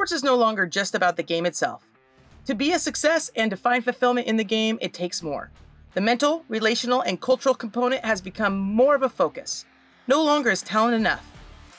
sports 0.00 0.12
is 0.12 0.24
no 0.24 0.34
longer 0.34 0.66
just 0.66 0.94
about 0.94 1.18
the 1.18 1.22
game 1.22 1.44
itself. 1.44 1.86
To 2.46 2.54
be 2.54 2.72
a 2.72 2.78
success 2.78 3.30
and 3.36 3.50
to 3.50 3.56
find 3.58 3.84
fulfillment 3.84 4.28
in 4.28 4.38
the 4.38 4.44
game, 4.44 4.78
it 4.80 4.94
takes 4.94 5.22
more. 5.22 5.50
The 5.92 6.00
mental, 6.00 6.42
relational, 6.48 7.02
and 7.02 7.20
cultural 7.20 7.54
component 7.54 8.02
has 8.02 8.22
become 8.22 8.56
more 8.56 8.94
of 8.94 9.02
a 9.02 9.10
focus. 9.10 9.66
No 10.08 10.24
longer 10.24 10.48
is 10.48 10.62
talent 10.62 10.94
enough. 10.94 11.30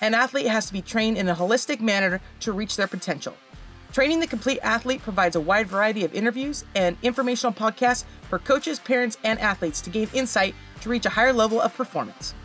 An 0.01 0.13
athlete 0.13 0.45
has 0.45 0.67
to 0.67 0.73
be 0.73 0.83
trained 0.83 1.17
in 1.17 1.29
a 1.29 1.33
holistic 1.33 1.79
manner 1.79 2.21
to 2.41 2.51
reach 2.51 2.75
their 2.75 2.85
potential. 2.85 3.33
Training 3.91 4.19
the 4.19 4.27
Complete 4.27 4.59
Athlete 4.61 5.01
provides 5.01 5.35
a 5.35 5.41
wide 5.41 5.65
variety 5.65 6.05
of 6.05 6.13
interviews 6.13 6.63
and 6.75 6.97
informational 7.01 7.53
podcasts 7.53 8.03
for 8.29 8.37
coaches, 8.37 8.77
parents, 8.77 9.17
and 9.23 9.39
athletes 9.39 9.81
to 9.81 9.89
gain 9.89 10.09
insight 10.13 10.53
to 10.81 10.89
reach 10.89 11.07
a 11.07 11.09
higher 11.09 11.33
level 11.33 11.59
of 11.59 11.73
performance. 11.73 12.35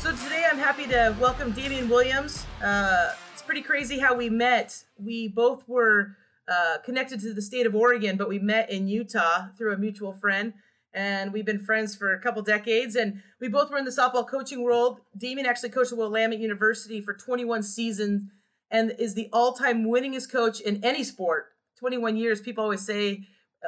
So 0.00 0.10
today 0.10 0.44
I'm 0.50 0.58
happy 0.58 0.88
to 0.88 1.16
welcome 1.20 1.52
Damian 1.52 1.88
Williams. 1.88 2.44
Uh, 2.60 3.12
pretty 3.52 3.66
crazy 3.66 3.98
how 3.98 4.14
we 4.14 4.30
met. 4.30 4.82
We 4.96 5.28
both 5.28 5.68
were 5.68 6.16
uh, 6.48 6.78
connected 6.86 7.20
to 7.20 7.34
the 7.34 7.42
state 7.42 7.66
of 7.66 7.74
Oregon, 7.74 8.16
but 8.16 8.26
we 8.26 8.38
met 8.38 8.70
in 8.70 8.88
Utah 8.88 9.48
through 9.58 9.74
a 9.74 9.76
mutual 9.76 10.14
friend. 10.14 10.54
And 10.94 11.34
we've 11.34 11.44
been 11.44 11.58
friends 11.58 11.94
for 11.94 12.14
a 12.14 12.18
couple 12.18 12.40
decades. 12.40 12.96
And 12.96 13.20
we 13.42 13.48
both 13.48 13.70
were 13.70 13.76
in 13.76 13.84
the 13.84 13.90
softball 13.90 14.26
coaching 14.26 14.62
world. 14.62 15.02
Damian 15.14 15.46
actually 15.46 15.68
coached 15.68 15.92
at 15.92 15.98
Willamette 15.98 16.38
University 16.38 17.02
for 17.02 17.12
21 17.12 17.62
seasons 17.62 18.22
and 18.70 18.94
is 18.98 19.12
the 19.12 19.28
all 19.34 19.52
time 19.52 19.84
winningest 19.84 20.32
coach 20.32 20.58
in 20.58 20.82
any 20.82 21.04
sport. 21.04 21.48
21 21.78 22.16
years. 22.16 22.40
People 22.40 22.64
always 22.64 22.86
say, 22.86 23.26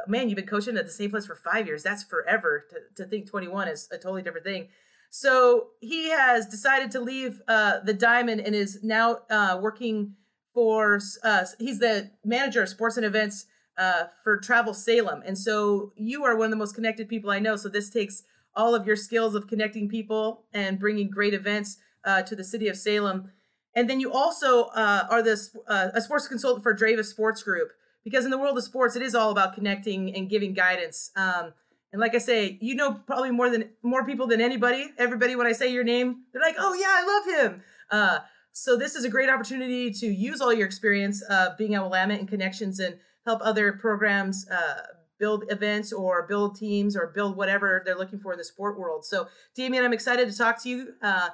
man, 0.09 0.31
you've 0.31 0.37
been 0.37 0.47
coaching 0.47 0.79
at 0.79 0.87
the 0.87 0.93
same 0.93 1.11
place 1.11 1.27
for 1.27 1.37
five 1.37 1.67
years. 1.67 1.83
That's 1.83 2.03
forever. 2.03 2.65
To, 2.71 3.03
to 3.03 3.07
think 3.07 3.29
21 3.29 3.69
is 3.69 3.87
a 3.93 3.99
totally 3.99 4.23
different 4.23 4.47
thing. 4.47 4.69
So 5.17 5.69
he 5.81 6.11
has 6.11 6.45
decided 6.45 6.91
to 6.91 7.01
leave 7.01 7.41
uh, 7.47 7.79
the 7.85 7.95
Diamond 7.95 8.41
and 8.41 8.53
is 8.53 8.81
now 8.83 9.19
uh, 9.31 9.57
working 9.63 10.17
for 10.53 10.99
uh, 11.23 11.45
he's 11.61 11.79
the 11.79 12.11
manager 12.25 12.63
of 12.63 12.69
sports 12.69 12.97
and 12.97 13.07
events 13.07 13.47
uh, 13.79 14.07
for 14.25 14.39
Travel 14.39 14.75
Salem, 14.75 15.23
and 15.25 15.39
so 15.39 15.93
you 15.95 16.25
are 16.25 16.37
one 16.37 16.47
of 16.47 16.51
the 16.51 16.57
most 16.57 16.75
connected 16.75 17.09
people 17.09 17.31
I 17.31 17.39
know. 17.39 17.55
So 17.55 17.69
this 17.69 17.91
takes 17.91 18.25
all 18.57 18.75
of 18.75 18.89
your 18.89 18.97
skills 18.97 19.37
of 19.37 19.47
connecting 19.47 19.89
people 19.89 20.47
and 20.53 20.81
bringing 20.81 21.11
great 21.11 21.33
events 21.33 21.77
uh, 22.05 22.23
to 22.23 22.35
the 22.35 22.43
city 22.43 22.67
of 22.67 22.77
Salem, 22.77 23.31
and 23.73 23.89
then 23.89 24.01
you 24.01 24.13
also 24.13 24.65
uh, 24.75 25.07
are 25.09 25.23
this 25.23 25.57
a 25.69 26.01
sports 26.01 26.27
consultant 26.27 26.65
for 26.65 26.75
Dravis 26.75 27.05
Sports 27.05 27.41
Group 27.45 27.71
because 28.03 28.25
in 28.25 28.33
the 28.33 28.39
world 28.39 28.59
of 28.59 28.65
sports, 28.65 28.97
it 28.97 29.03
is 29.03 29.15
all 29.15 29.31
about 29.31 29.55
connecting 29.55 30.13
and 30.13 30.29
giving 30.29 30.55
guidance. 30.55 31.13
Um, 31.15 31.53
and 31.95 32.01
like 32.01 32.17
I 32.17 32.19
say, 32.19 32.59
you 32.61 32.75
know 32.75 32.95
probably 33.07 33.31
more 33.31 33.49
than 33.49 33.71
more 33.85 34.05
people 34.05 34.27
than 34.27 34.41
anybody. 34.41 34.91
Everybody, 34.99 35.37
when 35.37 35.47
I 35.47 35.53
say 35.53 35.73
your 35.73 35.85
name, 35.85 36.25
they're 36.33 36.43
like, 36.43 36.57
"Oh 36.59 36.75
yeah, 36.75 36.89
I 36.91 37.05
love 37.07 37.53
him." 37.53 37.63
Uh, 37.89 38.19
so 38.51 38.77
this 38.77 38.97
is 38.97 39.05
a 39.05 39.09
great 39.09 39.31
opportunity 39.31 39.93
to 39.93 40.07
use 40.07 40.41
all 40.41 40.53
your 40.53 40.67
experience 40.67 41.23
of 41.23 41.57
being 41.57 41.73
at 41.77 41.83
Willamette 41.83 42.19
and 42.19 42.29
connections 42.29 42.81
and 42.81 42.97
help 43.25 43.39
other 43.45 43.75
programs 43.75 44.45
uh, 44.51 44.81
build 45.21 45.45
events 45.51 45.93
or 45.93 46.27
build 46.27 46.57
teams 46.57 46.97
or 46.97 47.13
build 47.15 47.37
whatever 47.37 47.81
they're 47.85 47.97
looking 47.97 48.19
for 48.19 48.33
in 48.33 48.39
the 48.39 48.45
sport 48.45 48.77
world. 48.77 49.05
So 49.05 49.29
Damian, 49.55 49.85
I'm 49.85 49.93
excited 49.93 50.29
to 50.29 50.37
talk 50.37 50.61
to 50.65 50.69
you 50.69 50.95
uh, 51.01 51.29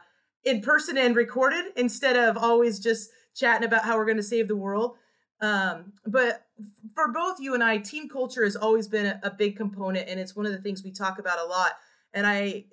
in 0.44 0.60
person 0.60 0.98
and 0.98 1.16
recorded 1.16 1.72
instead 1.74 2.16
of 2.16 2.36
always 2.36 2.78
just 2.78 3.08
chatting 3.34 3.66
about 3.66 3.86
how 3.86 3.96
we're 3.96 4.04
going 4.04 4.18
to 4.18 4.22
save 4.22 4.46
the 4.46 4.56
world. 4.56 4.98
Um, 5.40 5.92
but 6.06 6.46
for 6.94 7.08
both 7.08 7.40
you 7.40 7.54
and 7.54 7.64
I, 7.64 7.78
team 7.78 8.08
culture 8.08 8.44
has 8.44 8.56
always 8.56 8.88
been 8.88 9.06
a, 9.06 9.20
a 9.22 9.30
big 9.30 9.56
component, 9.56 10.08
and 10.08 10.20
it's 10.20 10.36
one 10.36 10.46
of 10.46 10.52
the 10.52 10.58
things 10.58 10.84
we 10.84 10.90
talk 10.90 11.18
about 11.18 11.38
a 11.38 11.44
lot. 11.44 11.72
And 12.12 12.26
I 12.26 12.64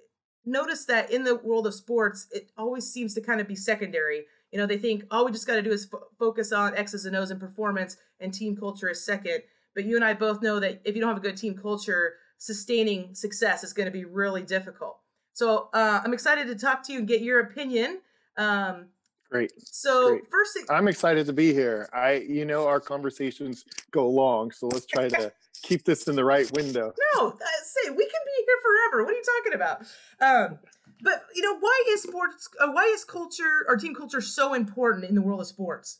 noticed 0.46 0.88
that 0.88 1.12
in 1.12 1.23
the 1.23 1.36
world 1.36 1.68
of 1.68 1.73
sports, 1.73 2.28
it 2.32 2.52
always 2.58 2.92
seems 2.92 3.14
to 3.14 3.22
kind 3.22 3.40
of 3.40 3.48
be 3.48 3.56
secondary 3.56 4.26
you 4.52 4.60
know, 4.60 4.66
they 4.66 4.78
think 4.78 5.06
all 5.12 5.26
we 5.26 5.32
just 5.32 5.48
got 5.48 5.56
to 5.56 5.62
do 5.62 5.72
is 5.72 5.88
f- 5.92 6.00
focus 6.18 6.52
on 6.52 6.76
X's 6.76 7.06
and 7.06 7.16
O's 7.16 7.32
and 7.32 7.40
performance, 7.40 7.98
and 8.20 8.34
team 8.34 8.56
culture 8.56 8.90
is 8.90 9.04
second. 9.04 9.44
But 9.76 9.86
you 9.86 9.95
and 9.95 10.06
I 10.06 10.14
both 10.14 10.42
know 10.42 10.60
that 10.60 10.82
if 10.86 10.95
you 10.95 11.02
don't 11.02 11.10
have 11.10 11.18
a 11.18 11.22
good 11.22 11.38
team 11.38 11.56
culture, 11.56 12.16
sustaining 12.38 13.14
success 13.14 13.64
is 13.64 13.73
going 13.73 13.86
to 13.86 13.92
be 13.92 14.05
really 14.05 14.44
difficult. 14.44 14.99
So 15.34 15.70
uh, 15.73 16.02
I'm 16.04 16.14
excited 16.14 16.48
to 16.48 16.55
talk 16.55 16.84
to 16.84 16.94
you 16.94 16.99
and 16.99 17.08
get 17.08 17.22
your 17.22 17.42
opinion. 17.42 17.99
Um, 18.38 18.88
Great. 19.30 19.52
So 19.58 20.10
Great. 20.10 20.30
first 20.30 20.54
thing, 20.54 20.65
I'm 20.70 20.88
excited 20.88 21.26
to 21.26 21.33
be 21.33 21.54
here. 21.54 21.89
I, 21.93 22.26
you 22.27 22.45
know, 22.45 22.65
our 22.65 22.80
conversations 22.80 23.65
go 23.92 24.10
long, 24.10 24.52
so 24.52 24.67
let's 24.67 24.86
try 24.86 25.10
to 25.10 25.32
keep 25.61 25.83
this 25.83 26.08
in 26.08 26.15
the 26.15 26.23
right 26.23 26.49
window. 26.54 26.93
No, 27.15 27.37
say 27.64 27.89
we 27.89 28.04
can 28.04 28.21
be 28.26 28.45
here 28.45 28.58
forever. 28.64 29.04
What 29.04 29.14
are 29.14 29.17
you 29.17 29.23
talking 29.43 29.54
about? 29.54 29.82
Um, 30.21 30.60
but 31.02 31.26
you 31.36 31.42
know, 31.42 31.58
why 31.60 31.83
is 31.89 32.04
sports? 32.04 32.49
Uh, 32.60 32.71
why 32.71 32.83
is 32.83 33.04
culture 33.04 33.66
or 33.67 33.76
team 33.77 33.93
culture 33.93 34.21
so 34.21 34.54
important 34.54 35.05
in 35.05 35.16
the 35.16 35.21
world 35.21 35.42
of 35.42 35.48
sports? 35.48 35.99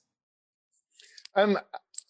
Um, 1.36 1.60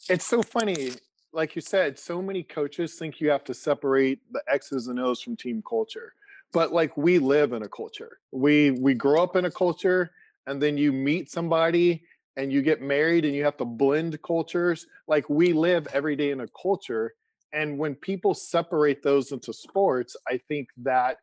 it's 0.10 0.26
so 0.26 0.42
funny. 0.42 0.92
Like 1.34 1.56
you 1.56 1.62
said, 1.62 2.00
so 2.00 2.22
many 2.22 2.44
coaches 2.44 2.96
think 2.96 3.20
you 3.20 3.30
have 3.30 3.44
to 3.46 3.54
separate 3.54 4.20
the 4.32 4.42
X's 4.48 4.88
and 4.88 5.00
O's 5.00 5.22
from 5.22 5.36
team 5.36 5.64
culture. 5.68 6.14
But 6.54 6.72
like 6.72 6.96
we 6.96 7.20
live 7.20 7.52
in 7.52 7.64
a 7.64 7.68
culture. 7.68 8.20
We 8.32 8.72
we 8.72 8.94
grow 8.94 9.22
up 9.22 9.36
in 9.36 9.46
a 9.46 9.52
culture, 9.52 10.12
and 10.48 10.62
then 10.62 10.78
you 10.78 10.92
meet 10.92 11.30
somebody 11.30 12.04
and 12.38 12.52
you 12.52 12.62
get 12.62 12.82
married 12.82 13.26
and 13.26 13.36
you 13.36 13.44
have 13.44 13.58
to 13.58 13.66
blend 13.66 14.20
cultures. 14.22 14.88
Like 15.08 15.30
we 15.30 15.54
live 15.54 15.88
every 15.94 16.16
day 16.16 16.32
in 16.32 16.40
a 16.40 16.48
culture. 16.60 17.14
And 17.54 17.78
when 17.78 17.96
people 17.96 18.34
separate 18.34 19.04
those 19.04 19.32
into 19.32 19.54
sports, 19.54 20.16
I 20.28 20.40
think 20.48 20.70
that 20.78 21.18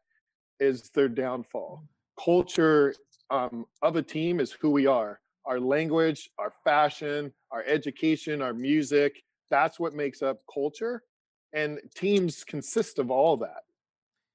is 0.60 0.90
their 0.90 1.08
downfall. 1.08 1.84
Culture 2.22 2.94
um, 3.30 3.64
of 3.82 3.96
a 3.96 4.02
team 4.02 4.40
is 4.40 4.52
who 4.52 4.70
we 4.70 4.86
are. 4.86 5.20
Our 5.46 5.58
language, 5.58 6.30
our 6.38 6.52
fashion, 6.62 7.32
our 7.50 7.64
education, 7.66 8.42
our 8.42 8.54
music, 8.54 9.22
that's 9.50 9.80
what 9.80 9.94
makes 9.94 10.22
up 10.22 10.38
culture. 10.52 11.02
And 11.52 11.78
teams 11.94 12.44
consist 12.44 12.98
of 12.98 13.10
all 13.10 13.36
that. 13.38 13.62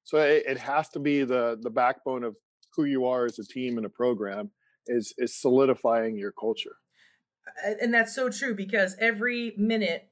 So 0.04 0.18
it, 0.18 0.44
it 0.48 0.58
has 0.58 0.90
to 0.90 1.00
be 1.00 1.24
the 1.24 1.60
the 1.62 1.70
backbone 1.70 2.24
of 2.24 2.36
who 2.76 2.86
you 2.86 3.06
are 3.06 3.26
as 3.26 3.38
a 3.40 3.46
team 3.46 3.78
and 3.78 3.86
a 3.86 3.90
program 3.90 4.52
is 4.90 5.14
is 5.18 5.34
solidifying 5.34 6.18
your 6.18 6.32
culture. 6.32 6.78
And 7.82 7.94
that's 7.94 8.14
so 8.14 8.30
true 8.30 8.56
because 8.56 8.96
every 9.00 9.54
minute 9.58 10.10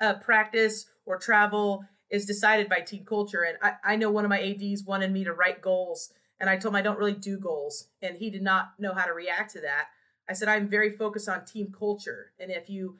uh, 0.00 0.14
practice 0.14 0.86
or 1.06 1.18
travel 1.18 1.84
is 2.10 2.26
decided 2.26 2.68
by 2.68 2.80
team 2.80 3.04
culture. 3.04 3.42
And 3.42 3.58
I, 3.62 3.92
I 3.92 3.96
know 3.96 4.10
one 4.10 4.24
of 4.24 4.28
my 4.28 4.40
ADs 4.40 4.84
wanted 4.84 5.12
me 5.12 5.24
to 5.24 5.32
write 5.32 5.60
goals, 5.60 6.12
and 6.40 6.50
I 6.50 6.56
told 6.56 6.74
him 6.74 6.78
I 6.78 6.82
don't 6.82 6.98
really 6.98 7.14
do 7.14 7.38
goals, 7.38 7.88
and 8.02 8.16
he 8.16 8.30
did 8.30 8.42
not 8.42 8.72
know 8.78 8.94
how 8.94 9.04
to 9.04 9.12
react 9.12 9.52
to 9.52 9.60
that. 9.62 9.86
I 10.28 10.32
said 10.32 10.48
I'm 10.48 10.68
very 10.68 10.90
focused 10.90 11.28
on 11.28 11.44
team 11.44 11.72
culture, 11.76 12.32
and 12.38 12.50
if 12.50 12.68
you 12.68 12.98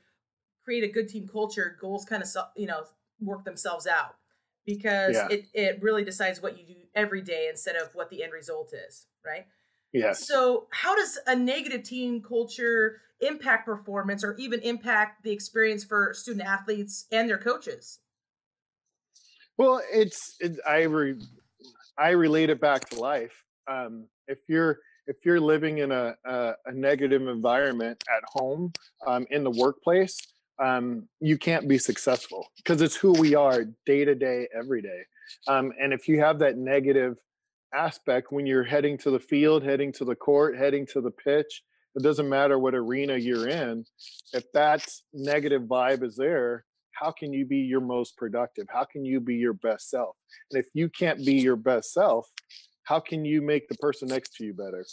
create 0.64 0.84
a 0.84 0.88
good 0.88 1.08
team 1.08 1.28
culture, 1.28 1.76
goals 1.80 2.04
kind 2.04 2.22
of 2.22 2.28
you 2.56 2.66
know 2.66 2.84
work 3.20 3.44
themselves 3.44 3.86
out 3.86 4.16
because 4.66 5.14
yeah. 5.14 5.28
it 5.30 5.46
it 5.54 5.82
really 5.82 6.04
decides 6.04 6.42
what 6.42 6.58
you 6.58 6.66
do 6.66 6.74
every 6.94 7.22
day 7.22 7.48
instead 7.50 7.76
of 7.76 7.94
what 7.94 8.10
the 8.10 8.22
end 8.22 8.32
result 8.32 8.72
is, 8.72 9.06
right? 9.24 9.46
Yes. 9.94 10.26
So, 10.26 10.66
how 10.70 10.96
does 10.96 11.18
a 11.28 11.36
negative 11.36 11.84
team 11.84 12.20
culture 12.20 13.00
impact 13.20 13.64
performance 13.64 14.24
or 14.24 14.34
even 14.36 14.60
impact 14.60 15.22
the 15.22 15.30
experience 15.30 15.84
for 15.84 16.12
student 16.12 16.44
athletes 16.44 17.06
and 17.12 17.30
their 17.30 17.38
coaches? 17.38 18.00
Well, 19.56 19.80
it's 19.92 20.34
it, 20.40 20.58
I 20.66 20.82
re, 20.82 21.14
I 21.96 22.10
relate 22.10 22.50
it 22.50 22.60
back 22.60 22.88
to 22.90 22.98
life. 22.98 23.44
Um, 23.70 24.08
if 24.26 24.38
you're 24.48 24.80
if 25.06 25.16
you're 25.24 25.40
living 25.40 25.78
in 25.78 25.92
a, 25.92 26.16
a, 26.24 26.54
a 26.66 26.72
negative 26.72 27.28
environment 27.28 28.02
at 28.08 28.24
home, 28.26 28.72
um, 29.06 29.26
in 29.30 29.44
the 29.44 29.50
workplace, 29.50 30.18
um, 30.58 31.08
you 31.20 31.38
can't 31.38 31.68
be 31.68 31.78
successful 31.78 32.48
because 32.56 32.82
it's 32.82 32.96
who 32.96 33.12
we 33.12 33.36
are 33.36 33.64
day 33.86 34.04
to 34.04 34.14
day, 34.16 34.48
every 34.58 34.82
day. 34.82 35.02
Um, 35.46 35.72
and 35.80 35.92
if 35.92 36.08
you 36.08 36.20
have 36.20 36.40
that 36.40 36.56
negative 36.56 37.16
aspect 37.74 38.28
when 38.30 38.46
you're 38.46 38.64
heading 38.64 38.96
to 38.98 39.10
the 39.10 39.18
field, 39.18 39.62
heading 39.62 39.92
to 39.92 40.04
the 40.04 40.14
court, 40.14 40.56
heading 40.56 40.86
to 40.92 41.00
the 41.00 41.10
pitch, 41.10 41.62
it 41.94 42.02
doesn't 42.02 42.28
matter 42.28 42.58
what 42.58 42.74
arena 42.74 43.16
you're 43.16 43.48
in. 43.48 43.84
If 44.32 44.50
that 44.52 44.86
negative 45.12 45.62
vibe 45.62 46.02
is 46.02 46.16
there, 46.16 46.64
how 46.92 47.10
can 47.10 47.32
you 47.32 47.44
be 47.44 47.58
your 47.58 47.80
most 47.80 48.16
productive? 48.16 48.66
How 48.68 48.84
can 48.84 49.04
you 49.04 49.20
be 49.20 49.34
your 49.36 49.52
best 49.52 49.90
self? 49.90 50.16
And 50.50 50.60
if 50.60 50.68
you 50.74 50.88
can't 50.88 51.24
be 51.24 51.34
your 51.34 51.56
best 51.56 51.92
self, 51.92 52.28
how 52.84 53.00
can 53.00 53.24
you 53.24 53.42
make 53.42 53.68
the 53.68 53.76
person 53.76 54.08
next 54.08 54.34
to 54.36 54.44
you 54.44 54.54
better? 54.54 54.84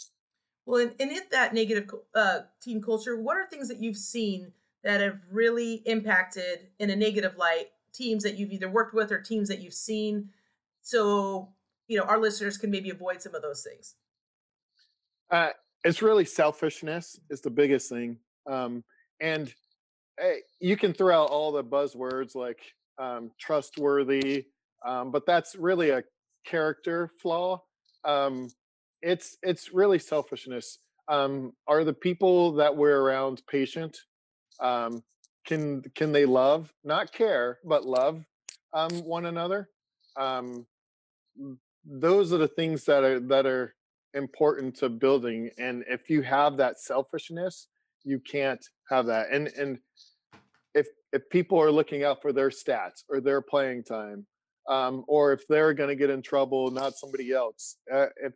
Well, 0.66 0.82
and, 0.82 0.94
and 1.00 1.10
in 1.10 1.22
that 1.30 1.54
negative 1.54 1.90
uh, 2.14 2.40
team 2.62 2.80
culture, 2.82 3.20
what 3.20 3.36
are 3.36 3.46
things 3.48 3.68
that 3.68 3.82
you've 3.82 3.96
seen 3.96 4.52
that 4.84 5.00
have 5.00 5.20
really 5.30 5.82
impacted 5.86 6.68
in 6.78 6.90
a 6.90 6.96
negative 6.96 7.36
light 7.36 7.66
teams 7.92 8.22
that 8.22 8.36
you've 8.36 8.52
either 8.52 8.70
worked 8.70 8.94
with 8.94 9.12
or 9.12 9.20
teams 9.20 9.48
that 9.48 9.60
you've 9.60 9.74
seen? 9.74 10.30
So, 10.82 11.50
you 11.92 11.98
know, 11.98 12.04
our 12.04 12.18
listeners 12.18 12.56
can 12.56 12.70
maybe 12.70 12.88
avoid 12.88 13.20
some 13.20 13.34
of 13.34 13.42
those 13.42 13.62
things. 13.62 13.96
Uh, 15.30 15.50
it's 15.84 16.00
really 16.00 16.24
selfishness 16.24 17.20
is 17.28 17.42
the 17.42 17.50
biggest 17.50 17.90
thing. 17.90 18.16
Um, 18.50 18.82
and 19.20 19.52
hey, 20.18 20.38
you 20.58 20.78
can 20.78 20.94
throw 20.94 21.22
out 21.22 21.28
all 21.28 21.52
the 21.52 21.62
buzzwords 21.62 22.34
like 22.34 22.60
um, 22.98 23.30
trustworthy, 23.38 24.46
um, 24.86 25.10
but 25.10 25.26
that's 25.26 25.54
really 25.54 25.90
a 25.90 26.02
character 26.46 27.10
flaw. 27.20 27.62
Um, 28.04 28.48
it's 29.02 29.36
it's 29.42 29.74
really 29.74 29.98
selfishness. 29.98 30.78
Um, 31.08 31.52
are 31.66 31.84
the 31.84 31.92
people 31.92 32.52
that 32.52 32.74
we're 32.74 33.00
around 33.00 33.42
patient? 33.46 33.98
Um, 34.60 35.02
can 35.46 35.82
can 35.94 36.12
they 36.12 36.24
love, 36.24 36.72
not 36.84 37.12
care, 37.12 37.58
but 37.66 37.84
love 37.84 38.24
um, 38.72 38.92
one 39.04 39.26
another? 39.26 39.68
Um, 40.16 40.66
those 41.84 42.32
are 42.32 42.38
the 42.38 42.48
things 42.48 42.84
that 42.84 43.04
are 43.04 43.20
that 43.20 43.46
are 43.46 43.74
important 44.14 44.76
to 44.76 44.88
building. 44.88 45.50
And 45.58 45.84
if 45.88 46.10
you 46.10 46.22
have 46.22 46.56
that 46.58 46.80
selfishness, 46.80 47.68
you 48.04 48.20
can't 48.20 48.64
have 48.90 49.06
that. 49.06 49.30
And 49.30 49.48
and 49.48 49.78
if 50.74 50.86
if 51.12 51.28
people 51.30 51.60
are 51.60 51.70
looking 51.70 52.04
out 52.04 52.22
for 52.22 52.32
their 52.32 52.50
stats 52.50 53.02
or 53.08 53.20
their 53.20 53.40
playing 53.40 53.84
time, 53.84 54.26
um, 54.68 55.04
or 55.08 55.32
if 55.32 55.46
they're 55.48 55.74
going 55.74 55.88
to 55.88 55.96
get 55.96 56.10
in 56.10 56.22
trouble, 56.22 56.70
not 56.70 56.94
somebody 56.94 57.32
else. 57.32 57.76
Uh, 57.92 58.06
if 58.22 58.32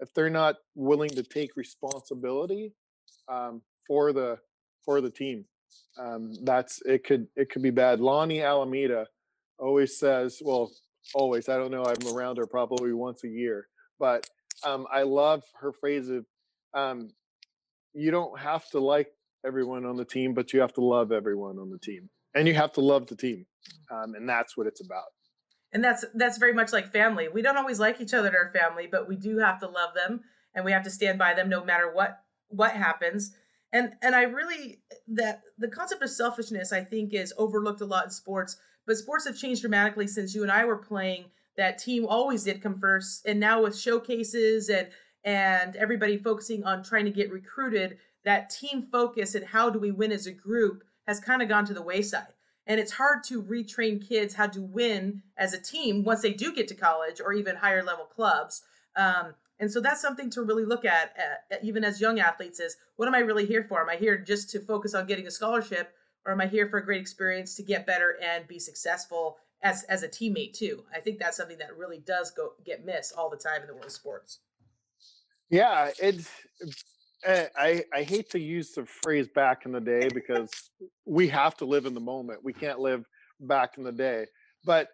if 0.00 0.12
they're 0.14 0.30
not 0.30 0.56
willing 0.74 1.10
to 1.10 1.22
take 1.22 1.56
responsibility 1.56 2.72
um, 3.28 3.62
for 3.86 4.12
the 4.12 4.38
for 4.84 5.00
the 5.00 5.10
team, 5.10 5.44
um, 5.98 6.32
that's 6.44 6.80
it 6.82 7.04
could 7.04 7.26
it 7.36 7.50
could 7.50 7.62
be 7.62 7.70
bad. 7.70 8.00
Lonni 8.00 8.44
Alameda 8.44 9.06
always 9.58 9.98
says, 9.98 10.40
well, 10.42 10.70
always. 11.14 11.48
I 11.48 11.56
don't 11.56 11.70
know. 11.70 11.84
I'm 11.84 12.14
around 12.14 12.38
her 12.38 12.46
probably 12.46 12.92
once 12.92 13.24
a 13.24 13.28
year, 13.28 13.66
but 13.98 14.28
um, 14.64 14.86
I 14.92 15.02
love 15.02 15.42
her 15.60 15.72
phrase 15.72 16.08
of, 16.08 16.26
um, 16.74 17.10
"You 17.92 18.10
don't 18.10 18.38
have 18.38 18.68
to 18.70 18.80
like 18.80 19.08
everyone 19.44 19.86
on 19.86 19.96
the 19.96 20.04
team, 20.04 20.34
but 20.34 20.52
you 20.52 20.60
have 20.60 20.74
to 20.74 20.84
love 20.84 21.12
everyone 21.12 21.58
on 21.58 21.70
the 21.70 21.78
team, 21.78 22.10
and 22.34 22.46
you 22.46 22.54
have 22.54 22.72
to 22.74 22.80
love 22.80 23.06
the 23.06 23.16
team, 23.16 23.46
um, 23.90 24.14
and 24.14 24.28
that's 24.28 24.56
what 24.56 24.66
it's 24.66 24.84
about." 24.84 25.08
And 25.72 25.84
that's 25.84 26.04
that's 26.14 26.38
very 26.38 26.52
much 26.52 26.72
like 26.72 26.92
family. 26.92 27.28
We 27.28 27.42
don't 27.42 27.56
always 27.56 27.78
like 27.78 28.00
each 28.00 28.14
other 28.14 28.28
in 28.28 28.34
our 28.34 28.52
family, 28.52 28.88
but 28.90 29.08
we 29.08 29.16
do 29.16 29.38
have 29.38 29.60
to 29.60 29.68
love 29.68 29.94
them, 29.94 30.20
and 30.54 30.64
we 30.64 30.72
have 30.72 30.84
to 30.84 30.90
stand 30.90 31.18
by 31.18 31.34
them 31.34 31.48
no 31.48 31.64
matter 31.64 31.92
what 31.92 32.20
what 32.48 32.72
happens. 32.72 33.32
And 33.72 33.92
and 34.02 34.14
I 34.14 34.22
really 34.22 34.82
that 35.08 35.42
the 35.58 35.68
concept 35.68 36.02
of 36.02 36.10
selfishness 36.10 36.72
I 36.72 36.82
think 36.82 37.14
is 37.14 37.32
overlooked 37.38 37.80
a 37.80 37.86
lot 37.86 38.04
in 38.04 38.10
sports 38.10 38.56
but 38.90 38.96
sports 38.96 39.24
have 39.24 39.38
changed 39.38 39.60
dramatically 39.60 40.08
since 40.08 40.34
you 40.34 40.42
and 40.42 40.50
I 40.50 40.64
were 40.64 40.76
playing. 40.76 41.26
That 41.56 41.78
team 41.78 42.06
always 42.06 42.42
did 42.42 42.60
come 42.60 42.76
first, 42.76 43.24
and 43.24 43.38
now 43.38 43.62
with 43.62 43.78
showcases 43.78 44.68
and 44.68 44.88
and 45.22 45.76
everybody 45.76 46.18
focusing 46.18 46.64
on 46.64 46.82
trying 46.82 47.04
to 47.04 47.12
get 47.12 47.30
recruited, 47.30 47.98
that 48.24 48.50
team 48.50 48.82
focus 48.82 49.36
and 49.36 49.46
how 49.46 49.70
do 49.70 49.78
we 49.78 49.92
win 49.92 50.10
as 50.10 50.26
a 50.26 50.32
group 50.32 50.82
has 51.06 51.20
kind 51.20 51.40
of 51.40 51.48
gone 51.48 51.64
to 51.66 51.72
the 51.72 51.80
wayside. 51.80 52.34
And 52.66 52.80
it's 52.80 52.90
hard 52.90 53.22
to 53.28 53.40
retrain 53.40 54.04
kids 54.04 54.34
how 54.34 54.48
to 54.48 54.60
win 54.60 55.22
as 55.36 55.54
a 55.54 55.62
team 55.62 56.02
once 56.02 56.22
they 56.22 56.32
do 56.32 56.52
get 56.52 56.66
to 56.66 56.74
college 56.74 57.20
or 57.24 57.32
even 57.32 57.54
higher 57.54 57.84
level 57.84 58.06
clubs. 58.06 58.62
Um, 58.96 59.34
and 59.60 59.70
so 59.70 59.80
that's 59.80 60.02
something 60.02 60.30
to 60.30 60.42
really 60.42 60.64
look 60.64 60.84
at, 60.84 61.14
at, 61.52 61.62
even 61.62 61.84
as 61.84 62.00
young 62.00 62.18
athletes 62.18 62.58
is 62.58 62.76
what 62.96 63.06
am 63.06 63.14
I 63.14 63.20
really 63.20 63.46
here 63.46 63.62
for? 63.62 63.80
Am 63.80 63.88
I 63.88 63.94
here 63.94 64.18
just 64.18 64.50
to 64.50 64.58
focus 64.58 64.96
on 64.96 65.06
getting 65.06 65.28
a 65.28 65.30
scholarship 65.30 65.94
or 66.26 66.32
am 66.32 66.40
I 66.40 66.46
here 66.46 66.68
for 66.68 66.78
a 66.78 66.84
great 66.84 67.00
experience 67.00 67.54
to 67.56 67.62
get 67.62 67.86
better 67.86 68.16
and 68.22 68.46
be 68.46 68.58
successful 68.58 69.38
as 69.62 69.84
as 69.84 70.02
a 70.02 70.08
teammate 70.08 70.54
too? 70.54 70.84
I 70.94 71.00
think 71.00 71.18
that's 71.18 71.36
something 71.36 71.58
that 71.58 71.76
really 71.76 71.98
does 71.98 72.30
go 72.30 72.52
get 72.64 72.84
missed 72.84 73.14
all 73.16 73.30
the 73.30 73.36
time 73.36 73.62
in 73.62 73.66
the 73.66 73.74
world 73.74 73.86
of 73.86 73.92
sports. 73.92 74.40
Yeah, 75.50 75.90
it. 75.98 76.26
Eh, 77.24 77.46
I 77.56 77.84
I 77.92 78.02
hate 78.02 78.30
to 78.30 78.38
use 78.38 78.72
the 78.72 78.86
phrase 78.86 79.28
back 79.34 79.66
in 79.66 79.72
the 79.72 79.80
day 79.80 80.08
because 80.12 80.50
we 81.04 81.28
have 81.28 81.56
to 81.58 81.64
live 81.64 81.86
in 81.86 81.94
the 81.94 82.00
moment. 82.00 82.42
We 82.42 82.52
can't 82.52 82.78
live 82.78 83.04
back 83.40 83.76
in 83.76 83.84
the 83.84 83.92
day. 83.92 84.26
But 84.64 84.88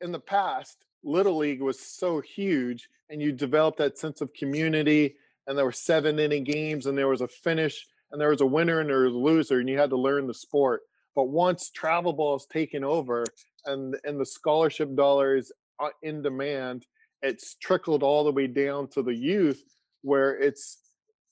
in 0.00 0.12
the 0.12 0.20
past, 0.20 0.76
Little 1.02 1.36
League 1.36 1.62
was 1.62 1.80
so 1.80 2.20
huge, 2.20 2.88
and 3.10 3.20
you 3.20 3.32
developed 3.32 3.78
that 3.78 3.98
sense 3.98 4.20
of 4.20 4.32
community. 4.32 5.16
And 5.46 5.56
there 5.56 5.64
were 5.64 5.72
seven 5.72 6.18
inning 6.18 6.44
games, 6.44 6.86
and 6.86 6.98
there 6.98 7.08
was 7.08 7.20
a 7.20 7.28
finish 7.28 7.86
and 8.12 8.20
there 8.20 8.30
was 8.30 8.40
a 8.40 8.46
winner 8.46 8.80
and 8.80 8.88
there 8.88 9.04
was 9.04 9.14
a 9.14 9.18
loser, 9.18 9.60
and 9.60 9.68
you 9.68 9.78
had 9.78 9.90
to 9.90 9.96
learn 9.96 10.26
the 10.26 10.34
sport. 10.34 10.82
But 11.14 11.28
once 11.28 11.70
travel 11.70 12.12
ball 12.12 12.36
is 12.36 12.46
taken 12.52 12.84
over 12.84 13.24
and 13.64 13.96
and 14.04 14.20
the 14.20 14.26
scholarship 14.26 14.94
dollars 14.94 15.50
are 15.78 15.92
in 16.02 16.22
demand, 16.22 16.86
it's 17.22 17.54
trickled 17.54 18.02
all 18.02 18.24
the 18.24 18.32
way 18.32 18.46
down 18.46 18.88
to 18.88 19.02
the 19.02 19.14
youth 19.14 19.62
where 20.02 20.38
it's 20.38 20.78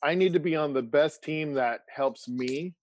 I 0.02 0.14
need 0.14 0.32
to 0.34 0.40
be 0.40 0.56
on 0.56 0.72
the 0.72 0.82
best 0.82 1.22
team 1.22 1.54
that 1.54 1.80
helps 1.94 2.28
me. 2.28 2.74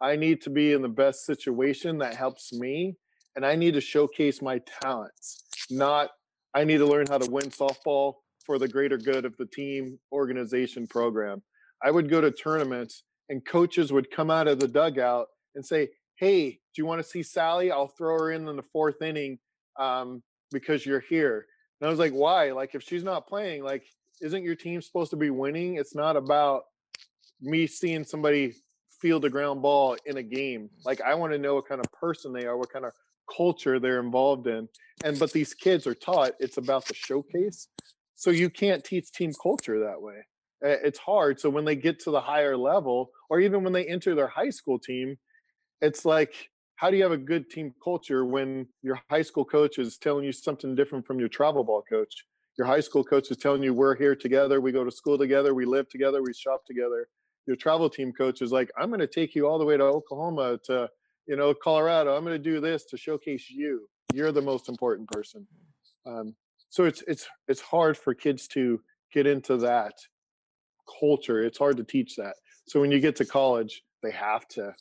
I 0.00 0.16
need 0.16 0.40
to 0.42 0.50
be 0.50 0.72
in 0.72 0.82
the 0.82 0.88
best 0.88 1.24
situation 1.24 1.98
that 1.98 2.14
helps 2.14 2.52
me. 2.52 2.96
And 3.36 3.44
I 3.44 3.56
need 3.56 3.74
to 3.74 3.80
showcase 3.80 4.42
my 4.42 4.60
talents, 4.80 5.44
not 5.70 6.10
I 6.54 6.62
need 6.62 6.78
to 6.78 6.86
learn 6.86 7.06
how 7.08 7.18
to 7.18 7.30
win 7.30 7.50
softball 7.50 8.14
for 8.46 8.58
the 8.58 8.68
greater 8.68 8.96
good 8.96 9.24
of 9.24 9.36
the 9.38 9.46
team, 9.46 9.98
organization, 10.12 10.86
program. 10.86 11.42
I 11.82 11.90
would 11.90 12.08
go 12.08 12.20
to 12.20 12.30
tournaments 12.30 13.02
and 13.28 13.44
coaches 13.44 13.92
would 13.92 14.10
come 14.10 14.30
out 14.30 14.48
of 14.48 14.60
the 14.60 14.68
dugout 14.68 15.28
and 15.54 15.64
say, 15.64 15.90
"Hey, 16.16 16.50
do 16.50 16.58
you 16.76 16.86
want 16.86 17.02
to 17.02 17.08
see 17.08 17.22
Sally? 17.22 17.70
I'll 17.70 17.88
throw 17.88 18.18
her 18.18 18.30
in 18.32 18.48
in 18.48 18.56
the 18.56 18.62
fourth 18.62 19.02
inning 19.02 19.38
um, 19.78 20.22
because 20.50 20.84
you're 20.84 21.00
here." 21.00 21.46
And 21.80 21.88
I 21.88 21.90
was 21.90 21.98
like, 21.98 22.12
"Why? 22.12 22.52
Like, 22.52 22.74
if 22.74 22.82
she's 22.82 23.04
not 23.04 23.26
playing, 23.26 23.62
like, 23.62 23.84
isn't 24.20 24.44
your 24.44 24.54
team 24.54 24.80
supposed 24.80 25.10
to 25.10 25.16
be 25.16 25.30
winning? 25.30 25.76
It's 25.76 25.94
not 25.94 26.16
about 26.16 26.64
me 27.40 27.66
seeing 27.66 28.04
somebody 28.04 28.54
field 29.00 29.24
a 29.24 29.30
ground 29.30 29.60
ball 29.60 29.96
in 30.06 30.16
a 30.16 30.22
game. 30.22 30.70
Like, 30.84 31.00
I 31.00 31.14
want 31.14 31.32
to 31.32 31.38
know 31.38 31.54
what 31.54 31.68
kind 31.68 31.80
of 31.80 31.92
person 31.92 32.32
they 32.32 32.46
are, 32.46 32.56
what 32.56 32.72
kind 32.72 32.84
of 32.84 32.92
culture 33.34 33.78
they're 33.78 34.00
involved 34.00 34.46
in. 34.46 34.68
And 35.04 35.18
but 35.18 35.32
these 35.32 35.54
kids 35.54 35.86
are 35.86 35.94
taught 35.94 36.32
it's 36.38 36.56
about 36.56 36.86
the 36.86 36.94
showcase, 36.94 37.68
so 38.14 38.30
you 38.30 38.50
can't 38.50 38.84
teach 38.84 39.10
team 39.12 39.32
culture 39.42 39.80
that 39.80 40.00
way 40.00 40.24
it's 40.64 40.98
hard. 40.98 41.38
So 41.38 41.50
when 41.50 41.64
they 41.64 41.76
get 41.76 42.00
to 42.00 42.10
the 42.10 42.20
higher 42.20 42.56
level, 42.56 43.10
or 43.28 43.40
even 43.40 43.62
when 43.62 43.72
they 43.72 43.84
enter 43.84 44.14
their 44.14 44.28
high 44.28 44.50
school 44.50 44.78
team, 44.78 45.18
it's 45.80 46.04
like, 46.04 46.50
how 46.76 46.90
do 46.90 46.96
you 46.96 47.02
have 47.02 47.12
a 47.12 47.18
good 47.18 47.50
team 47.50 47.74
culture 47.82 48.24
when 48.24 48.66
your 48.82 49.00
high 49.10 49.22
school 49.22 49.44
coach 49.44 49.78
is 49.78 49.98
telling 49.98 50.24
you 50.24 50.32
something 50.32 50.74
different 50.74 51.06
from 51.06 51.20
your 51.20 51.28
travel 51.28 51.64
ball 51.64 51.82
coach? 51.88 52.24
Your 52.56 52.66
high 52.66 52.80
school 52.80 53.04
coach 53.04 53.30
is 53.30 53.36
telling 53.36 53.62
you 53.62 53.74
we're 53.74 53.96
here 53.96 54.16
together, 54.16 54.60
we 54.60 54.72
go 54.72 54.84
to 54.84 54.90
school 54.90 55.18
together, 55.18 55.54
we 55.54 55.66
live 55.66 55.88
together, 55.88 56.22
we 56.22 56.32
shop 56.32 56.64
together. 56.66 57.08
Your 57.46 57.56
travel 57.56 57.90
team 57.90 58.12
coach 58.12 58.40
is 58.40 58.52
like, 58.52 58.70
I'm 58.78 58.88
going 58.88 59.00
to 59.00 59.06
take 59.06 59.34
you 59.34 59.46
all 59.46 59.58
the 59.58 59.64
way 59.64 59.76
to 59.76 59.82
Oklahoma 59.82 60.58
to, 60.64 60.88
you 61.26 61.36
know, 61.36 61.52
Colorado. 61.52 62.16
I'm 62.16 62.24
going 62.24 62.40
to 62.40 62.50
do 62.50 62.60
this 62.60 62.84
to 62.86 62.96
showcase 62.96 63.50
you. 63.50 63.88
You're 64.14 64.32
the 64.32 64.40
most 64.40 64.68
important 64.68 65.10
person. 65.10 65.46
Um, 66.06 66.34
so 66.70 66.84
it's 66.84 67.02
it's 67.06 67.26
it's 67.48 67.60
hard 67.60 67.96
for 67.98 68.14
kids 68.14 68.48
to 68.48 68.80
get 69.12 69.26
into 69.26 69.56
that 69.58 69.94
culture. 71.00 71.42
It's 71.42 71.58
hard 71.58 71.76
to 71.78 71.84
teach 71.84 72.16
that. 72.16 72.36
So 72.66 72.80
when 72.80 72.90
you 72.90 73.00
get 73.00 73.16
to 73.16 73.24
college, 73.24 73.82
they 74.02 74.10
have 74.10 74.46
to 74.48 74.74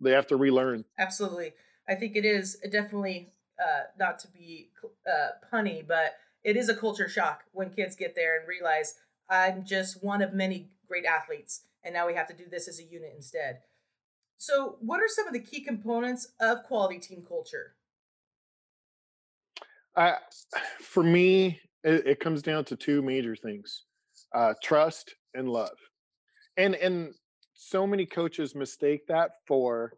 they 0.00 0.12
have 0.12 0.26
to 0.28 0.36
relearn. 0.36 0.84
Absolutely. 0.98 1.52
I 1.88 1.94
think 1.94 2.16
it 2.16 2.24
is 2.24 2.56
definitely 2.70 3.32
uh, 3.60 3.82
not 3.98 4.18
to 4.20 4.28
be 4.28 4.70
uh, 5.06 5.28
punny, 5.52 5.86
but 5.86 6.14
it 6.42 6.56
is 6.56 6.68
a 6.68 6.76
culture 6.76 7.08
shock 7.08 7.44
when 7.52 7.70
kids 7.70 7.96
get 7.96 8.14
there 8.14 8.38
and 8.38 8.48
realize 8.48 8.94
I'm 9.28 9.64
just 9.64 10.02
one 10.02 10.22
of 10.22 10.32
many 10.32 10.70
great 10.88 11.04
athletes, 11.04 11.62
and 11.84 11.92
now 11.94 12.06
we 12.06 12.14
have 12.14 12.26
to 12.28 12.34
do 12.34 12.44
this 12.50 12.66
as 12.66 12.80
a 12.80 12.84
unit 12.84 13.12
instead. 13.14 13.60
So, 14.38 14.76
what 14.80 15.00
are 15.00 15.08
some 15.08 15.26
of 15.26 15.34
the 15.34 15.40
key 15.40 15.60
components 15.60 16.32
of 16.40 16.64
quality 16.64 16.98
team 16.98 17.24
culture? 17.26 17.74
Uh, 19.94 20.14
for 20.80 21.02
me, 21.02 21.60
it, 21.84 22.06
it 22.06 22.20
comes 22.20 22.42
down 22.42 22.64
to 22.66 22.76
two 22.76 23.02
major 23.02 23.36
things: 23.36 23.84
uh, 24.34 24.54
trust 24.62 25.14
and 25.34 25.48
love. 25.48 25.76
And 26.56 26.74
and 26.74 27.14
so 27.54 27.86
many 27.86 28.06
coaches 28.06 28.54
mistake 28.54 29.06
that 29.08 29.32
for 29.46 29.92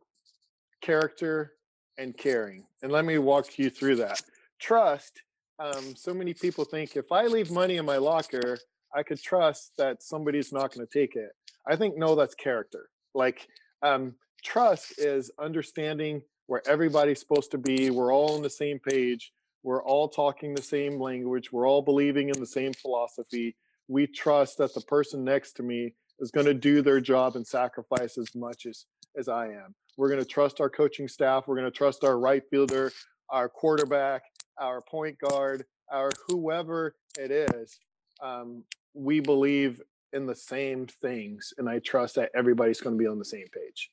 character 0.80 1.52
and 1.98 2.16
caring. 2.16 2.66
And 2.82 2.90
let 2.90 3.04
me 3.04 3.18
walk 3.18 3.58
you 3.58 3.70
through 3.70 3.96
that. 3.96 4.20
Trust. 4.58 5.22
Um, 5.58 5.94
so 5.94 6.12
many 6.12 6.34
people 6.34 6.64
think 6.64 6.96
if 6.96 7.12
I 7.12 7.26
leave 7.26 7.50
money 7.50 7.76
in 7.76 7.84
my 7.84 7.98
locker, 7.98 8.58
I 8.94 9.02
could 9.02 9.22
trust 9.22 9.72
that 9.78 10.02
somebody's 10.02 10.52
not 10.52 10.74
going 10.74 10.86
to 10.86 10.92
take 10.92 11.14
it. 11.14 11.30
I 11.66 11.76
think 11.76 11.96
no, 11.96 12.14
that's 12.14 12.34
character. 12.34 12.88
Like 13.14 13.46
um, 13.82 14.14
trust 14.42 14.98
is 14.98 15.30
understanding 15.38 16.22
where 16.46 16.62
everybody's 16.66 17.20
supposed 17.20 17.50
to 17.52 17.58
be. 17.58 17.90
We're 17.90 18.12
all 18.12 18.34
on 18.34 18.42
the 18.42 18.50
same 18.50 18.78
page. 18.78 19.32
We're 19.62 19.84
all 19.84 20.08
talking 20.08 20.54
the 20.54 20.62
same 20.62 21.00
language. 21.00 21.52
We're 21.52 21.68
all 21.68 21.82
believing 21.82 22.28
in 22.28 22.40
the 22.40 22.46
same 22.46 22.72
philosophy 22.72 23.54
we 23.88 24.06
trust 24.06 24.58
that 24.58 24.74
the 24.74 24.80
person 24.80 25.24
next 25.24 25.52
to 25.52 25.62
me 25.62 25.94
is 26.20 26.30
going 26.30 26.46
to 26.46 26.54
do 26.54 26.82
their 26.82 27.00
job 27.00 27.36
and 27.36 27.46
sacrifice 27.46 28.16
as 28.18 28.34
much 28.34 28.66
as 28.66 28.86
as 29.18 29.28
I 29.28 29.46
am. 29.46 29.74
We're 29.98 30.08
going 30.08 30.20
to 30.20 30.28
trust 30.28 30.60
our 30.60 30.70
coaching 30.70 31.06
staff. 31.06 31.44
We're 31.46 31.56
going 31.56 31.70
to 31.70 31.76
trust 31.76 32.02
our 32.02 32.18
right 32.18 32.42
fielder, 32.50 32.90
our 33.28 33.48
quarterback, 33.48 34.22
our 34.58 34.80
point 34.80 35.18
guard, 35.18 35.64
our 35.90 36.10
whoever 36.28 36.94
it 37.18 37.30
is. 37.30 37.78
Um, 38.22 38.64
we 38.94 39.20
believe 39.20 39.82
in 40.12 40.26
the 40.26 40.34
same 40.34 40.86
things, 40.86 41.52
and 41.58 41.68
I 41.68 41.78
trust 41.80 42.14
that 42.14 42.30
everybody's 42.34 42.80
going 42.80 42.96
to 42.96 43.02
be 43.02 43.08
on 43.08 43.18
the 43.18 43.24
same 43.24 43.46
page. 43.52 43.90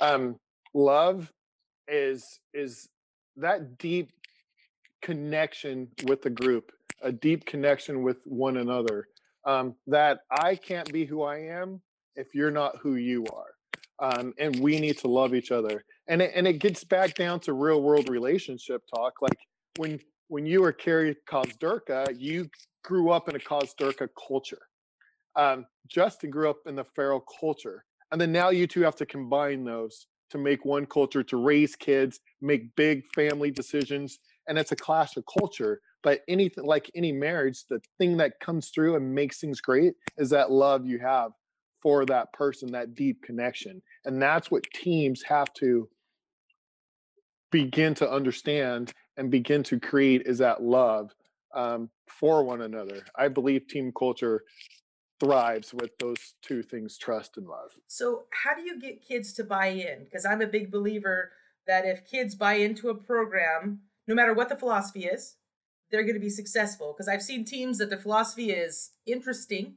Um, 0.00 0.36
love 0.74 1.32
is 1.88 2.40
is 2.52 2.88
that 3.36 3.78
deep 3.78 4.10
connection 5.02 5.88
with 6.04 6.22
the 6.22 6.30
group, 6.30 6.72
a 7.02 7.12
deep 7.12 7.46
connection 7.46 8.02
with 8.02 8.18
one 8.24 8.56
another 8.56 9.06
um, 9.46 9.74
that 9.86 10.20
I 10.30 10.56
can't 10.56 10.92
be 10.92 11.04
who 11.04 11.22
I 11.22 11.38
am 11.38 11.80
if 12.16 12.34
you're 12.34 12.50
not 12.50 12.76
who 12.78 12.96
you 12.96 13.24
are. 13.32 13.54
Um, 13.98 14.34
and 14.38 14.60
we 14.60 14.78
need 14.78 14.98
to 14.98 15.08
love 15.08 15.34
each 15.34 15.50
other. 15.50 15.84
And 16.08 16.20
it, 16.20 16.32
and 16.34 16.46
it 16.46 16.58
gets 16.58 16.84
back 16.84 17.14
down 17.14 17.40
to 17.40 17.54
real 17.54 17.80
world 17.80 18.10
relationship 18.10 18.82
talk. 18.94 19.14
Like 19.22 19.38
when 19.78 20.00
when 20.28 20.44
you 20.44 20.62
were 20.62 20.72
Carrie 20.72 21.16
Kozdurka, 21.28 22.08
you 22.18 22.50
grew 22.82 23.10
up 23.10 23.28
in 23.28 23.36
a 23.36 23.38
Kozdurka 23.38 24.08
culture. 24.28 24.62
Um, 25.36 25.66
Justin 25.88 26.30
grew 26.30 26.50
up 26.50 26.58
in 26.66 26.74
the 26.74 26.84
Farrell 26.84 27.24
culture. 27.40 27.84
And 28.10 28.20
then 28.20 28.32
now 28.32 28.50
you 28.50 28.66
two 28.66 28.82
have 28.82 28.96
to 28.96 29.06
combine 29.06 29.64
those 29.64 30.06
to 30.30 30.38
make 30.38 30.64
one 30.64 30.86
culture 30.86 31.22
to 31.22 31.36
raise 31.36 31.76
kids, 31.76 32.20
make 32.40 32.74
big 32.74 33.04
family 33.14 33.50
decisions. 33.50 34.18
And 34.48 34.58
it's 34.58 34.72
a 34.72 34.76
clash 34.76 35.16
of 35.16 35.24
culture. 35.38 35.80
But 36.02 36.20
anything 36.28 36.64
like 36.64 36.90
any 36.94 37.12
marriage, 37.12 37.64
the 37.68 37.80
thing 37.98 38.16
that 38.18 38.38
comes 38.40 38.68
through 38.68 38.96
and 38.96 39.14
makes 39.14 39.40
things 39.40 39.60
great 39.60 39.94
is 40.16 40.30
that 40.30 40.50
love 40.50 40.86
you 40.86 40.98
have 40.98 41.32
for 41.80 42.04
that 42.06 42.32
person, 42.32 42.72
that 42.72 42.94
deep 42.94 43.22
connection. 43.22 43.82
And 44.04 44.20
that's 44.20 44.50
what 44.50 44.64
teams 44.72 45.22
have 45.22 45.52
to 45.54 45.88
begin 47.50 47.94
to 47.94 48.10
understand 48.10 48.92
and 49.16 49.30
begin 49.30 49.62
to 49.64 49.80
create 49.80 50.22
is 50.26 50.38
that 50.38 50.62
love 50.62 51.12
um, 51.54 51.90
for 52.08 52.44
one 52.44 52.62
another. 52.62 53.04
I 53.16 53.28
believe 53.28 53.66
team 53.66 53.92
culture 53.96 54.42
thrives 55.18 55.72
with 55.72 55.96
those 55.98 56.34
two 56.42 56.62
things 56.62 56.98
trust 56.98 57.36
and 57.36 57.46
love. 57.46 57.70
So, 57.86 58.24
how 58.30 58.54
do 58.54 58.62
you 58.62 58.78
get 58.78 59.06
kids 59.06 59.32
to 59.34 59.44
buy 59.44 59.68
in? 59.68 60.04
Because 60.04 60.26
I'm 60.26 60.42
a 60.42 60.46
big 60.46 60.70
believer 60.70 61.32
that 61.66 61.86
if 61.86 62.04
kids 62.04 62.34
buy 62.34 62.54
into 62.54 62.90
a 62.90 62.94
program, 62.94 63.80
no 64.06 64.14
matter 64.14 64.34
what 64.34 64.48
the 64.48 64.56
philosophy 64.56 65.04
is, 65.04 65.36
they're 65.90 66.02
going 66.02 66.14
to 66.14 66.20
be 66.20 66.30
successful. 66.30 66.92
Because 66.92 67.08
I've 67.08 67.22
seen 67.22 67.44
teams 67.44 67.78
that 67.78 67.90
the 67.90 67.96
philosophy 67.96 68.50
is 68.50 68.90
interesting 69.06 69.76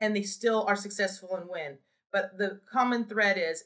and 0.00 0.14
they 0.14 0.22
still 0.22 0.64
are 0.66 0.76
successful 0.76 1.36
and 1.36 1.48
win. 1.48 1.78
But 2.12 2.38
the 2.38 2.60
common 2.70 3.04
thread 3.04 3.38
is 3.38 3.64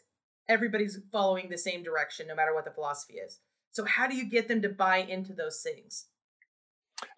everybody's 0.49 0.99
following 1.13 1.49
the 1.51 1.59
same 1.59 1.83
direction, 1.83 2.27
no 2.27 2.35
matter 2.35 2.55
what 2.55 2.65
the 2.65 2.71
philosophy 2.71 3.15
is. 3.15 3.41
So, 3.73 3.85
how 3.85 4.07
do 4.09 4.17
you 4.17 4.25
get 4.25 4.49
them 4.49 4.63
to 4.63 4.69
buy 4.69 4.99
into 4.99 5.33
those 5.33 5.61
things? 5.61 6.07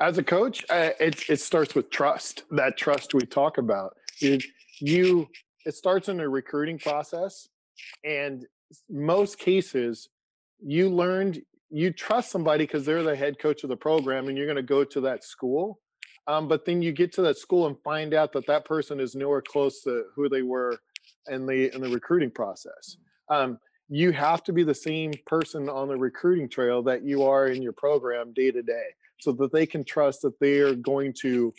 As 0.00 0.19
a 0.19 0.23
coach, 0.23 0.64
uh, 0.69 0.90
it 0.99 1.29
it 1.29 1.40
starts 1.40 1.75
with 1.75 1.90
trust. 1.90 2.43
That 2.50 2.76
trust 2.76 3.14
we 3.14 3.23
talk 3.23 3.59
about. 3.59 3.97
It, 4.21 4.45
you 4.81 5.29
it 5.64 5.75
starts 5.75 6.09
in 6.09 6.17
the 6.17 6.29
recruiting 6.29 6.79
process, 6.79 7.49
and 8.05 8.47
most 8.88 9.38
cases, 9.38 10.09
you 10.59 10.90
learned 10.90 11.43
you 11.71 11.93
trust 11.93 12.31
somebody 12.31 12.65
because 12.65 12.85
they're 12.85 13.03
the 13.03 13.17
head 13.17 13.39
coach 13.39 13.62
of 13.62 13.71
the 13.71 13.77
program, 13.77 14.29
and 14.29 14.37
you're 14.37 14.47
going 14.47 14.57
to 14.57 14.62
go 14.62 14.85
to 14.85 15.00
that 15.03 15.25
school. 15.25 15.81
Um, 16.27 16.49
but 16.49 16.65
then 16.65 16.83
you 16.83 16.93
get 16.93 17.12
to 17.15 17.23
that 17.23 17.39
school 17.39 17.67
and 17.67 17.77
find 17.83 18.15
out 18.15 18.33
that 18.33 18.47
that 18.47 18.65
person 18.65 19.00
is 19.00 19.15
nowhere 19.15 19.43
close 19.43 19.83
to 19.83 20.05
who 20.15 20.29
they 20.29 20.43
were 20.43 20.79
in 21.29 21.47
the 21.47 21.75
in 21.75 21.81
the 21.81 21.89
recruiting 21.89 22.31
process. 22.31 22.97
Um, 23.29 23.59
you 23.89 24.12
have 24.12 24.45
to 24.45 24.53
be 24.53 24.62
the 24.62 24.75
same 24.75 25.12
person 25.27 25.69
on 25.69 25.89
the 25.89 25.97
recruiting 25.97 26.49
trail 26.49 26.83
that 26.85 27.03
you 27.03 27.25
are 27.25 27.49
in 27.49 27.62
your 27.62 27.73
program 27.73 28.33
day 28.33 28.50
to 28.53 28.62
day 28.62 28.87
so 29.19 29.33
that 29.33 29.53
they 29.53 29.67
can 29.67 29.85
trust 29.85 30.23
that 30.23 30.39
they 30.39 30.59
are 30.61 30.75
going 30.75 31.12
to 31.23 31.53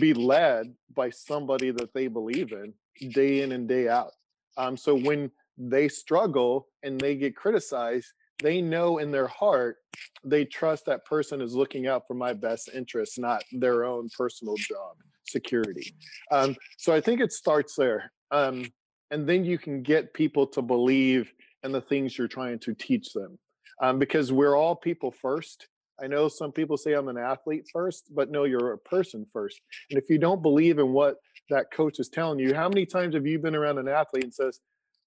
be 0.00 0.14
led 0.14 0.74
by 0.94 1.10
somebody 1.10 1.70
that 1.70 1.92
they 1.92 2.06
believe 2.06 2.52
in 2.52 2.72
day 3.12 3.42
in 3.42 3.52
and 3.52 3.68
day 3.68 3.88
out. 3.88 4.12
Um, 4.56 4.76
so 4.76 4.94
when 4.94 5.30
they 5.58 5.88
struggle 5.88 6.68
and 6.82 7.00
they 7.00 7.16
get 7.16 7.36
criticized, 7.36 8.12
they 8.42 8.60
know 8.60 8.98
in 8.98 9.10
their 9.10 9.26
heart 9.26 9.78
they 10.24 10.44
trust 10.44 10.86
that 10.86 11.04
person 11.04 11.40
is 11.40 11.54
looking 11.54 11.86
out 11.86 12.06
for 12.06 12.14
my 12.14 12.32
best 12.32 12.68
interests, 12.74 13.18
not 13.18 13.42
their 13.52 13.84
own 13.84 14.08
personal 14.16 14.54
job 14.56 14.96
security. 15.26 15.94
Um, 16.30 16.56
so 16.78 16.92
I 16.94 17.00
think 17.00 17.20
it 17.20 17.32
starts 17.32 17.74
there. 17.76 18.12
Um, 18.30 18.66
and 19.10 19.26
then 19.28 19.44
you 19.44 19.58
can 19.58 19.82
get 19.82 20.14
people 20.14 20.46
to 20.48 20.62
believe 20.62 21.32
in 21.62 21.72
the 21.72 21.80
things 21.80 22.18
you're 22.18 22.28
trying 22.28 22.58
to 22.60 22.74
teach 22.74 23.12
them 23.12 23.38
um, 23.80 23.98
because 23.98 24.32
we're 24.32 24.56
all 24.56 24.74
people 24.76 25.10
first 25.10 25.68
I 26.02 26.06
know 26.06 26.28
some 26.28 26.52
people 26.52 26.76
say 26.76 26.92
I'm 26.92 27.08
an 27.08 27.16
athlete 27.16 27.68
first, 27.72 28.14
but 28.14 28.30
no, 28.30 28.44
you're 28.44 28.72
a 28.72 28.78
person 28.78 29.26
first. 29.32 29.60
And 29.90 29.98
if 29.98 30.10
you 30.10 30.18
don't 30.18 30.42
believe 30.42 30.78
in 30.78 30.92
what 30.92 31.16
that 31.48 31.70
coach 31.72 31.98
is 31.98 32.08
telling 32.08 32.38
you, 32.38 32.54
how 32.54 32.68
many 32.68 32.84
times 32.84 33.14
have 33.14 33.26
you 33.26 33.38
been 33.38 33.54
around 33.54 33.78
an 33.78 33.88
athlete 33.88 34.24
and 34.24 34.34
says, 34.34 34.60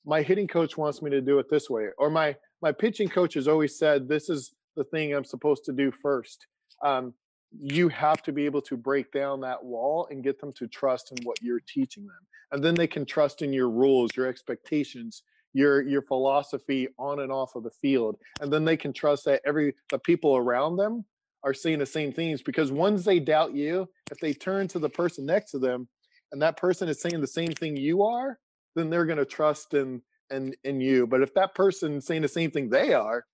"My 0.05 0.21
hitting 0.21 0.47
coach 0.47 0.77
wants 0.77 1.01
me 1.01 1.11
to 1.11 1.21
do 1.21 1.37
it 1.39 1.49
this 1.49 1.69
way," 1.69 1.89
or 1.97 2.09
"My 2.09 2.35
my 2.61 2.71
pitching 2.71 3.09
coach 3.09 3.33
has 3.35 3.47
always 3.47 3.77
said 3.77 4.07
this 4.07 4.29
is 4.29 4.53
the 4.75 4.83
thing 4.83 5.13
I'm 5.13 5.25
supposed 5.25 5.65
to 5.65 5.73
do 5.73 5.91
first. 5.91 6.47
Um, 6.83 7.13
you 7.51 7.89
have 7.89 8.21
to 8.23 8.31
be 8.31 8.45
able 8.45 8.61
to 8.63 8.77
break 8.77 9.11
down 9.11 9.41
that 9.41 9.63
wall 9.63 10.07
and 10.11 10.23
get 10.23 10.39
them 10.39 10.53
to 10.53 10.67
trust 10.67 11.11
in 11.11 11.23
what 11.23 11.41
you're 11.41 11.61
teaching 11.67 12.05
them, 12.05 12.27
and 12.51 12.63
then 12.63 12.75
they 12.75 12.87
can 12.87 13.05
trust 13.05 13.41
in 13.41 13.51
your 13.51 13.69
rules, 13.69 14.15
your 14.15 14.27
expectations, 14.27 15.23
your 15.53 15.81
your 15.81 16.01
philosophy 16.01 16.87
on 16.97 17.19
and 17.21 17.31
off 17.31 17.55
of 17.55 17.63
the 17.63 17.71
field 17.71 18.17
and 18.41 18.51
then 18.51 18.65
they 18.65 18.77
can 18.77 18.93
trust 18.93 19.25
that 19.25 19.41
every 19.45 19.73
the 19.89 19.99
people 19.99 20.35
around 20.37 20.77
them 20.77 21.03
are 21.43 21.53
seeing 21.53 21.79
the 21.79 21.85
same 21.85 22.11
things 22.11 22.41
because 22.41 22.71
once 22.71 23.03
they 23.03 23.19
doubt 23.19 23.53
you 23.53 23.87
if 24.11 24.19
they 24.19 24.33
turn 24.33 24.67
to 24.67 24.79
the 24.79 24.89
person 24.89 25.25
next 25.25 25.51
to 25.51 25.59
them 25.59 25.87
and 26.31 26.41
that 26.41 26.57
person 26.57 26.87
is 26.87 27.01
saying 27.01 27.19
the 27.19 27.27
same 27.27 27.51
thing 27.51 27.75
you 27.75 28.03
are 28.03 28.37
then 28.75 28.89
they're 28.89 29.05
going 29.05 29.17
to 29.17 29.25
trust 29.25 29.73
in 29.73 30.01
in 30.31 30.53
in 30.63 30.81
you 30.81 31.07
but 31.07 31.21
if 31.21 31.33
that 31.33 31.55
person 31.55 32.01
saying 32.01 32.21
the 32.21 32.27
same 32.27 32.51
thing 32.51 32.69
they 32.69 32.93
are 32.93 33.25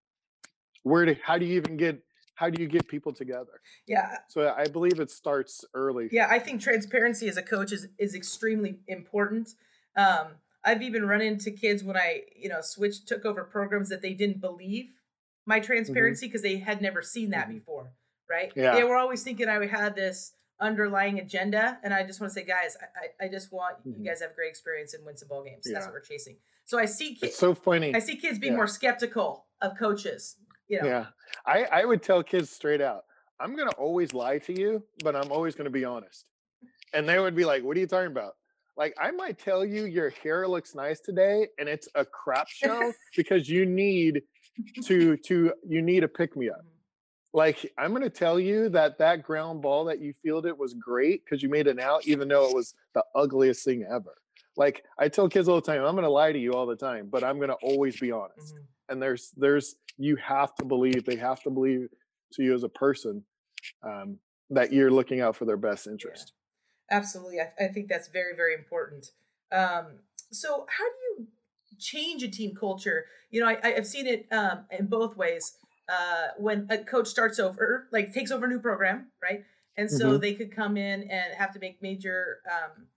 where 0.83 1.05
do 1.05 1.15
how 1.23 1.37
do 1.37 1.45
you 1.45 1.55
even 1.55 1.77
get 1.77 2.01
how 2.35 2.49
do 2.49 2.61
you 2.61 2.67
get 2.67 2.87
people 2.87 3.13
together 3.13 3.61
yeah 3.87 4.17
so 4.27 4.53
i 4.57 4.65
believe 4.67 4.99
it 4.99 5.09
starts 5.09 5.63
early 5.73 6.09
yeah 6.11 6.27
i 6.29 6.39
think 6.39 6.61
transparency 6.61 7.27
as 7.27 7.37
a 7.37 7.43
coach 7.43 7.71
is 7.71 7.87
is 7.97 8.13
extremely 8.15 8.79
important 8.87 9.55
um 9.95 10.27
I've 10.65 10.81
even 10.81 11.07
run 11.07 11.21
into 11.21 11.51
kids 11.51 11.83
when 11.83 11.95
I, 11.95 12.23
you 12.35 12.49
know, 12.49 12.59
switched, 12.61 13.07
took 13.07 13.23
over 13.23 13.43
programs 13.43 13.89
that 13.89 14.01
they 14.01 14.13
didn't 14.13 14.41
believe 14.41 14.89
my 15.45 15.59
mm-hmm. 15.59 15.65
transparency 15.65 16.25
because 16.25 16.41
mm-hmm. 16.41 16.59
they 16.59 16.65
had 16.65 16.81
never 16.81 17.01
seen 17.03 17.29
that 17.29 17.45
mm-hmm. 17.45 17.59
before, 17.59 17.91
right? 18.29 18.51
Yeah. 18.55 18.73
They 18.73 18.83
were 18.83 18.97
always 18.97 19.23
thinking 19.23 19.47
I 19.47 19.63
had 19.67 19.95
this 19.95 20.33
underlying 20.59 21.19
agenda, 21.19 21.77
and 21.83 21.93
I 21.93 22.03
just 22.03 22.19
want 22.19 22.33
to 22.33 22.39
say, 22.39 22.45
guys, 22.45 22.75
I, 22.81 23.25
I 23.25 23.27
just 23.29 23.53
want 23.53 23.77
mm-hmm. 23.79 24.01
you 24.01 24.09
guys 24.09 24.19
to 24.19 24.25
have 24.25 24.31
a 24.31 24.35
great 24.35 24.49
experience 24.49 24.95
and 24.95 25.05
win 25.05 25.15
some 25.15 25.27
ball 25.27 25.43
games. 25.43 25.65
Yeah. 25.65 25.73
That's 25.73 25.85
what 25.85 25.93
we're 25.93 26.01
chasing. 26.01 26.37
So 26.65 26.79
I 26.79 26.86
see 26.86 27.15
kids. 27.15 27.36
so 27.36 27.53
funny. 27.53 27.93
I 27.93 28.00
see 28.00 28.15
kids 28.15 28.39
being 28.39 28.53
yeah. 28.53 28.57
more 28.57 28.67
skeptical 28.67 29.45
of 29.62 29.77
coaches. 29.77 30.38
You 30.67 30.81
know? 30.81 30.88
Yeah, 30.88 31.05
I 31.45 31.65
I 31.65 31.86
would 31.86 32.01
tell 32.01 32.24
kids 32.24 32.50
straight 32.50 32.81
out, 32.81 33.03
I'm 33.39 33.55
gonna 33.55 33.72
always 33.72 34.13
lie 34.13 34.39
to 34.39 34.53
you, 34.53 34.84
but 35.03 35.15
I'm 35.15 35.31
always 35.31 35.55
gonna 35.55 35.69
be 35.69 35.86
honest. 35.86 36.25
And 36.93 37.07
they 37.07 37.19
would 37.19 37.36
be 37.36 37.45
like, 37.45 37.63
"What 37.63 37.77
are 37.77 37.79
you 37.79 37.88
talking 37.88 38.12
about?" 38.12 38.36
like 38.77 38.93
I 39.00 39.12
might 39.12 39.39
tell 39.39 39.65
you 39.65 39.86
your 39.86 40.10
hair 40.10 40.48
looks 40.48 40.75
nice 40.75 41.00
today 41.00 41.48
and 41.60 41.69
it's 41.69 41.88
a 41.95 42.05
crap 42.05 42.48
show 42.50 42.91
because 43.15 43.50
you 43.50 43.65
need 43.65 44.22
to 44.84 45.17
to 45.17 45.53
you 45.67 45.81
need 45.81 46.03
a 46.03 46.07
pick 46.07 46.36
me 46.36 46.50
up. 46.50 46.57
Mm-hmm. 46.57 46.69
Like 47.34 47.74
I'm 47.77 47.91
going 47.91 48.03
to 48.03 48.10
tell 48.10 48.39
you 48.39 48.69
that 48.69 48.98
that 49.00 49.24
ground 49.24 49.62
ball 49.62 49.86
that 49.86 50.00
you 50.00 50.13
fielded 50.24 50.57
was 50.57 50.74
great 50.74 51.24
because 51.25 51.43
you 51.43 51.50
made 51.50 51.67
an 51.67 51.79
out 51.79 52.07
even 52.07 52.27
though 52.27 52.48
it 52.48 52.55
was 52.55 52.74
the 52.93 53.03
ugliest 53.13 53.65
thing 53.65 53.86
ever. 53.89 54.15
Like 54.57 54.83
I 54.97 55.09
tell 55.09 55.27
kids 55.29 55.50
all 55.50 55.55
the 55.55 55.62
time, 55.62 55.83
I'm 55.83 55.93
going 55.93 56.03
to 56.03 56.09
lie 56.09 56.31
to 56.31 56.39
you 56.39 56.53
all 56.53 56.65
the 56.65 56.75
time, 56.75 57.09
but 57.12 57.24
I'm 57.24 57.38
going 57.38 57.50
to 57.50 57.57
always 57.62 58.00
be 58.00 58.12
honest. 58.12 58.53
Mm-hmm. 58.53 58.63
And 58.89 59.01
there's 59.01 59.31
there's 59.35 59.75
you 59.97 60.15
have 60.17 60.53
to 60.55 60.65
believe 60.65 61.05
they 61.05 61.15
have 61.15 61.41
to 61.43 61.50
believe 61.50 61.89
to 62.33 62.43
you 62.43 62.53
as 62.53 62.63
a 62.63 62.69
person 62.69 63.24
um, 63.83 64.19
that 64.50 64.71
you're 64.71 64.91
looking 64.91 65.21
out 65.21 65.35
for 65.35 65.45
their 65.45 65.57
best 65.57 65.88
interest. 65.88 66.33
Absolutely. 66.91 67.39
I, 67.39 67.65
I 67.65 67.67
think 67.67 67.88
that's 67.88 68.09
very, 68.09 68.35
very 68.35 68.53
important. 68.53 69.07
Um, 69.51 70.00
so, 70.31 70.65
how 70.69 70.83
do 70.83 71.24
you 71.24 71.27
change 71.79 72.24
a 72.24 72.27
team 72.27 72.53
culture? 72.55 73.05
You 73.31 73.41
know, 73.41 73.47
I, 73.47 73.59
I've 73.63 73.88
seen 73.88 74.05
it 74.07 74.27
um, 74.31 74.65
in 74.71 74.88
both 74.88 75.15
ways. 75.17 75.57
Uh, 75.88 76.29
when 76.39 76.65
a 76.71 76.79
coach 76.79 77.07
starts 77.07 77.38
over, 77.38 77.88
like 77.91 78.12
takes 78.12 78.31
over 78.31 78.47
a 78.47 78.50
new 78.50 78.59
program, 78.59 79.12
right? 79.21 79.43
And 79.77 79.91
so 79.91 80.12
mm-hmm. 80.12 80.21
they 80.21 80.33
could 80.33 80.51
come 80.51 80.77
in 80.77 81.03
and 81.03 81.33
have 81.38 81.53
to 81.53 81.59
make 81.59 81.79
major 81.79 82.39
um, 82.50 82.88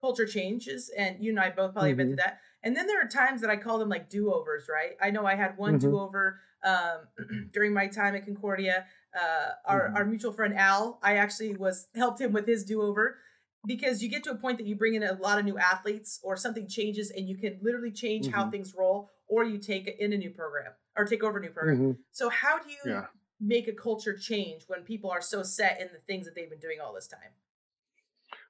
culture 0.00 0.26
changes. 0.26 0.90
And 0.96 1.16
you 1.20 1.30
and 1.30 1.40
I 1.40 1.50
both 1.50 1.72
probably 1.72 1.90
mm-hmm. 1.90 1.96
been 1.98 2.06
through 2.08 2.16
that. 2.16 2.40
And 2.62 2.76
then 2.76 2.86
there 2.86 3.00
are 3.02 3.08
times 3.08 3.40
that 3.40 3.50
I 3.50 3.56
call 3.56 3.78
them 3.78 3.88
like 3.88 4.10
do 4.10 4.32
overs, 4.32 4.68
right? 4.68 4.92
I 5.00 5.10
know 5.10 5.26
I 5.26 5.34
had 5.34 5.56
one 5.56 5.78
mm-hmm. 5.78 5.90
do 5.90 5.98
over 5.98 6.40
um, 6.64 7.08
during 7.52 7.72
my 7.72 7.86
time 7.86 8.14
at 8.14 8.24
Concordia 8.24 8.86
uh, 9.14 9.50
our 9.64 9.88
mm-hmm. 9.88 9.96
our 9.96 10.04
mutual 10.04 10.32
friend 10.32 10.54
Al. 10.56 10.98
I 11.02 11.16
actually 11.16 11.56
was 11.56 11.88
helped 11.94 12.20
him 12.20 12.32
with 12.32 12.46
his 12.46 12.64
do 12.64 12.82
over 12.82 13.18
because 13.66 14.02
you 14.02 14.08
get 14.08 14.24
to 14.24 14.30
a 14.30 14.36
point 14.36 14.58
that 14.58 14.66
you 14.66 14.76
bring 14.76 14.94
in 14.94 15.02
a 15.02 15.14
lot 15.14 15.38
of 15.38 15.44
new 15.44 15.58
athletes 15.58 16.20
or 16.22 16.36
something 16.36 16.66
changes 16.66 17.10
and 17.10 17.28
you 17.28 17.36
can 17.36 17.58
literally 17.62 17.90
change 17.90 18.26
mm-hmm. 18.26 18.34
how 18.34 18.50
things 18.50 18.74
roll 18.76 19.10
or 19.28 19.44
you 19.44 19.58
take 19.58 19.88
in 19.98 20.12
a 20.12 20.16
new 20.16 20.30
program 20.30 20.72
or 20.96 21.04
take 21.04 21.22
over 21.22 21.38
a 21.38 21.42
new 21.42 21.50
program. 21.50 21.76
Mm-hmm. 21.76 22.00
So 22.12 22.28
how 22.28 22.58
do 22.58 22.70
you 22.70 22.92
yeah. 22.92 23.06
make 23.40 23.68
a 23.68 23.72
culture 23.72 24.16
change 24.16 24.64
when 24.66 24.82
people 24.82 25.10
are 25.10 25.20
so 25.20 25.42
set 25.42 25.80
in 25.80 25.88
the 25.92 26.00
things 26.06 26.26
that 26.26 26.34
they've 26.34 26.48
been 26.48 26.58
doing 26.58 26.78
all 26.80 26.94
this 26.94 27.06
time? 27.06 27.20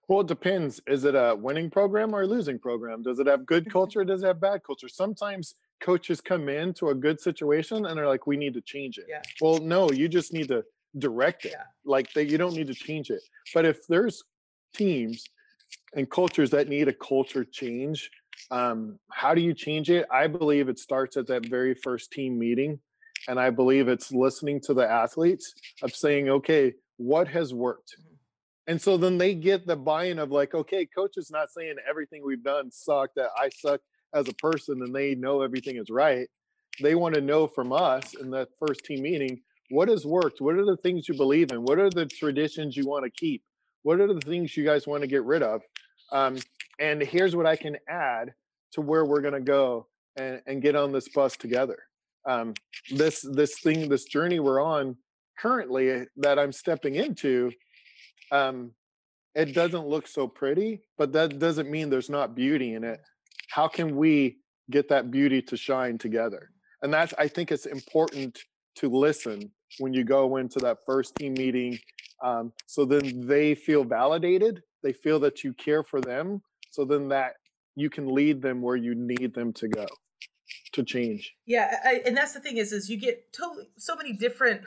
Well, 0.09 0.21
it 0.21 0.27
depends. 0.27 0.81
Is 0.87 1.05
it 1.05 1.15
a 1.15 1.37
winning 1.39 1.71
program 1.71 2.15
or 2.15 2.23
a 2.23 2.27
losing 2.27 2.59
program? 2.59 3.03
Does 3.03 3.21
it 3.21 3.27
have 3.29 3.47
good 3.47 3.71
culture? 3.71 4.05
does 4.05 4.23
it 4.23 4.27
have 4.27 4.41
bad 4.41 4.63
culture? 4.65 4.89
Sometimes 4.89 5.55
coaches 5.81 6.21
come 6.21 6.49
into 6.49 6.89
a 6.89 6.95
good 6.95 7.21
situation 7.21 7.87
and 7.87 7.97
they're 7.97 8.09
like, 8.09 8.27
we 8.27 8.37
need 8.37 8.55
to 8.55 8.61
change 8.61 8.99
it. 8.99 9.07
Yeah. 9.09 9.23
Well, 9.41 9.59
no, 9.59 9.91
you 9.91 10.09
just 10.09 10.33
need 10.33 10.49
to 10.49 10.65
direct 10.99 11.45
it. 11.45 11.53
Yeah. 11.53 11.63
Like 11.85 12.13
that, 12.15 12.27
you 12.27 12.39
don't 12.39 12.55
need 12.55 12.67
to 12.67 12.75
change 12.75 13.11
it. 13.11 13.23
But 13.55 13.65
if 13.65 13.87
there's 13.87 14.25
teams 14.75 15.25
and 15.95 16.11
cultures 16.11 16.51
that 16.51 16.69
need 16.69 16.89
a 16.89 16.93
culture 16.93 17.45
change. 17.45 18.11
Um, 18.51 18.99
how 19.11 19.35
do 19.35 19.41
you 19.41 19.55
change 19.55 19.91
it? 19.91 20.07
I 20.11 20.27
believe 20.27 20.69
it 20.69 20.79
starts 20.79 21.17
at 21.17 21.27
that 21.29 21.47
very 21.47 21.75
first 21.75 22.13
team 22.13 22.39
meeting. 22.39 22.81
And 23.29 23.39
I 23.39 23.51
believe 23.51 23.89
it's 23.89 24.13
listening 24.13 24.61
to 24.63 24.75
the 24.75 24.89
athletes 24.89 25.53
of 25.83 25.95
saying, 25.95 26.29
okay, 26.31 26.75
what 26.97 27.29
has 27.29 27.53
worked? 27.53 27.97
And 28.71 28.81
so 28.81 28.97
then 28.97 29.19
they 29.19 29.35
get 29.35 29.67
the 29.67 29.75
buy-in 29.75 30.21
of 30.21 30.31
like, 30.31 30.55
okay, 30.55 30.87
coach 30.87 31.15
is 31.17 31.29
not 31.29 31.51
saying 31.51 31.75
everything 31.89 32.23
we've 32.25 32.45
done 32.45 32.71
sucked, 32.71 33.17
that 33.17 33.31
I 33.37 33.49
suck 33.49 33.81
as 34.15 34.29
a 34.29 34.35
person 34.35 34.81
and 34.83 34.95
they 34.95 35.17
know 35.17 35.43
everything 35.43 35.75
is 35.75 35.91
right. 35.91 36.29
They 36.81 36.95
want 36.95 37.17
to 37.17 37.21
know 37.21 37.49
from 37.49 37.73
us 37.73 38.15
in 38.15 38.31
that 38.31 38.51
first 38.61 38.85
team 38.85 39.03
meeting, 39.03 39.41
what 39.71 39.89
has 39.89 40.07
worked? 40.07 40.41
What 40.41 40.55
are 40.55 40.65
the 40.65 40.77
things 40.77 41.09
you 41.09 41.17
believe 41.17 41.51
in? 41.51 41.65
What 41.65 41.81
are 41.81 41.91
the 41.91 42.07
traditions 42.07 42.77
you 42.77 42.87
want 42.87 43.05
to 43.05 43.11
keep? 43.11 43.43
What 43.83 43.99
are 43.99 44.07
the 44.07 44.21
things 44.21 44.57
you 44.57 44.65
guys 44.65 44.87
want 44.87 45.01
to 45.01 45.09
get 45.09 45.25
rid 45.25 45.43
of? 45.43 45.63
Um, 46.13 46.37
and 46.79 47.03
here's 47.03 47.35
what 47.35 47.47
I 47.47 47.57
can 47.57 47.77
add 47.89 48.35
to 48.75 48.83
where 48.83 49.05
we're 49.05 49.21
going 49.21 49.35
to 49.35 49.41
go 49.41 49.89
and, 50.15 50.43
and 50.47 50.63
get 50.63 50.77
on 50.77 50.93
this 50.93 51.09
bus 51.09 51.37
together. 51.37 51.79
Um, 52.25 52.55
this 52.93 53.21
this 53.33 53.59
thing, 53.59 53.89
this 53.89 54.05
journey 54.05 54.39
we're 54.39 54.63
on 54.63 54.97
currently 55.41 56.07
that 56.19 56.39
I'm 56.39 56.53
stepping 56.53 56.95
into, 56.95 57.51
um, 58.31 58.73
it 59.35 59.55
doesn't 59.55 59.87
look 59.87 60.07
so 60.07 60.27
pretty, 60.27 60.83
but 60.99 61.13
that 61.13 61.39
doesn't 61.39 61.71
mean 61.71 61.91
there's 61.91 62.11
not 62.11 62.35
beauty 62.35 62.75
in 62.75 62.85
it. 62.85 63.01
How 63.51 63.69
can 63.69 63.97
we 63.97 64.39
get 64.71 64.89
that 64.89 65.11
beauty 65.11 65.43
to 65.43 65.57
shine 65.57 65.99
together? 65.99 66.51
And 66.83 66.93
that's 66.93 67.15
I 67.19 67.29
think 67.29 67.53
it's 67.53 67.67
important 67.67 68.39
to 68.77 68.89
listen 68.89 69.51
when 69.79 69.93
you 69.93 70.05
go 70.05 70.37
into 70.37 70.59
that 70.61 70.79
first 70.87 71.15
team 71.17 71.35
meeting. 71.35 71.79
Um, 72.25 72.53
so 72.67 72.85
then 72.85 73.27
they 73.27 73.55
feel 73.55 73.85
validated. 73.85 74.63
They 74.83 74.93
feel 74.93 75.21
that 75.21 75.45
you 75.45 75.53
care 75.53 75.83
for 75.83 76.01
them. 76.01 76.43
So 76.71 76.85
then 76.85 77.09
that 77.09 77.35
you 77.77 77.91
can 77.91 78.13
lead 78.15 78.43
them 78.43 78.63
where 78.63 78.77
you 78.77 78.95
need 78.95 79.35
them 79.35 79.53
to 79.55 79.69
go 79.69 79.87
to 80.73 80.83
change. 80.83 81.35
Yeah, 81.47 81.77
I, 81.85 82.03
and 82.07 82.17
that's 82.17 82.33
the 82.33 82.41
thing 82.41 82.57
is, 82.57 82.73
is 82.73 82.89
you 82.91 82.97
get 82.97 83.33
totally 83.33 83.67
so 83.77 83.97
many 83.97 84.13
different 84.13 84.63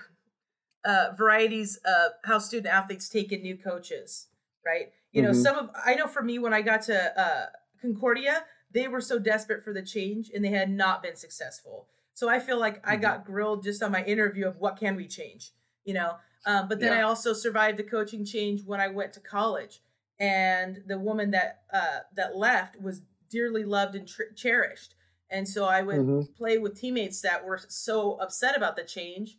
uh, 0.86 1.10
varieties 1.18 1.78
of 1.86 2.14
how 2.26 2.40
student 2.40 2.74
athletes 2.74 3.10
take 3.10 3.32
in 3.32 3.42
new 3.42 3.58
coaches, 3.58 4.28
right? 4.66 4.92
You 5.12 5.22
know, 5.22 5.32
mm-hmm. 5.32 5.42
some 5.42 5.58
of 5.58 5.70
I 5.86 5.96
know 5.96 6.08
for 6.08 6.24
me 6.24 6.40
when 6.40 6.54
I 6.54 6.62
got 6.62 6.82
to 6.84 7.20
uh, 7.20 7.46
Concordia, 7.82 8.46
they 8.72 8.88
were 8.88 9.02
so 9.02 9.20
desperate 9.20 9.64
for 9.64 9.74
the 9.74 9.84
change 9.84 10.32
and 10.34 10.44
they 10.44 10.50
had 10.50 10.70
not 10.70 11.04
been 11.04 11.16
successful. 11.16 11.88
So 12.14 12.30
I 12.30 12.40
feel 12.40 12.60
like 12.60 12.78
mm-hmm. 12.78 12.92
I 12.92 12.96
got 12.98 13.26
grilled 13.26 13.64
just 13.64 13.84
on 13.84 13.92
my 13.92 14.04
interview 14.04 14.48
of 14.48 14.58
what 14.58 14.78
can 14.78 14.96
we 14.96 15.08
change, 15.08 15.52
you 15.86 15.94
know. 15.94 16.16
Um, 16.46 16.68
but 16.68 16.80
then 16.80 16.92
yeah. 16.92 17.00
I 17.00 17.02
also 17.04 17.34
survived 17.34 17.78
the 17.78 17.84
coaching 17.84 18.26
change 18.26 18.66
when 18.66 18.82
I 18.82 18.90
went 18.90 19.14
to 19.14 19.20
college, 19.20 19.82
and 20.20 20.84
the 20.88 21.00
woman 21.00 21.32
that 21.32 21.62
uh, 21.74 22.00
that 22.16 22.36
left 22.36 22.82
was 22.82 23.02
dearly 23.30 23.64
loved 23.64 23.96
and 23.96 24.08
tr- 24.08 24.34
cherished. 24.36 24.96
And 25.30 25.48
so 25.48 25.66
I 25.66 25.82
would 25.82 25.98
mm-hmm. 25.98 26.34
play 26.34 26.58
with 26.58 26.80
teammates 26.80 27.22
that 27.22 27.46
were 27.46 27.60
so 27.68 28.14
upset 28.16 28.56
about 28.56 28.76
the 28.76 28.84
change, 28.84 29.38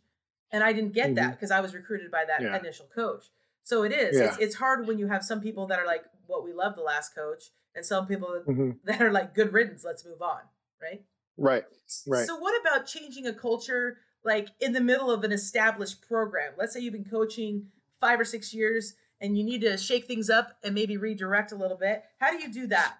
and 0.51 0.63
I 0.63 0.73
didn't 0.73 0.93
get 0.93 1.07
mm-hmm. 1.07 1.15
that 1.15 1.31
because 1.31 1.51
I 1.51 1.61
was 1.61 1.73
recruited 1.73 2.11
by 2.11 2.25
that 2.25 2.41
yeah. 2.41 2.57
initial 2.57 2.87
coach. 2.93 3.25
So 3.63 3.83
it 3.83 3.91
is. 3.91 4.17
Yeah. 4.17 4.25
It's, 4.25 4.37
it's 4.37 4.55
hard 4.55 4.87
when 4.87 4.99
you 4.99 5.07
have 5.07 5.23
some 5.23 5.41
people 5.41 5.67
that 5.67 5.79
are 5.79 5.85
like, 5.85 6.03
"What 6.27 6.41
well, 6.41 6.47
we 6.47 6.53
love 6.53 6.75
the 6.75 6.81
last 6.81 7.15
coach," 7.15 7.45
and 7.75 7.85
some 7.85 8.07
people 8.07 8.41
mm-hmm. 8.47 8.71
that 8.85 9.01
are 9.01 9.11
like, 9.11 9.33
"Good 9.33 9.53
riddance, 9.53 9.83
let's 9.83 10.05
move 10.05 10.21
on." 10.21 10.41
Right. 10.81 11.03
Right. 11.37 11.63
Right. 12.07 12.25
So 12.25 12.37
what 12.37 12.59
about 12.61 12.87
changing 12.87 13.27
a 13.27 13.33
culture 13.33 13.97
like 14.23 14.49
in 14.59 14.73
the 14.73 14.81
middle 14.81 15.11
of 15.11 15.23
an 15.23 15.31
established 15.31 16.01
program? 16.07 16.53
Let's 16.57 16.73
say 16.73 16.79
you've 16.79 16.93
been 16.93 17.05
coaching 17.05 17.67
five 17.99 18.19
or 18.19 18.25
six 18.25 18.53
years 18.53 18.93
and 19.21 19.37
you 19.37 19.43
need 19.43 19.61
to 19.61 19.77
shake 19.77 20.05
things 20.05 20.29
up 20.29 20.57
and 20.63 20.75
maybe 20.75 20.97
redirect 20.97 21.51
a 21.51 21.55
little 21.55 21.77
bit. 21.77 22.03
How 22.19 22.31
do 22.31 22.37
you 22.41 22.51
do 22.51 22.67
that? 22.67 22.97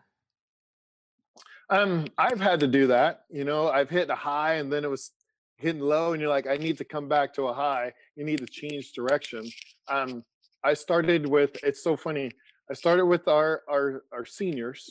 Um, 1.70 2.08
I've 2.18 2.40
had 2.40 2.60
to 2.62 2.68
do 2.68 2.88
that. 2.88 3.25
You 3.30 3.44
know, 3.44 3.70
I've 3.70 3.90
hit 3.90 4.10
a 4.10 4.16
high 4.16 4.56
and 4.56 4.72
then 4.72 4.84
it 4.84 4.90
was 4.90 5.12
hitting 5.58 5.82
low, 5.82 6.14
and 6.14 6.22
you're 6.22 6.30
like, 6.30 6.48
I 6.48 6.58
need 6.58 6.78
to 6.78 6.86
come 6.86 7.08
back 7.08 7.34
to 7.36 7.44
a 7.44 7.54
high. 7.54 7.94
You 8.15 8.26
need 8.26 8.39
to 8.39 8.46
change 8.46 8.94
direction. 8.94 9.50
Um, 9.88 10.24
I 10.63 10.74
started 10.74 11.28
with. 11.28 11.58
It's 11.63 11.84
so 11.84 11.96
funny. 11.96 12.32
I 12.70 12.74
started 12.74 13.06
with 13.06 13.28
our 13.28 13.62
our 13.70 14.04
our 14.12 14.26
seniors 14.26 14.89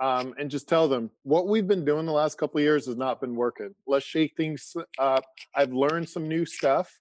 um, 0.00 0.34
and 0.38 0.50
just 0.50 0.68
tell 0.68 0.88
them 0.88 1.10
what 1.22 1.48
we've 1.48 1.66
been 1.66 1.84
doing 1.84 2.06
the 2.06 2.12
last 2.12 2.36
couple 2.36 2.58
of 2.58 2.64
years 2.64 2.86
has 2.86 2.96
not 2.96 3.20
been 3.20 3.34
working. 3.34 3.74
Let's 3.86 4.04
shake 4.04 4.36
things 4.36 4.74
up. 4.98 5.24
I've 5.54 5.72
learned 5.72 6.08
some 6.08 6.28
new 6.28 6.44
stuff. 6.44 6.98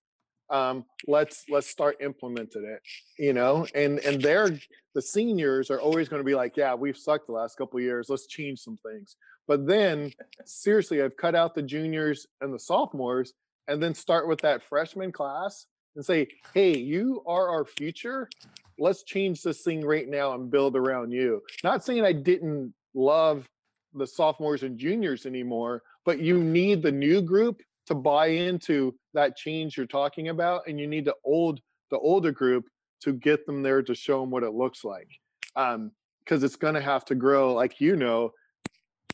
Um, 0.53 0.85
let's 1.07 1.45
let's 1.49 1.67
start 1.67 1.97
implementing 2.01 2.63
it. 2.65 2.81
You 3.17 3.33
know, 3.33 3.67
and 3.75 3.99
and 3.99 4.21
they're 4.21 4.57
the 4.93 5.01
seniors 5.01 5.71
are 5.71 5.81
always 5.81 6.07
going 6.07 6.19
to 6.19 6.25
be 6.25 6.35
like, 6.35 6.55
yeah, 6.55 6.75
we've 6.75 6.97
sucked 6.97 7.27
the 7.27 7.33
last 7.33 7.57
couple 7.57 7.79
years. 7.79 8.07
Let's 8.09 8.27
change 8.27 8.59
some 8.59 8.77
things. 8.77 9.15
But 9.47 9.65
then, 9.67 10.13
seriously, 10.45 11.01
I've 11.01 11.17
cut 11.17 11.35
out 11.35 11.55
the 11.55 11.63
juniors 11.63 12.27
and 12.39 12.53
the 12.53 12.59
sophomores, 12.59 13.33
and 13.67 13.81
then 13.81 13.93
start 13.93 14.27
with 14.27 14.41
that 14.41 14.63
freshman 14.63 15.11
class 15.11 15.65
and 15.95 16.05
say, 16.05 16.27
hey, 16.53 16.77
you 16.77 17.23
are 17.27 17.49
our 17.49 17.65
future 17.65 18.29
let's 18.77 19.03
change 19.03 19.41
this 19.41 19.61
thing 19.61 19.85
right 19.85 20.07
now 20.07 20.33
and 20.33 20.51
build 20.51 20.75
around 20.75 21.11
you. 21.11 21.41
Not 21.63 21.83
saying 21.83 22.03
I 22.03 22.13
didn't 22.13 22.73
love 22.93 23.47
the 23.93 24.07
sophomores 24.07 24.63
and 24.63 24.77
juniors 24.77 25.25
anymore, 25.25 25.83
but 26.05 26.19
you 26.19 26.37
need 26.43 26.81
the 26.81 26.91
new 26.91 27.21
group 27.21 27.61
to 27.88 27.96
buy 27.96 28.28
into 28.28 28.96
that 29.13 29.36
change 29.36 29.78
you're 29.78 29.86
talking 29.86 30.30
about, 30.30 30.63
and 30.67 30.80
you 30.80 30.88
need 30.88 31.06
the 31.06 31.15
old 31.24 31.60
the 31.91 32.00
older 32.00 32.32
group 32.32 32.65
to 33.02 33.13
get 33.13 33.46
them 33.46 33.62
there 33.62 33.82
to 33.84 33.93
show 33.93 34.22
them 34.22 34.32
what 34.32 34.43
it 34.43 34.54
looks 34.54 34.84
like. 34.84 35.10
Um, 35.56 35.91
because 36.24 36.41
it's 36.41 36.56
going 36.56 36.74
to 36.74 36.82
have 36.82 37.04
to 37.06 37.15
grow, 37.15 37.54
like 37.54 37.82
you 37.82 37.98
know, 37.98 38.32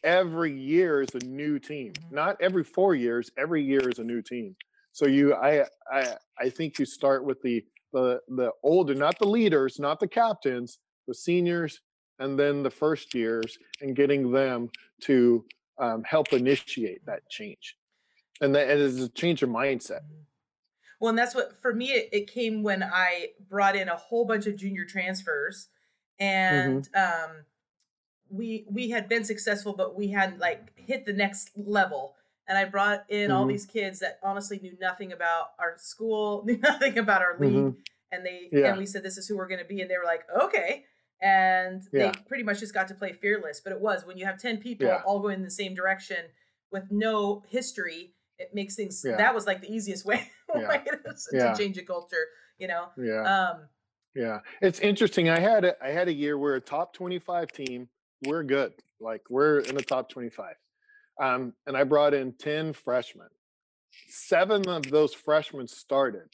every 0.04 0.56
year 0.56 1.02
is 1.02 1.10
a 1.16 1.26
new 1.26 1.58
team. 1.58 1.94
Mm-hmm. 1.94 2.16
Not 2.16 2.38
every 2.40 2.64
four 2.64 2.94
years, 2.94 3.32
every 3.38 3.64
year 3.64 3.90
is 3.90 3.98
a 3.98 4.04
new 4.04 4.22
team. 4.22 4.56
So 4.92 5.08
you, 5.08 5.34
I, 5.34 5.66
I, 5.92 6.16
I 6.40 6.50
think 6.50 6.78
you 6.78 6.86
start 6.86 7.24
with 7.24 7.42
the 7.42 7.64
the 7.92 8.22
the 8.28 8.52
older, 8.64 8.94
not 8.94 9.18
the 9.18 9.28
leaders, 9.28 9.80
not 9.80 10.00
the 10.00 10.08
captains, 10.08 10.78
the 11.08 11.16
seniors 11.16 11.82
and 12.20 12.38
then 12.38 12.64
the 12.64 12.70
first 12.70 13.14
years 13.16 13.58
and 13.82 13.96
getting 13.96 14.32
them 14.32 14.70
to 15.02 15.44
um, 15.80 16.04
help 16.04 16.32
initiate 16.34 17.04
that 17.06 17.28
change 17.30 17.76
and 18.42 18.56
that 18.56 18.70
it 18.70 18.80
is 18.80 19.02
a 19.02 19.10
change 19.10 19.42
of 19.44 19.50
mindset 19.50 20.02
mm-hmm. 20.02 20.24
well 21.00 21.10
and 21.10 21.18
that's 21.18 21.36
what 21.36 21.60
for 21.62 21.74
me 21.74 21.92
it, 21.92 22.10
it, 22.12 22.28
came 22.28 22.64
when 22.64 22.84
i 22.84 23.28
brought 23.50 23.76
in 23.76 23.90
a 23.90 23.96
whole 23.96 24.26
bunch 24.26 24.46
of 24.48 24.56
junior 24.56 24.86
transfers 24.86 25.68
and 26.20 26.90
mm-hmm. 26.96 27.32
um, 27.32 27.38
we 28.30 28.66
we 28.70 28.90
had 28.90 29.10
been 29.10 29.24
successful 29.24 29.74
but 29.74 29.96
we 29.96 30.10
hadn't 30.10 30.40
like 30.40 30.72
hit 30.76 31.06
the 31.06 31.14
next 31.14 31.52
level 31.56 32.16
and 32.48 32.58
i 32.58 32.66
brought 32.66 33.06
in 33.10 33.30
mm-hmm. 33.30 33.38
all 33.38 33.46
these 33.46 33.66
kids 33.66 34.00
that 34.00 34.20
honestly 34.24 34.60
knew 34.62 34.76
nothing 34.80 35.12
about 35.12 35.48
our 35.60 35.76
school 35.78 36.44
knew 36.48 36.58
nothing 36.58 36.98
about 36.98 37.22
our 37.22 37.38
league 37.40 37.54
mm-hmm. 37.54 37.80
and 38.12 38.26
they 38.26 38.48
yeah. 38.52 38.70
and 38.70 38.78
we 38.78 38.86
said 38.86 39.04
this 39.04 39.18
is 39.18 39.28
who 39.28 39.38
we're 39.38 39.48
going 39.48 39.60
to 39.60 39.66
be 39.66 39.82
and 39.82 39.90
they 39.90 39.98
were 39.98 40.06
like 40.06 40.24
okay 40.42 40.86
and 41.22 41.84
yeah. 41.92 42.12
they 42.12 42.20
pretty 42.28 42.44
much 42.44 42.60
just 42.60 42.74
got 42.74 42.88
to 42.88 42.94
play 42.94 43.14
fearless. 43.14 43.62
But 43.62 43.74
it 43.74 43.82
was 43.82 44.06
when 44.06 44.18
you 44.18 44.26
have 44.26 44.38
ten 44.38 44.58
people 44.58 44.88
yeah. 44.88 45.02
all 45.06 45.20
going 45.20 45.36
in 45.36 45.44
the 45.44 45.52
same 45.52 45.74
direction 45.74 46.18
with 46.72 46.86
no 46.92 47.44
history, 47.50 48.14
it 48.40 48.54
makes 48.54 48.76
things. 48.76 49.04
Yeah. 49.06 49.18
That 49.18 49.36
was 49.36 49.46
like 49.46 49.62
the 49.62 49.72
easiest 49.72 50.06
way, 50.06 50.30
way 50.54 50.82
to, 51.32 51.56
change 51.58 51.78
a 51.78 51.84
culture. 51.84 52.26
You 52.58 52.68
know. 52.68 52.88
Yeah. 52.98 53.22
Um, 53.22 53.62
yeah, 54.16 54.40
it's 54.62 54.80
interesting. 54.80 55.30
I 55.30 55.40
had 55.40 55.64
a, 55.64 55.84
I 55.84 55.90
had 55.90 56.08
a 56.08 56.14
year 56.14 56.38
where 56.38 56.56
a 56.56 56.62
top 56.62 56.94
twenty 56.94 57.20
five 57.20 57.52
team. 57.52 57.90
We're 58.26 58.44
good. 58.44 58.74
Like 59.00 59.22
we're 59.30 59.60
in 59.60 59.76
the 59.76 59.84
top 59.84 60.10
twenty 60.10 60.30
five. 60.30 60.56
Um, 61.22 61.54
and 61.68 61.78
I 61.78 61.84
brought 61.84 62.14
in 62.14 62.34
ten 62.34 62.74
freshmen. 62.74 63.28
Seven 64.08 64.68
of 64.68 64.90
those 64.90 65.14
freshmen 65.14 65.68
started, 65.68 66.30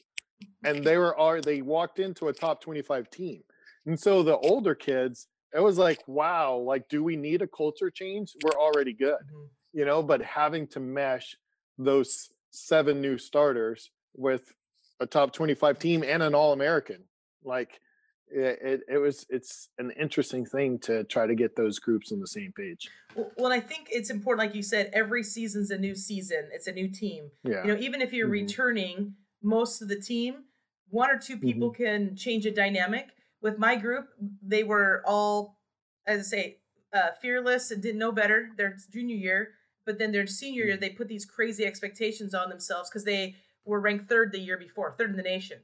and 0.64 0.82
they 0.82 0.96
were 0.96 1.16
are 1.18 1.40
they 1.40 1.60
walked 1.60 1.98
into 1.98 2.28
a 2.28 2.32
top 2.32 2.62
twenty 2.62 2.82
five 2.82 3.10
team 3.10 3.42
and 3.86 3.98
so 3.98 4.22
the 4.22 4.36
older 4.36 4.74
kids, 4.74 5.28
it 5.54 5.60
was 5.60 5.78
like, 5.78 6.02
wow, 6.06 6.56
like, 6.56 6.88
do 6.88 7.02
we 7.02 7.16
need 7.16 7.40
a 7.40 7.46
culture 7.46 7.88
change? 7.88 8.34
We're 8.42 8.60
already 8.60 8.92
good, 8.92 9.14
mm-hmm. 9.14 9.46
you 9.72 9.84
know, 9.84 10.02
but 10.02 10.20
having 10.20 10.66
to 10.68 10.80
mesh 10.80 11.36
those 11.78 12.30
seven 12.50 13.00
new 13.00 13.18
starters 13.18 13.90
with 14.14 14.54
a 15.00 15.06
top 15.06 15.32
25 15.32 15.78
team 15.78 16.02
and 16.02 16.22
an 16.22 16.34
all 16.34 16.52
American, 16.52 17.04
like, 17.44 17.80
it, 18.28 18.58
it, 18.60 18.80
it, 18.94 18.98
was 18.98 19.24
it's 19.30 19.68
an 19.78 19.92
interesting 19.92 20.44
thing 20.44 20.80
to 20.80 21.04
try 21.04 21.28
to 21.28 21.34
get 21.36 21.54
those 21.54 21.78
groups 21.78 22.10
on 22.10 22.18
the 22.18 22.26
same 22.26 22.52
page 22.56 22.88
well, 23.14 23.30
well 23.38 23.52
i 23.52 23.60
think 23.60 23.86
it's 23.88 24.10
important 24.10 24.44
like 24.44 24.52
you 24.52 24.64
said 24.64 24.90
every 24.92 25.22
season's 25.22 25.70
a 25.70 25.78
new 25.78 25.94
season 25.94 26.48
it's 26.52 26.66
a 26.66 26.72
new 26.72 26.88
team 26.88 27.30
yeah. 27.44 27.64
you 27.64 27.72
know 27.72 27.78
even 27.78 28.02
if 28.02 28.12
you're 28.12 28.26
mm-hmm. 28.26 28.32
returning 28.32 29.14
most 29.44 29.80
of 29.80 29.86
the 29.86 29.94
team 29.94 30.42
one 30.90 31.08
or 31.10 31.18
two 31.18 31.36
people 31.36 31.70
mm-hmm. 31.70 31.82
can 31.82 32.16
change 32.16 32.46
a 32.46 32.50
dynamic 32.50 33.10
with 33.40 33.58
my 33.58 33.76
group, 33.76 34.08
they 34.42 34.64
were 34.64 35.02
all, 35.06 35.58
as 36.06 36.20
I 36.20 36.22
say, 36.22 36.56
uh, 36.92 37.10
fearless 37.20 37.70
and 37.70 37.82
didn't 37.82 37.98
know 37.98 38.12
better 38.12 38.50
their 38.56 38.76
junior 38.92 39.16
year. 39.16 39.50
But 39.86 39.98
then 39.98 40.12
their 40.12 40.26
senior 40.26 40.64
year, 40.64 40.76
they 40.76 40.90
put 40.90 41.08
these 41.08 41.24
crazy 41.24 41.64
expectations 41.64 42.34
on 42.34 42.50
themselves 42.50 42.90
because 42.90 43.04
they 43.04 43.36
were 43.64 43.80
ranked 43.80 44.08
third 44.08 44.32
the 44.32 44.38
year 44.38 44.58
before, 44.58 44.94
third 44.98 45.10
in 45.10 45.16
the 45.16 45.22
nation. 45.22 45.58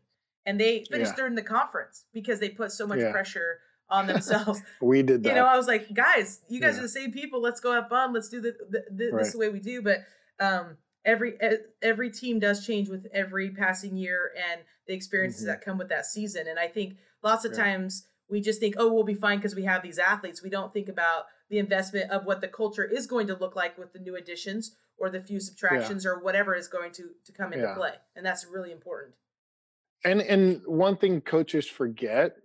And 0.47 0.59
they 0.59 0.85
finished 0.91 1.11
yeah. 1.11 1.17
third 1.17 1.27
in 1.33 1.35
the 1.35 1.43
conference 1.43 2.05
because 2.13 2.41
they 2.41 2.49
put 2.49 2.73
so 2.73 2.87
much 2.87 3.01
yeah. 3.01 3.13
pressure 3.13 3.59
on 3.91 4.07
themselves. 4.07 4.61
we 4.81 5.03
did 5.03 5.23
that. 5.23 5.29
You 5.29 5.35
know, 5.35 5.47
I 5.47 5.57
was 5.57 5.67
like, 5.67 5.93
guys, 5.93 6.41
you 6.49 6.61
guys 6.61 6.75
Yeah. 6.75 6.81
are 6.81 6.83
the 6.83 6.89
same 6.89 7.13
people. 7.13 7.41
Let's 7.43 7.61
go 7.61 7.73
have 7.73 7.89
fun. 7.89 8.13
Let's 8.13 8.29
do 8.29 8.41
the, 8.41 8.57
the, 8.71 8.85
the 8.91 9.11
Right. 9.13 9.25
this 9.25 9.33
the 9.33 9.39
way 9.39 9.51
we 9.51 9.61
do. 9.61 9.83
But 9.83 9.99
um, 10.41 10.77
every 11.05 11.35
every 11.83 12.11
team 12.11 12.39
does 12.39 12.65
change 12.67 12.89
with 12.89 13.07
every 13.13 13.51
passing 13.51 13.97
year 13.97 14.33
and 14.51 14.63
the 14.87 14.95
experiences 14.95 15.43
Mhm. 15.45 15.47
that 15.47 15.65
come 15.65 15.79
with 15.79 15.89
that 15.91 16.07
season. 16.07 16.47
And 16.49 16.59
I 16.59 16.69
think 16.69 16.97
lots 17.23 17.45
of 17.45 17.53
times 17.55 18.07
we 18.33 18.41
just 18.41 18.59
think, 18.61 18.75
oh, 18.79 18.91
we'll 18.93 19.05
be 19.05 19.15
fine 19.15 19.37
because 19.39 19.55
we 19.55 19.65
have 19.65 19.83
these 19.83 19.99
athletes. 19.99 20.43
We 20.43 20.49
don't 20.49 20.73
think 20.73 20.89
about 20.89 21.27
the 21.51 21.59
investment 21.59 22.11
of 22.11 22.25
what 22.25 22.41
the 22.41 22.49
culture 22.49 22.83
is 22.85 23.07
going 23.07 23.27
to 23.27 23.37
look 23.37 23.55
like 23.55 23.77
with 23.79 23.93
the 23.93 23.99
new 23.99 24.17
additions 24.17 24.75
or 24.97 25.11
the 25.11 25.21
few 25.21 25.39
subtractions 25.39 26.07
or 26.07 26.19
whatever 26.19 26.55
is 26.55 26.67
going 26.67 26.93
to 26.93 27.11
to 27.27 27.33
come 27.33 27.53
into 27.53 27.67
Yeah. 27.67 27.75
play. 27.75 27.93
And 28.17 28.25
that's 28.25 28.47
really 28.47 28.73
important. 28.73 29.15
and 30.05 30.21
and 30.23 30.63
one 30.67 30.97
thing 30.97 31.21
coaches 31.21 31.69
forget 31.69 32.37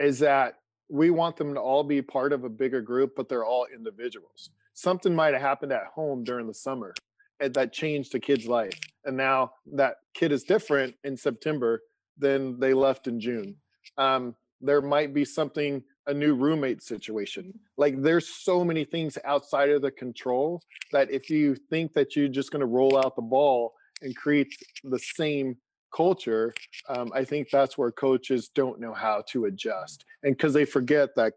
is 0.00 0.18
that 0.20 0.58
we 0.88 1.10
want 1.10 1.36
them 1.36 1.54
to 1.54 1.60
all 1.60 1.84
be 1.84 2.00
part 2.02 2.32
of 2.32 2.42
a 2.44 2.48
bigger 2.48 2.80
group 2.80 3.10
but 3.16 3.28
they're 3.28 3.44
all 3.44 3.66
individuals 3.72 4.50
something 4.72 5.14
might 5.14 5.34
have 5.34 5.42
happened 5.42 5.70
at 5.72 5.86
home 5.94 6.24
during 6.24 6.46
the 6.48 6.54
summer 6.54 6.92
and 7.38 7.54
that 7.54 7.72
changed 7.72 8.12
a 8.14 8.18
kid's 8.18 8.46
life 8.46 8.78
and 9.04 9.16
now 9.16 9.52
that 9.80 9.94
kid 10.14 10.32
is 10.32 10.42
different 10.42 10.96
in 11.04 11.16
september 11.16 11.82
than 12.18 12.58
they 12.58 12.74
left 12.74 13.06
in 13.06 13.20
june 13.20 13.54
um, 13.98 14.34
there 14.60 14.80
might 14.80 15.12
be 15.12 15.24
something 15.24 15.82
a 16.06 16.14
new 16.14 16.34
roommate 16.34 16.82
situation 16.82 17.52
like 17.76 18.00
there's 18.02 18.28
so 18.28 18.64
many 18.64 18.84
things 18.84 19.16
outside 19.24 19.70
of 19.70 19.82
the 19.82 19.90
control 19.90 20.60
that 20.92 21.10
if 21.10 21.30
you 21.30 21.54
think 21.70 21.92
that 21.94 22.14
you're 22.14 22.28
just 22.28 22.50
going 22.50 22.60
to 22.60 22.66
roll 22.66 22.96
out 22.98 23.16
the 23.16 23.22
ball 23.22 23.72
and 24.02 24.14
create 24.16 24.54
the 24.84 24.98
same 24.98 25.56
culture 25.94 26.52
um, 26.88 27.10
I 27.14 27.24
think 27.24 27.50
that's 27.50 27.78
where 27.78 27.90
coaches 27.90 28.48
don't 28.48 28.80
know 28.80 28.92
how 28.92 29.22
to 29.30 29.46
adjust, 29.46 30.04
and 30.22 30.36
because 30.36 30.52
they 30.52 30.64
forget 30.64 31.14
that 31.16 31.34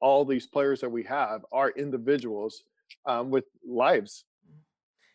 all 0.00 0.24
these 0.24 0.46
players 0.46 0.80
that 0.80 0.90
we 0.90 1.02
have 1.04 1.44
are 1.52 1.70
individuals 1.70 2.62
um, 3.06 3.30
with 3.30 3.44
lives. 3.66 4.24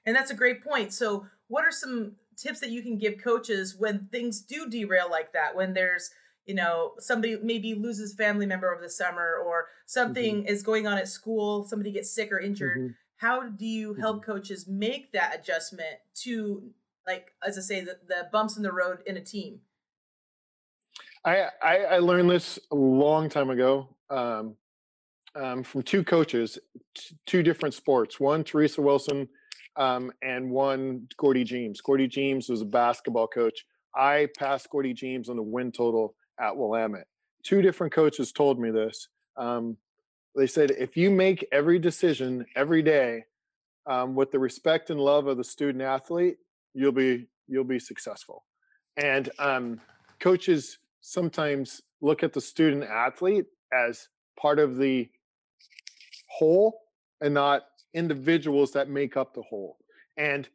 And 0.06 0.16
that's 0.16 0.32
a 0.32 0.36
great 0.36 0.64
point. 0.64 0.94
So, 0.94 1.26
what 1.48 1.64
are 1.64 1.72
some 1.72 2.14
tips 2.38 2.60
that 2.62 2.70
you 2.72 2.82
can 2.82 2.98
give 2.98 3.22
coaches 3.22 3.76
when 3.78 4.08
things 4.12 4.42
do 4.42 4.70
derail 4.70 5.10
like 5.10 5.32
that? 5.34 5.56
When 5.56 5.74
there's, 5.74 6.10
you 6.46 6.56
know, 6.56 6.94
somebody 7.00 7.38
maybe 7.42 7.76
loses 7.76 8.14
family 8.14 8.46
member 8.46 8.74
over 8.74 8.82
the 8.82 8.90
summer 8.90 9.38
or 9.46 9.68
something 9.86 10.46
is 10.46 10.64
going 10.64 10.88
on 10.88 10.98
at 10.98 11.08
school, 11.08 11.66
somebody 11.66 11.92
gets 11.92 12.14
sick 12.14 12.32
or 12.32 12.40
injured. 12.40 12.80
Mhm. 12.80 12.96
How 13.18 13.50
do 13.50 13.66
you 13.66 13.94
help 13.94 14.26
coaches 14.26 14.68
make 14.68 15.12
that 15.12 15.40
adjustment 15.40 15.98
to, 16.24 16.74
like, 17.06 17.36
as 17.46 17.58
I 17.58 17.62
say, 17.62 17.82
the, 17.82 18.00
the 18.08 18.28
bumps 18.32 18.58
in 18.58 18.64
the 18.64 18.72
road 18.72 19.04
in 19.06 19.18
a 19.18 19.22
team? 19.22 19.62
I, 21.24 21.50
I 21.62 21.78
I 21.78 21.98
learned 22.00 22.32
this 22.32 22.58
a 22.72 22.76
long 22.76 23.30
time 23.30 23.52
ago 23.52 23.96
um, 24.10 24.56
um, 25.36 25.62
from 25.62 25.84
two 25.84 26.04
coaches, 26.04 26.58
t- 26.96 27.16
two 27.28 27.44
different 27.44 27.76
sports. 27.76 28.20
One 28.20 28.44
Teresa 28.44 28.82
Wilson, 28.82 29.30
um, 29.76 30.12
and 30.24 30.50
one 30.50 31.08
Gordie 31.18 31.44
James. 31.44 31.80
Gordie 31.80 32.08
James 32.08 32.50
was 32.50 32.62
a 32.62 32.66
basketball 32.66 33.28
coach. 33.28 33.66
I 33.96 34.30
passed 34.36 34.68
Gordie 34.72 34.96
James 34.96 35.30
on 35.30 35.36
the 35.36 35.44
win 35.44 35.72
total 35.72 36.16
at 36.42 36.58
Willamette. 36.58 37.08
Two 37.44 37.62
different 37.62 37.94
coaches 37.94 38.32
told 38.32 38.60
me 38.60 38.72
this. 38.72 39.08
Um, 39.38 39.78
they 40.36 40.48
said 40.48 40.72
if 40.72 40.98
you 40.98 41.12
make 41.12 41.46
every 41.52 41.80
decision 41.80 42.46
every 42.56 42.82
day 42.82 43.26
um, 43.86 44.16
with 44.16 44.32
the 44.32 44.40
respect 44.40 44.90
and 44.90 45.00
love 45.00 45.28
of 45.28 45.38
the 45.38 45.44
student 45.44 45.82
athlete, 45.82 46.38
you'll 46.74 46.92
be 46.92 47.28
you'll 47.48 47.64
be 47.64 47.80
successful. 47.80 48.46
And 48.98 49.30
um, 49.40 49.82
coaches 50.20 50.78
sometimes 51.02 51.82
look 52.02 52.24
at 52.24 52.34
the 52.34 52.42
student 52.42 52.84
athlete 52.84 53.46
as 53.74 54.08
part 54.40 54.60
of 54.60 54.78
the 54.78 55.10
whole 56.28 56.82
and 57.20 57.34
not 57.34 57.64
individuals 57.94 58.72
that 58.72 58.90
make 58.90 59.18
up 59.18 59.34
the 59.34 59.44
whole. 59.44 59.78
And 60.18 60.48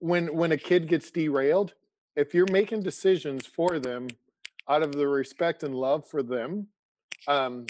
when 0.00 0.34
when 0.34 0.52
a 0.52 0.56
kid 0.56 0.88
gets 0.88 1.10
derailed, 1.10 1.74
if 2.16 2.34
you're 2.34 2.50
making 2.50 2.82
decisions 2.82 3.46
for 3.46 3.78
them 3.78 4.08
out 4.68 4.82
of 4.82 4.92
the 4.92 5.06
respect 5.06 5.62
and 5.62 5.74
love 5.74 6.06
for 6.06 6.22
them, 6.22 6.68
um, 7.28 7.66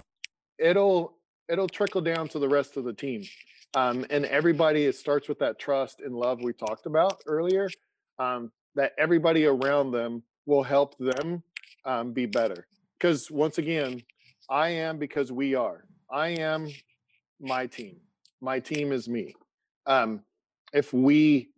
it'll 0.59 1.17
it'll 1.49 1.69
trickle 1.69 2.01
down 2.01 2.29
to 2.29 2.39
the 2.39 2.49
rest 2.49 2.77
of 2.77 2.85
the 2.85 2.93
team. 2.93 3.23
Um, 3.75 4.07
and 4.11 4.25
everybody, 4.27 4.85
it 4.85 4.95
starts 4.95 5.29
with 5.29 5.39
that 5.41 5.59
trust 5.59 6.01
and 6.01 6.15
love 6.15 6.41
we 6.43 6.53
talked 6.53 6.87
about 6.87 7.21
earlier. 7.27 7.69
Um, 8.19 8.53
that 8.77 8.93
everybody 8.99 9.47
around 9.47 9.91
them 9.91 10.23
will 10.47 10.63
help 10.63 10.97
them 10.99 11.43
um, 11.85 12.13
be 12.13 12.27
better. 12.27 12.67
Because 12.99 13.31
once 13.31 13.59
again, 13.59 14.03
I 14.49 14.69
am 14.71 14.99
because 14.99 15.33
we 15.33 15.55
are. 15.55 15.85
I 16.11 16.29
am 16.29 16.69
my 17.41 17.67
team. 17.67 17.97
My 18.41 18.61
team 18.61 18.93
is 18.93 19.09
me. 19.09 19.35
Um, 19.87 20.21
if 20.73 20.93
we 20.93 21.51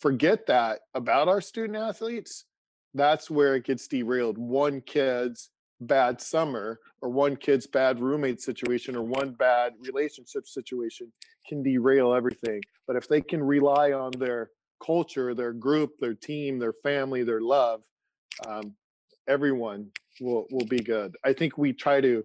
forget 0.00 0.46
that 0.46 0.80
about 0.94 1.28
our 1.28 1.40
student 1.40 1.76
athletes, 1.78 2.44
that's 2.94 3.30
where 3.30 3.54
it 3.56 3.64
gets 3.64 3.86
derailed. 3.86 4.38
One 4.38 4.80
kid's 4.80 5.50
bad 5.80 6.20
summer 6.20 6.78
or 7.00 7.08
one 7.10 7.36
kid's 7.36 7.66
bad 7.66 8.00
roommate 8.00 8.40
situation 8.40 8.96
or 8.96 9.02
one 9.02 9.32
bad 9.32 9.72
relationship 9.80 10.46
situation 10.46 11.12
can 11.48 11.62
derail 11.62 12.14
everything. 12.14 12.60
But 12.86 12.96
if 12.96 13.08
they 13.08 13.20
can 13.20 13.42
rely 13.42 13.92
on 13.92 14.12
their 14.18 14.50
culture, 14.84 15.34
their 15.34 15.52
group, 15.52 15.90
their 16.00 16.14
team, 16.14 16.58
their 16.58 16.72
family, 16.72 17.22
their 17.24 17.40
love, 17.40 17.82
um, 18.46 18.74
everyone 19.28 19.88
will 20.20 20.46
will 20.50 20.66
be 20.66 20.80
good. 20.80 21.14
I 21.24 21.32
think 21.32 21.58
we 21.58 21.72
try 21.72 22.00
to 22.00 22.24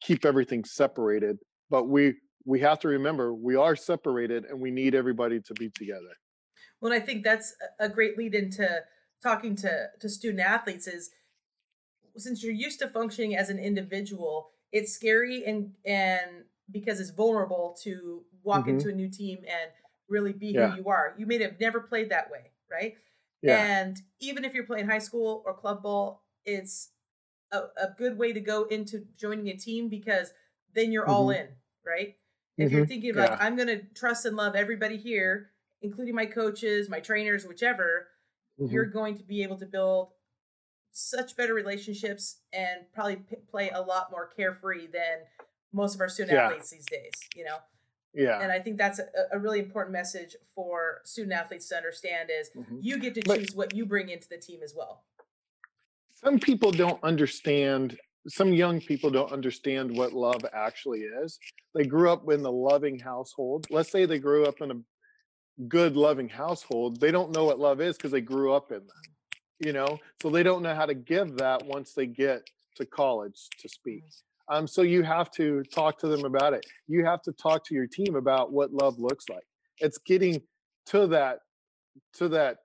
keep 0.00 0.24
everything 0.24 0.64
separated, 0.64 1.38
but 1.70 1.88
we 1.88 2.14
we 2.44 2.60
have 2.60 2.78
to 2.80 2.88
remember 2.88 3.34
we 3.34 3.56
are 3.56 3.76
separated 3.76 4.44
and 4.44 4.58
we 4.58 4.70
need 4.70 4.94
everybody 4.94 5.40
to 5.40 5.54
be 5.54 5.70
together. 5.70 6.14
Well, 6.80 6.92
I 6.92 7.00
think 7.00 7.24
that's 7.24 7.54
a 7.80 7.86
a 7.86 7.88
great 7.88 8.16
lead 8.16 8.34
into 8.34 8.68
talking 9.22 9.56
to 9.56 9.88
to 10.00 10.08
student 10.08 10.40
athletes 10.40 10.86
is 10.86 11.10
since 12.16 12.42
you're 12.42 12.52
used 12.52 12.78
to 12.80 12.88
functioning 12.88 13.36
as 13.36 13.48
an 13.50 13.58
individual, 13.58 14.50
it's 14.72 14.92
scary 14.92 15.44
and 15.44 15.72
and 15.84 16.44
because 16.70 17.00
it's 17.00 17.10
vulnerable 17.10 17.76
to 17.82 18.24
walk 18.42 18.66
Mhm. 18.66 18.70
into 18.70 18.88
a 18.88 18.92
new 18.92 19.08
team 19.08 19.38
and 19.48 19.70
really 20.08 20.32
be 20.32 20.48
Yeah. 20.48 20.70
who 20.70 20.76
you 20.82 20.88
are. 20.88 21.14
You 21.18 21.26
may 21.26 21.38
have 21.42 21.58
never 21.60 21.80
played 21.80 22.10
that 22.10 22.30
way, 22.30 22.52
right? 22.70 22.96
Yeah. 23.42 23.62
And 23.80 23.96
even 24.20 24.44
if 24.44 24.52
you're 24.54 24.66
playing 24.66 24.86
high 24.86 24.98
school 24.98 25.42
or 25.46 25.54
club 25.54 25.82
ball, 25.82 26.24
it's 26.44 26.90
a, 27.52 27.58
a 27.76 27.94
good 27.96 28.18
way 28.18 28.32
to 28.32 28.40
go 28.40 28.64
into 28.64 29.06
joining 29.16 29.48
a 29.48 29.56
team 29.56 29.88
because 29.88 30.32
then 30.74 30.92
you're 30.92 31.06
all 31.08 31.30
in, 31.30 31.48
right? 31.86 32.18
If 32.58 32.72
you're 32.72 32.84
Mhm. 32.84 32.88
thinking 32.88 33.14
like, 33.14 33.30
Yeah. 33.30 33.38
I'm 33.40 33.56
going 33.56 33.68
to 33.68 33.82
trust 33.94 34.26
and 34.26 34.36
love 34.36 34.54
everybody 34.56 34.96
here, 34.98 35.52
including 35.80 36.14
my 36.14 36.26
coaches, 36.26 36.88
my 36.90 37.00
trainers, 37.00 37.46
whichever, 37.46 38.08
you're 38.58 38.86
Mhm. 38.86 38.92
going 38.92 39.16
to 39.16 39.22
be 39.24 39.42
able 39.42 39.56
to 39.58 39.66
build 39.66 40.12
such 40.90 41.36
better 41.36 41.54
relationships 41.54 42.40
and 42.52 42.90
probably 42.92 43.16
p- 43.16 43.36
play 43.50 43.70
a 43.70 43.80
lot 43.80 44.10
more 44.10 44.26
carefree 44.26 44.86
than 44.88 45.20
most 45.72 45.94
of 45.94 46.00
our 46.00 46.08
student 46.08 46.34
Yeah. 46.34 46.46
athletes 46.46 46.70
these 46.70 46.86
days, 46.86 47.12
you 47.36 47.44
know? 47.44 47.58
yeah. 48.14 48.40
And 48.40 48.50
I 48.50 48.58
think 48.58 48.78
that's 48.78 48.98
a, 48.98 49.06
a 49.32 49.38
really 49.38 49.58
important 49.60 49.92
message 49.92 50.34
for 50.54 51.02
student 51.04 51.34
athletes 51.34 51.68
to 51.68 51.76
understand 51.76 52.30
is 52.30 52.50
Mhm. 52.50 52.78
you 52.82 52.98
get 52.98 53.14
to 53.14 53.22
But- 53.26 53.38
choose 53.38 53.54
what 53.54 53.74
you 53.74 53.84
bring 53.86 54.08
into 54.08 54.28
the 54.28 54.38
team 54.38 54.62
as 54.62 54.74
well. 54.74 55.04
some 56.08 56.40
people 56.40 56.72
don't 56.72 57.00
understand 57.04 57.96
some 58.26 58.52
young 58.52 58.80
people 58.80 59.08
don't 59.08 59.30
understand 59.30 59.96
what 59.96 60.12
love 60.12 60.44
actually 60.52 61.02
is 61.02 61.38
they 61.74 61.84
grew 61.84 62.10
up 62.10 62.28
in 62.28 62.44
a 62.44 62.50
loving 62.50 62.98
household 62.98 63.66
let's 63.70 63.88
say 63.90 64.04
they 64.04 64.18
grew 64.18 64.44
up 64.44 64.60
in 64.60 64.70
a 64.72 64.74
good 65.66 65.96
loving 65.96 66.28
household 66.28 67.00
they 67.00 67.10
don't 67.10 67.34
know 67.34 67.44
what 67.44 67.58
love 67.58 67.80
is 67.80 67.96
because 67.96 68.12
they 68.12 68.20
grew 68.20 68.52
up 68.52 68.70
in 68.70 68.78
that 68.78 69.08
you 69.60 69.72
know? 69.72 69.98
So 70.22 70.30
they 70.30 70.42
don't 70.42 70.62
know 70.62 70.74
how 70.74 70.86
to 70.86 70.94
give 70.94 71.36
that 71.36 71.64
once 71.66 71.92
they 71.92 72.06
get 72.06 72.48
to 72.76 72.86
college 72.86 73.48
to 73.60 73.68
speak. 73.68 74.04
Um, 74.48 74.66
so 74.66 74.82
you 74.82 75.02
have 75.02 75.30
to 75.32 75.62
talk 75.64 75.98
to 75.98 76.08
them 76.08 76.24
about 76.24 76.54
it. 76.54 76.64
You 76.86 77.04
have 77.04 77.22
to 77.22 77.32
talk 77.32 77.64
to 77.66 77.74
your 77.74 77.86
team 77.86 78.16
about 78.16 78.52
what 78.52 78.72
love 78.72 78.98
looks 78.98 79.28
like. 79.28 79.44
It's 79.78 79.98
getting 79.98 80.40
to 80.86 81.06
that 81.08 81.40
to 82.14 82.28
that 82.28 82.58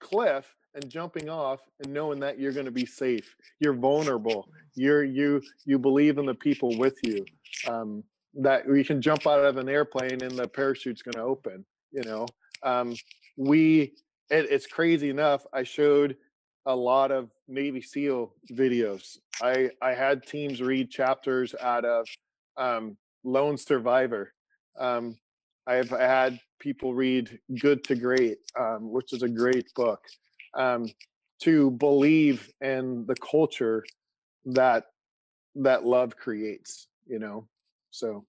cliff 0.00 0.54
and 0.74 0.90
jumping 0.90 1.28
off 1.28 1.60
and 1.80 1.92
knowing 1.92 2.18
that 2.20 2.38
you're 2.38 2.52
going 2.52 2.64
to 2.64 2.72
be 2.72 2.86
safe 2.86 3.36
you're 3.60 3.74
vulnerable 3.74 4.48
you're 4.74 5.04
you 5.04 5.40
you 5.64 5.78
believe 5.78 6.18
in 6.18 6.26
the 6.26 6.34
people 6.34 6.76
with 6.78 6.98
you 7.04 7.24
um, 7.68 8.02
that 8.34 8.66
you 8.66 8.84
can 8.84 9.00
jump 9.00 9.26
out 9.26 9.44
of 9.44 9.56
an 9.58 9.68
airplane 9.68 10.22
and 10.22 10.32
the 10.32 10.48
parachute's 10.48 11.02
going 11.02 11.14
to 11.14 11.22
open 11.22 11.64
you 11.94 12.02
know 12.02 12.26
um, 12.62 12.94
we 13.36 13.94
it, 14.30 14.46
it's 14.50 14.66
crazy 14.66 15.08
enough 15.08 15.46
i 15.54 15.62
showed 15.62 16.16
a 16.66 16.74
lot 16.74 17.10
of 17.10 17.30
navy 17.46 17.80
seal 17.80 18.34
videos. 18.52 19.18
I 19.42 19.70
i 19.82 19.92
had 19.92 20.26
teams 20.26 20.60
read 20.62 20.90
chapters 20.90 21.54
out 21.60 21.84
of 21.84 22.06
um, 22.56 22.96
lone 23.22 23.56
survivor. 23.56 24.32
Um, 24.78 25.16
i've 25.66 25.90
had 25.90 26.38
people 26.58 26.94
read 26.94 27.38
good 27.60 27.84
to 27.84 27.94
great 27.94 28.38
um, 28.58 28.90
which 28.90 29.12
is 29.12 29.22
a 29.22 29.28
great 29.28 29.66
book 29.74 30.00
um, 30.54 30.86
to 31.40 31.70
believe 31.72 32.50
in 32.60 33.06
the 33.06 33.14
culture 33.16 33.84
that 34.44 34.84
that 35.54 35.84
love 35.84 36.16
creates 36.16 36.88
you 37.06 37.18
know 37.18 37.46
so. 37.90 38.24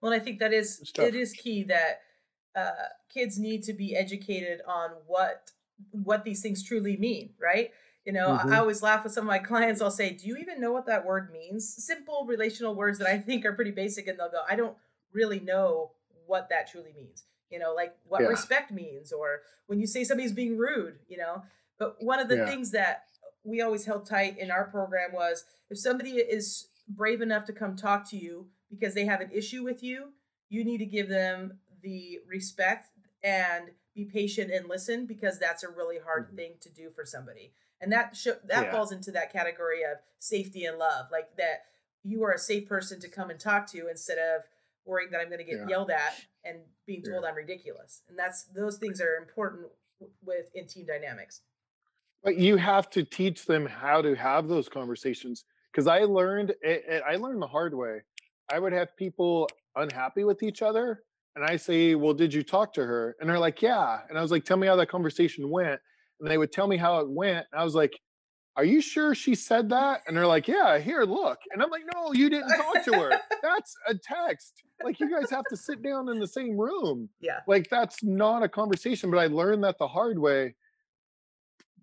Well 0.00 0.12
i 0.12 0.18
think 0.18 0.38
that 0.40 0.52
is 0.52 0.92
it 0.98 1.14
is 1.14 1.32
key 1.32 1.62
that 1.64 2.02
uh, 2.56 2.70
kids 3.12 3.38
need 3.38 3.62
to 3.64 3.72
be 3.72 3.96
educated 3.96 4.60
on 4.66 4.90
what 5.06 5.50
what 5.90 6.24
these 6.24 6.40
things 6.40 6.62
truly 6.62 6.96
mean 6.96 7.30
right 7.40 7.72
you 8.04 8.12
know 8.12 8.28
I- 8.32 8.44
Mhm. 8.44 8.52
i 8.52 8.58
always 8.58 8.80
laugh 8.82 9.02
with 9.02 9.12
some 9.12 9.24
of 9.24 9.28
my 9.28 9.40
clients 9.40 9.80
i'll 9.80 9.90
say 9.90 10.10
do 10.10 10.26
you 10.28 10.36
even 10.36 10.60
know 10.60 10.72
what 10.72 10.86
that 10.86 11.04
word 11.04 11.32
means 11.32 11.74
simple 11.84 12.26
relational 12.26 12.76
words 12.76 12.98
that 12.98 13.08
i 13.08 13.18
think 13.18 13.44
are 13.44 13.52
pretty 13.52 13.72
basic 13.72 14.06
and 14.06 14.16
they'll 14.18 14.30
go 14.30 14.42
i 14.48 14.54
don't 14.54 14.76
really 15.12 15.40
know 15.40 15.90
what 16.26 16.48
that 16.48 16.70
truly 16.70 16.92
means 16.92 17.24
you 17.50 17.58
know 17.58 17.74
like 17.74 17.96
what 18.06 18.22
Yeah. 18.22 18.28
respect 18.28 18.70
means 18.70 19.12
or 19.12 19.42
when 19.66 19.80
you 19.80 19.86
say 19.88 20.04
somebody's 20.04 20.32
being 20.32 20.56
rude 20.56 21.00
you 21.08 21.16
know 21.16 21.42
but 21.76 22.00
one 22.02 22.20
of 22.20 22.28
the 22.28 22.36
Yeah. 22.36 22.46
things 22.46 22.70
that 22.70 23.06
we 23.42 23.60
always 23.60 23.84
held 23.84 24.06
tight 24.06 24.38
in 24.38 24.50
our 24.52 24.64
program 24.64 25.12
was 25.12 25.44
if 25.70 25.78
somebody 25.78 26.18
is 26.18 26.68
brave 26.88 27.20
enough 27.20 27.44
to 27.46 27.52
come 27.52 27.74
talk 27.74 28.08
to 28.10 28.16
you 28.16 28.48
because 28.70 28.94
they 28.94 29.04
have 29.06 29.20
an 29.20 29.30
issue 29.32 29.62
with 29.62 29.82
you, 29.82 30.12
you 30.48 30.64
need 30.64 30.78
to 30.78 30.86
give 30.86 31.08
them 31.08 31.58
the 31.84 32.18
respect 32.26 32.88
and 33.22 33.70
be 33.94 34.04
patient 34.04 34.50
and 34.50 34.68
listen 34.68 35.06
because 35.06 35.38
that's 35.38 35.62
a 35.62 35.68
really 35.68 35.98
hard 35.98 36.30
Mhm. 36.32 36.36
thing 36.36 36.54
to 36.60 36.68
do 36.70 36.90
for 36.90 37.04
somebody. 37.04 37.54
And 37.80 37.92
that 37.92 38.16
sh- 38.16 38.40
that 38.44 38.64
Yeah. 38.64 38.72
falls 38.72 38.90
into 38.90 39.12
that 39.12 39.30
category 39.32 39.82
of 39.84 39.98
safety 40.18 40.64
and 40.64 40.78
love, 40.78 41.10
like 41.12 41.36
that 41.36 41.66
you 42.02 42.22
are 42.24 42.32
a 42.32 42.38
safe 42.38 42.66
person 42.68 42.98
to 43.00 43.08
come 43.08 43.30
and 43.30 43.38
talk 43.38 43.66
to 43.68 43.88
instead 43.88 44.18
of 44.18 44.42
worrying 44.84 45.10
that 45.10 45.20
I'm 45.20 45.28
going 45.28 45.38
to 45.38 45.44
get 45.44 45.60
Yeah. 45.60 45.68
yelled 45.68 45.90
at 45.90 46.26
and 46.42 46.64
being 46.86 47.02
told 47.02 47.22
Yeah. 47.22 47.30
I'm 47.30 47.36
ridiculous. 47.36 48.02
And 48.08 48.18
that's 48.18 48.44
those 48.44 48.78
things 48.78 49.00
are 49.00 49.16
important 49.16 49.70
w- 50.00 50.14
with 50.22 50.46
in 50.54 50.66
team 50.66 50.86
dynamics. 50.86 51.42
But 52.22 52.36
you 52.36 52.56
have 52.56 52.90
to 52.90 53.04
teach 53.04 53.44
them 53.46 53.66
how 53.66 54.00
to 54.02 54.14
have 54.14 54.48
those 54.48 54.68
conversations. 54.68 55.44
Because 55.70 55.86
I 55.86 56.00
learned, 56.04 56.50
it, 56.62 56.84
it, 56.86 57.02
I 57.06 57.16
learned 57.16 57.42
the 57.42 57.46
hard 57.48 57.74
way. 57.74 58.02
I 58.48 58.58
would 58.58 58.72
have 58.72 58.96
people 58.96 59.48
unhappy 59.76 60.24
with 60.24 60.42
each 60.42 60.62
other, 60.62 61.04
and 61.36 61.44
I 61.44 61.56
say, 61.56 61.94
"Well, 61.94 62.14
did 62.14 62.32
you 62.32 62.42
talk 62.42 62.72
to 62.74 62.84
her?" 62.84 63.16
And 63.20 63.28
they're 63.28 63.38
like, 63.38 63.60
"Yeah." 63.62 64.00
And 64.08 64.18
I 64.18 64.22
was 64.22 64.30
like, 64.30 64.44
"Tell 64.44 64.56
me 64.56 64.66
how 64.66 64.76
that 64.76 64.88
conversation 64.88 65.50
went." 65.50 65.80
And 66.20 66.30
they 66.30 66.38
would 66.38 66.52
tell 66.52 66.66
me 66.68 66.76
how 66.76 67.00
it 67.00 67.08
went. 67.10 67.46
And 67.52 67.60
I 67.60 67.64
was 67.64 67.74
like, 67.74 67.92
"Are 68.56 68.64
you 68.64 68.80
sure 68.80 69.14
she 69.14 69.34
said 69.34 69.68
that?" 69.70 70.02
And 70.06 70.16
they're 70.16 70.26
like, 70.26 70.46
"Yeah, 70.48 70.78
here, 70.78 71.02
look." 71.02 71.38
And 71.52 71.62
I'm 71.62 71.70
like, 71.70 71.82
"No, 71.92 72.12
you 72.12 72.30
didn't 72.30 72.50
talk 72.56 72.84
to 72.84 72.92
her. 72.92 73.10
That's 73.42 73.74
a 73.88 73.94
text. 73.96 74.62
Like 74.82 75.00
you 75.00 75.10
guys 75.10 75.30
have 75.30 75.44
to 75.50 75.56
sit 75.56 75.82
down 75.82 76.08
in 76.08 76.18
the 76.20 76.28
same 76.28 76.56
room." 76.56 77.08
Yeah. 77.20 77.40
like 77.46 77.68
that's 77.70 78.02
not 78.04 78.42
a 78.42 78.48
conversation 78.48 79.10
but 79.10 79.18
i 79.18 79.26
learned 79.26 79.64
that 79.64 79.78
the 79.78 79.88
hard 79.88 80.18
way 80.18 80.54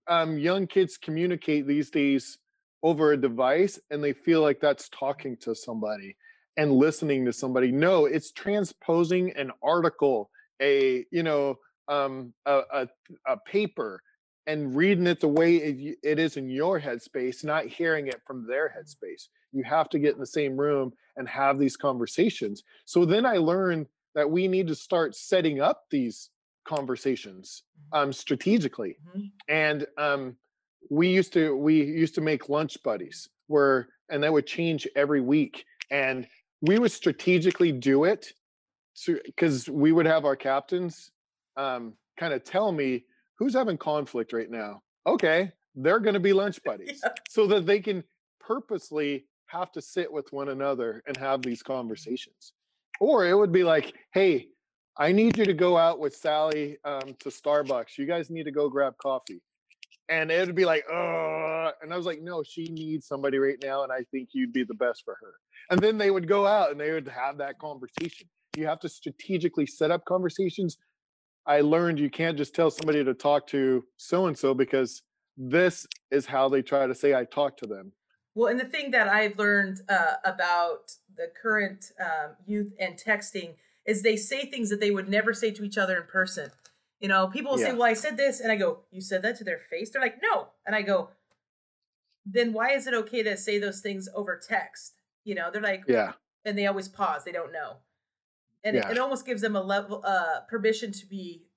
um 0.07 0.37
young 0.37 0.67
kids 0.67 0.97
communicate 0.97 1.67
these 1.67 1.89
days 1.89 2.37
over 2.83 3.11
a 3.13 3.17
device 3.17 3.79
and 3.89 4.03
they 4.03 4.13
feel 4.13 4.41
like 4.41 4.59
that's 4.59 4.89
talking 4.89 5.37
to 5.37 5.53
somebody 5.55 6.15
and 6.57 6.71
listening 6.71 7.25
to 7.25 7.33
somebody 7.33 7.71
no 7.71 8.05
it's 8.05 8.31
transposing 8.31 9.31
an 9.35 9.51
article 9.63 10.29
a 10.61 11.05
you 11.11 11.23
know 11.23 11.57
um 11.87 12.33
a, 12.45 12.61
a, 12.73 12.87
a 13.27 13.37
paper 13.45 14.01
and 14.47 14.75
reading 14.75 15.07
it 15.07 15.19
the 15.19 15.27
way 15.27 15.57
it, 15.57 15.97
it 16.03 16.19
is 16.19 16.37
in 16.37 16.49
your 16.49 16.79
headspace 16.79 17.43
not 17.43 17.65
hearing 17.65 18.07
it 18.07 18.21
from 18.25 18.45
their 18.47 18.73
headspace 18.77 19.27
you 19.51 19.63
have 19.63 19.89
to 19.89 19.99
get 19.99 20.13
in 20.13 20.19
the 20.19 20.25
same 20.25 20.57
room 20.57 20.91
and 21.17 21.27
have 21.27 21.59
these 21.59 21.77
conversations 21.77 22.63
so 22.85 23.05
then 23.05 23.25
i 23.25 23.37
learned 23.37 23.87
that 24.15 24.29
we 24.29 24.47
need 24.47 24.67
to 24.67 24.75
start 24.75 25.15
setting 25.15 25.61
up 25.61 25.83
these 25.89 26.29
conversations 26.65 27.63
um, 27.93 28.13
strategically. 28.13 28.97
Mhm. 29.15 29.31
And 29.47 29.87
um, 29.97 30.37
we 30.89 31.09
used 31.09 31.33
to 31.33 31.55
we 31.55 31.83
used 31.83 32.15
to 32.15 32.21
make 32.21 32.49
lunch 32.49 32.81
buddies 32.83 33.29
where 33.47 33.89
and 34.09 34.23
that 34.23 34.33
would 34.33 34.47
change 34.47 34.87
every 34.95 35.21
week. 35.21 35.65
And 35.89 36.27
we 36.61 36.79
would 36.79 36.91
strategically 36.91 37.71
do 37.71 38.03
it 38.05 38.33
because 39.25 39.69
we 39.69 39.91
would 39.91 40.05
have 40.05 40.25
our 40.25 40.35
captains 40.35 41.11
um, 41.57 41.93
kind 42.19 42.33
of 42.33 42.43
tell 42.43 42.71
me 42.71 43.05
who's 43.37 43.53
having 43.53 43.77
conflict 43.77 44.33
right 44.33 44.49
now. 44.49 44.81
Okay, 45.07 45.51
they're 45.75 45.99
going 45.99 46.13
to 46.13 46.19
be 46.19 46.33
lunch 46.33 46.61
buddies 46.65 47.01
Yeah. 47.03 47.11
so 47.29 47.47
that 47.47 47.65
they 47.65 47.79
can 47.79 48.03
purposely 48.39 49.25
have 49.47 49.71
to 49.73 49.81
sit 49.81 50.11
with 50.11 50.31
one 50.31 50.49
another 50.49 51.03
and 51.07 51.17
have 51.17 51.41
these 51.41 51.63
conversations. 51.63 52.53
Or 52.99 53.25
it 53.27 53.33
would 53.35 53.51
be 53.51 53.63
like, 53.63 53.93
hey, 54.13 54.47
I 54.97 55.11
need 55.11 55.37
you 55.37 55.45
to 55.45 55.53
go 55.53 55.77
out 55.77 55.99
with 55.99 56.15
Sally 56.15 56.77
um, 56.85 57.15
to 57.19 57.29
Starbucks. 57.29 57.97
You 57.97 58.05
guys 58.05 58.29
need 58.29 58.43
to 58.43 58.51
go 58.51 58.69
grab 58.69 58.93
coffee. 59.01 59.41
And 60.11 60.29
it 60.29 60.45
would 60.45 60.55
be 60.55 60.65
like, 60.65 60.83
uh, 60.91 61.71
and 61.81 61.93
I 61.93 61.95
was 61.95 62.05
like, 62.05 62.21
no, 62.21 62.43
she 62.43 62.65
needs 62.65 63.07
somebody 63.07 63.37
right 63.37 63.55
now. 63.63 63.83
And 63.83 63.93
I 63.93 64.03
think 64.11 64.29
you'd 64.33 64.51
be 64.51 64.65
the 64.65 64.73
best 64.73 65.03
for 65.05 65.15
her. 65.21 65.35
And 65.69 65.79
then 65.79 65.97
they 65.97 66.11
would 66.11 66.27
go 66.27 66.45
out 66.45 66.69
and 66.69 66.79
they 66.79 66.91
would 66.91 67.07
have 67.07 67.37
that 67.37 67.57
conversation. 67.59 68.27
You 68.57 68.67
have 68.67 68.81
to 68.81 68.89
strategically 68.89 69.65
set 69.65 69.89
up 69.89 70.03
conversations. 70.03 70.77
I 71.45 71.61
learned 71.61 71.97
you 71.97 72.09
can't 72.09 72.37
just 72.37 72.53
tell 72.53 72.69
somebody 72.69 73.05
to 73.05 73.13
talk 73.13 73.47
to 73.47 73.85
so 73.95 74.25
and 74.25 74.37
so 74.37 74.53
because 74.53 75.01
this 75.37 75.87
is 76.11 76.25
how 76.25 76.49
they 76.49 76.61
try 76.61 76.87
to 76.87 76.93
say 76.93 77.15
I 77.15 77.23
talked 77.23 77.59
to 77.59 77.67
them. 77.67 77.93
Well, 78.35 78.51
and 78.51 78.59
the 78.59 78.65
thing 78.65 78.91
that 78.91 79.07
I've 79.07 79.39
learned 79.39 79.79
uh, 79.87 80.15
about 80.25 80.91
the 81.15 81.27
current 81.41 81.85
um, 82.01 82.35
youth 82.45 82.73
and 82.81 82.99
texting 82.99 83.53
is 83.85 84.03
they 84.03 84.17
say 84.17 84.45
things 84.45 84.69
that 84.71 84.81
they 84.81 84.91
would 84.91 85.07
never 85.07 85.33
say 85.33 85.51
to 85.51 85.63
each 85.63 85.77
other 85.77 85.95
in 85.95 86.03
person. 86.03 86.51
You 87.01 87.07
know, 87.09 87.27
people 87.27 87.51
will 87.51 87.57
say, 87.57 87.73
"Well, 87.73 87.83
I 87.83 87.93
said 87.93 88.15
this," 88.15 88.39
and 88.39 88.51
I 88.51 88.55
go, 88.55 88.85
"You 88.91 89.01
said 89.01 89.23
that 89.23 89.35
to 89.37 89.43
their 89.43 89.57
face?" 89.57 89.89
They're 89.89 90.01
like, 90.01 90.21
"No," 90.21 90.49
and 90.65 90.75
I 90.75 90.83
go, 90.83 91.09
"Then 92.25 92.53
why 92.53 92.71
is 92.71 92.87
it 92.87 92.93
okay 92.93 93.23
to 93.23 93.35
say 93.35 93.57
those 93.59 93.81
things 93.81 94.07
over 94.13 94.37
text?" 94.37 94.93
You 95.23 95.35
know, 95.35 95.49
they're 95.51 95.61
like, 95.61 95.83
Yeah. 95.87 96.13
and 96.45 96.57
they 96.57 96.67
always 96.67 96.87
pause. 96.87 97.23
They 97.23 97.31
don't 97.31 97.51
know, 97.51 97.77
and 98.63 98.75
it, 98.77 98.83
Yeah. 98.83 98.91
it 98.91 98.97
almost 98.99 99.25
gives 99.25 99.41
them 99.41 99.55
a 99.55 99.61
level 99.61 100.01
uh, 100.05 100.41
permission 100.41 100.91
to 100.91 101.05
be 101.07 101.47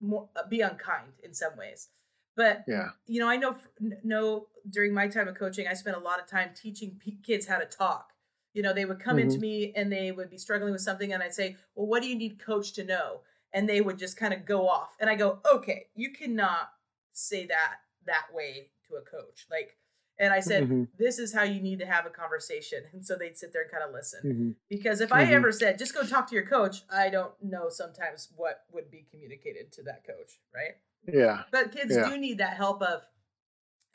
more 0.00 0.28
uh, 0.36 0.46
be 0.46 0.60
unkind 0.60 1.12
in 1.22 1.34
some 1.34 1.56
ways. 1.56 1.88
But 2.36 2.64
Yeah. 2.68 2.90
you 3.06 3.20
know, 3.20 3.28
I 3.28 3.36
know 3.36 3.58
know 3.80 4.48
during 4.70 4.94
my 4.94 5.08
time 5.08 5.26
of 5.28 5.34
coaching, 5.36 5.66
I 5.66 5.74
spent 5.74 5.96
a 5.96 6.00
lot 6.00 6.20
of 6.20 6.26
time 6.26 6.52
teaching 6.54 6.98
p- 6.98 7.18
kids 7.22 7.46
how 7.46 7.58
to 7.58 7.66
talk. 7.66 8.12
You 8.52 8.62
know, 8.62 8.72
they 8.72 8.84
would 8.84 9.00
come 9.00 9.18
into 9.18 9.38
me 9.38 9.72
and 9.74 9.90
they 9.90 10.12
would 10.12 10.30
be 10.30 10.38
struggling 10.38 10.72
with 10.72 10.82
something, 10.82 11.12
and 11.12 11.20
I'd 11.22 11.34
say, 11.34 11.56
"Well, 11.74 11.86
what 11.86 12.00
do 12.02 12.08
you 12.08 12.14
need 12.16 12.38
coach 12.38 12.72
to 12.74 12.84
know?" 12.84 13.22
And 13.54 13.68
they 13.68 13.80
would 13.80 13.98
just 13.98 14.16
kind 14.18 14.34
of 14.34 14.44
go 14.44 14.68
off, 14.68 14.96
and 15.00 15.08
I 15.08 15.14
go, 15.16 15.40
"Okay, 15.50 15.88
you 15.94 16.12
cannot 16.12 16.70
say 17.12 17.46
that 17.46 17.76
that 18.06 18.26
way 18.34 18.72
to 18.88 18.96
a 18.96 19.02
coach." 19.02 19.46
Like, 19.50 19.78
and 20.18 20.32
I 20.34 20.40
said, 20.40 20.64
Mhm. 20.64 20.88
"This 20.98 21.18
is 21.20 21.32
how 21.32 21.44
you 21.44 21.60
need 21.62 21.78
to 21.80 21.86
have 21.86 22.04
a 22.06 22.10
conversation," 22.10 22.84
and 22.92 23.06
so 23.06 23.16
they'd 23.16 23.38
sit 23.38 23.52
there 23.52 23.62
and 23.62 23.70
kind 23.70 23.84
of 23.84 23.92
listen. 23.92 24.22
Mhm. 24.24 24.56
Because 24.68 25.00
if 25.00 25.12
I 25.12 25.24
Mhm. 25.24 25.32
ever 25.32 25.52
said, 25.52 25.78
"Just 25.78 25.94
go 25.94 26.04
talk 26.04 26.28
to 26.28 26.34
your 26.34 26.46
coach," 26.46 26.82
I 26.90 27.10
don't 27.10 27.40
know 27.42 27.68
sometimes 27.70 28.30
what 28.36 28.64
would 28.72 28.90
be 28.90 29.04
communicated 29.10 29.72
to 29.72 29.82
that 29.84 30.04
coach, 30.04 30.40
right? 30.54 30.76
Yeah. 31.06 31.44
but 31.52 31.70
kids 31.72 31.94
Yeah. 31.94 32.08
do 32.08 32.18
need 32.18 32.38
that 32.38 32.56
help 32.56 32.82
of 32.82 33.06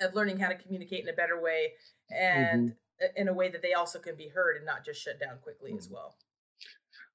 of 0.02 0.16
learning 0.16 0.40
how 0.40 0.50
to 0.50 0.56
communicate 0.56 1.04
in 1.04 1.10
a 1.10 1.14
better 1.14 1.40
way 1.42 1.74
and 2.12 2.76
Mm-hmm. 3.00 3.06
in 3.18 3.28
a 3.30 3.34
way 3.34 3.50
that 3.50 3.62
they 3.62 3.74
also 3.74 4.00
can 4.00 4.16
be 4.16 4.28
heard 4.30 4.58
and 4.58 4.66
not 4.66 4.86
just 4.86 5.02
shut 5.02 5.20
down 5.20 5.40
quickly 5.40 5.76
as 5.78 5.88
Mhm. 5.88 5.92
well 5.92 6.16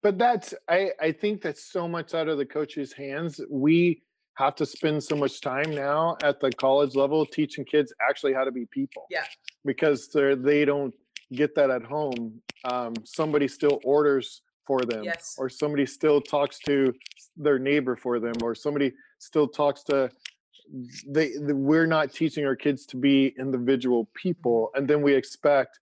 But 0.04 0.18
that's 0.18 0.52
I 0.68 0.90
I 1.00 1.10
think 1.12 1.40
that's 1.40 1.64
so 1.64 1.88
much 1.88 2.12
out 2.14 2.28
of 2.28 2.36
the 2.36 2.44
coach's 2.44 2.92
hands. 2.92 3.40
We 3.50 4.02
have 4.34 4.54
to 4.56 4.66
spend 4.66 5.02
so 5.02 5.16
much 5.16 5.40
time 5.40 5.70
now 5.74 6.18
at 6.22 6.40
the 6.40 6.52
college 6.52 6.94
level 6.94 7.24
teaching 7.24 7.64
kids 7.64 7.92
actually 8.06 8.34
how 8.34 8.44
to 8.44 8.52
be 8.52 8.66
people. 8.66 9.06
Yeah. 9.10 9.24
Because 9.64 10.08
they're 10.08 10.36
they 10.36 10.66
don't 10.66 10.94
get 11.32 11.54
that 11.54 11.70
at 11.70 11.82
home. 11.82 12.42
Um, 12.64 12.92
somebody 13.04 13.48
still 13.48 13.80
orders 13.82 14.42
for 14.66 14.82
them, 14.82 15.04
Yes. 15.04 15.36
or 15.38 15.48
somebody 15.48 15.86
still 15.86 16.20
talks 16.20 16.58
to 16.60 16.92
their 17.36 17.58
neighbor 17.58 17.96
for 17.96 18.20
them, 18.20 18.34
or 18.42 18.54
somebody 18.54 18.92
still 19.18 19.48
talks 19.48 19.82
to. 19.84 20.10
They, 21.06 21.32
the, 21.32 21.54
we're 21.54 21.86
not 21.86 22.12
teaching 22.12 22.46
our 22.46 22.56
kids 22.56 22.86
to 22.86 22.96
be 22.96 23.34
individual 23.38 24.08
people, 24.14 24.70
and 24.74 24.88
then 24.88 25.02
we 25.02 25.14
expect 25.14 25.80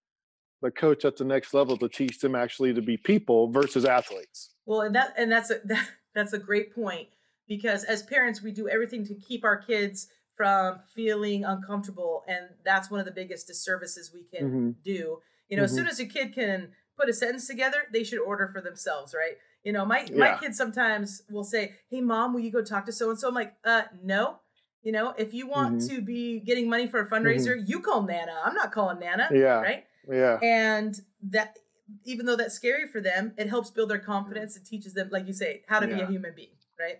the 0.62 0.70
coach 0.70 1.04
at 1.04 1.16
the 1.16 1.24
next 1.24 1.52
level 1.52 1.76
to 1.76 1.88
teach 1.88 2.18
them 2.20 2.34
actually 2.34 2.72
to 2.72 2.80
be 2.80 2.96
people 2.96 3.50
versus 3.50 3.84
athletes. 3.84 4.54
well 4.64 4.80
and 4.82 4.94
that 4.94 5.12
and 5.18 5.30
that's 5.30 5.50
a 5.50 5.58
that, 5.64 5.86
that's 6.14 6.32
a 6.32 6.38
great 6.38 6.74
point 6.74 7.08
because 7.48 7.84
as 7.84 8.02
parents 8.02 8.40
we 8.42 8.52
do 8.52 8.68
everything 8.68 9.04
to 9.04 9.14
keep 9.14 9.44
our 9.44 9.56
kids 9.56 10.06
from 10.36 10.78
feeling 10.94 11.44
uncomfortable 11.44 12.22
and 12.26 12.46
that's 12.64 12.90
one 12.90 13.00
of 13.00 13.06
the 13.06 13.12
biggest 13.12 13.46
disservices 13.46 14.12
we 14.14 14.22
can 14.24 14.50
Mhm. 14.50 14.74
do. 14.82 15.18
You 15.48 15.56
know 15.58 15.64
as 15.64 15.74
soon 15.74 15.86
as 15.86 16.00
a 16.00 16.06
kid 16.06 16.32
can 16.34 16.70
put 16.96 17.08
a 17.08 17.12
sentence 17.12 17.46
together 17.46 17.78
they 17.92 18.04
should 18.04 18.20
order 18.20 18.48
for 18.48 18.60
themselves 18.62 19.14
right? 19.14 19.36
You 19.64 19.72
know 19.72 19.84
my 19.84 20.08
my 20.14 20.36
kids 20.38 20.56
sometimes 20.56 21.22
will 21.30 21.44
say 21.44 21.74
hey 21.90 22.00
mom 22.00 22.32
will 22.32 22.40
you 22.40 22.50
go 22.50 22.62
talk 22.62 22.86
to 22.86 22.92
so 22.92 23.10
and 23.10 23.18
so 23.18 23.28
i'm 23.28 23.34
like 23.34 23.54
uh 23.64 23.82
no. 24.02 24.38
You 24.82 24.92
know 24.92 25.14
if 25.18 25.32
you 25.34 25.46
want 25.46 25.80
Mhm. 25.80 25.88
to 25.90 26.00
be 26.00 26.40
getting 26.40 26.68
money 26.68 26.86
for 26.86 27.00
a 27.00 27.06
fundraiser 27.08 27.54
you 27.68 27.80
call 27.80 28.02
nana. 28.02 28.34
I'm 28.44 28.54
not 28.54 28.72
calling 28.72 28.98
nana 29.00 29.28
Yeah. 29.32 29.60
right 29.60 29.84
Yeah. 30.10 30.38
and 30.42 31.00
that 31.30 31.58
even 32.04 32.26
though 32.26 32.36
that's 32.36 32.54
scary 32.54 32.86
for 32.88 33.00
them 33.00 33.32
it 33.36 33.48
helps 33.48 33.70
build 33.70 33.90
their 33.90 33.98
confidence 33.98 34.56
and 34.56 34.64
teaches 34.64 34.94
them 34.94 35.08
like 35.12 35.26
you 35.26 35.32
say 35.32 35.62
how 35.68 35.78
to 35.80 35.86
be 35.86 36.00
a 36.00 36.06
human 36.06 36.32
being 36.34 36.56
right 36.80 36.98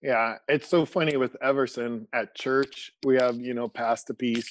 Yeah. 0.00 0.36
It's 0.48 0.68
so 0.68 0.84
funny 0.86 1.16
with 1.16 1.34
Everson 1.42 2.06
at 2.12 2.34
church. 2.36 2.92
We 3.04 3.16
have, 3.16 3.36
you 3.40 3.52
know, 3.52 3.66
pass 3.68 4.04
the 4.04 4.14
peace. 4.14 4.50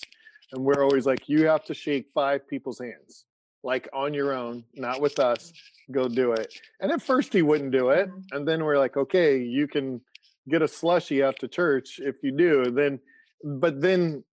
and 0.52 0.64
we're 0.66 0.84
always 0.84 1.06
like, 1.06 1.28
you 1.30 1.48
have 1.48 1.64
to 1.66 1.74
shake 1.74 2.10
five 2.14 2.48
people's 2.48 2.80
hands, 2.80 3.26
like 3.64 3.88
on 3.94 4.14
your 4.14 4.34
own, 4.34 4.64
not 4.76 5.00
with 5.02 5.20
us. 5.20 5.52
Go 5.92 6.08
do 6.10 6.34
it. 6.34 6.54
And 6.82 6.92
at 6.92 7.02
first 7.02 7.32
he 7.34 7.42
wouldn't 7.42 7.72
do 7.72 7.90
it, 7.90 8.10
Mhm. 8.10 8.24
and 8.34 8.48
then 8.48 8.64
we're 8.66 8.78
like, 8.78 8.96
okay, 8.98 9.38
you 9.40 9.68
can 9.68 10.02
get 10.50 10.62
a 10.62 10.68
slushy 10.68 11.22
after 11.24 11.48
church 11.48 12.00
if 12.00 12.16
you 12.24 12.32
do. 12.32 12.64
And 12.64 12.78
then, 12.78 13.00
but 13.44 13.82
then 13.82 14.24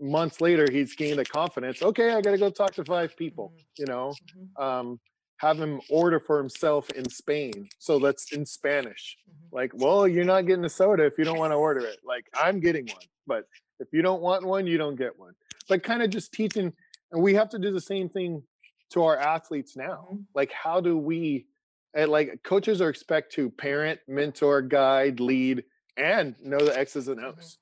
months 0.00 0.40
later, 0.40 0.66
he's 0.70 0.94
gained 0.94 1.18
the 1.18 1.24
confidence. 1.24 1.82
Okay, 1.82 2.10
I 2.12 2.20
got 2.20 2.32
to 2.32 2.38
go 2.38 2.50
talk 2.50 2.74
to 2.74 2.84
five 2.84 3.16
people. 3.16 3.52
Mhm. 3.56 3.64
You 3.78 3.86
know, 3.86 4.14
Mhm. 4.36 4.62
um, 4.62 5.00
have 5.38 5.58
him 5.58 5.80
order 5.88 6.20
for 6.20 6.38
himself 6.38 6.90
in 6.90 7.08
Spain. 7.08 7.68
So 7.78 7.98
that's 7.98 8.32
in 8.32 8.44
Spanish. 8.46 9.16
Mhm. 9.28 9.52
Like, 9.52 9.72
well, 9.74 10.06
you're 10.06 10.24
not 10.24 10.46
getting 10.46 10.64
a 10.64 10.68
soda 10.68 11.04
if 11.04 11.16
you 11.18 11.24
don't 11.24 11.38
want 11.38 11.52
to 11.52 11.56
order 11.56 11.80
it. 11.86 11.98
Like, 12.04 12.26
I'm 12.34 12.60
getting 12.60 12.86
one, 12.88 13.06
but 13.26 13.48
if 13.78 13.88
you 13.92 14.02
don't 14.02 14.20
want 14.22 14.44
one, 14.44 14.66
you 14.66 14.76
don't 14.78 14.96
get 14.96 15.18
one. 15.18 15.34
But 15.68 15.82
kind 15.82 16.02
of 16.02 16.10
just 16.10 16.32
teaching, 16.32 16.72
and 17.12 17.22
we 17.22 17.34
have 17.34 17.48
to 17.50 17.58
do 17.58 17.70
the 17.72 17.80
same 17.80 18.08
thing 18.10 18.42
to 18.90 19.02
our 19.04 19.16
athletes 19.16 19.76
now. 19.76 20.18
Like, 20.34 20.52
how 20.52 20.80
do 20.80 20.98
we, 20.98 21.46
and 21.94 22.10
like, 22.10 22.42
coaches 22.42 22.80
are 22.82 22.88
expect 22.90 23.32
to 23.34 23.48
parent, 23.50 24.00
mentor, 24.08 24.60
guide, 24.62 25.20
lead, 25.20 25.64
and 25.96 26.34
know 26.40 26.58
the 26.58 26.76
X's 26.78 27.08
and. 27.08 27.24
O's. 27.24 27.58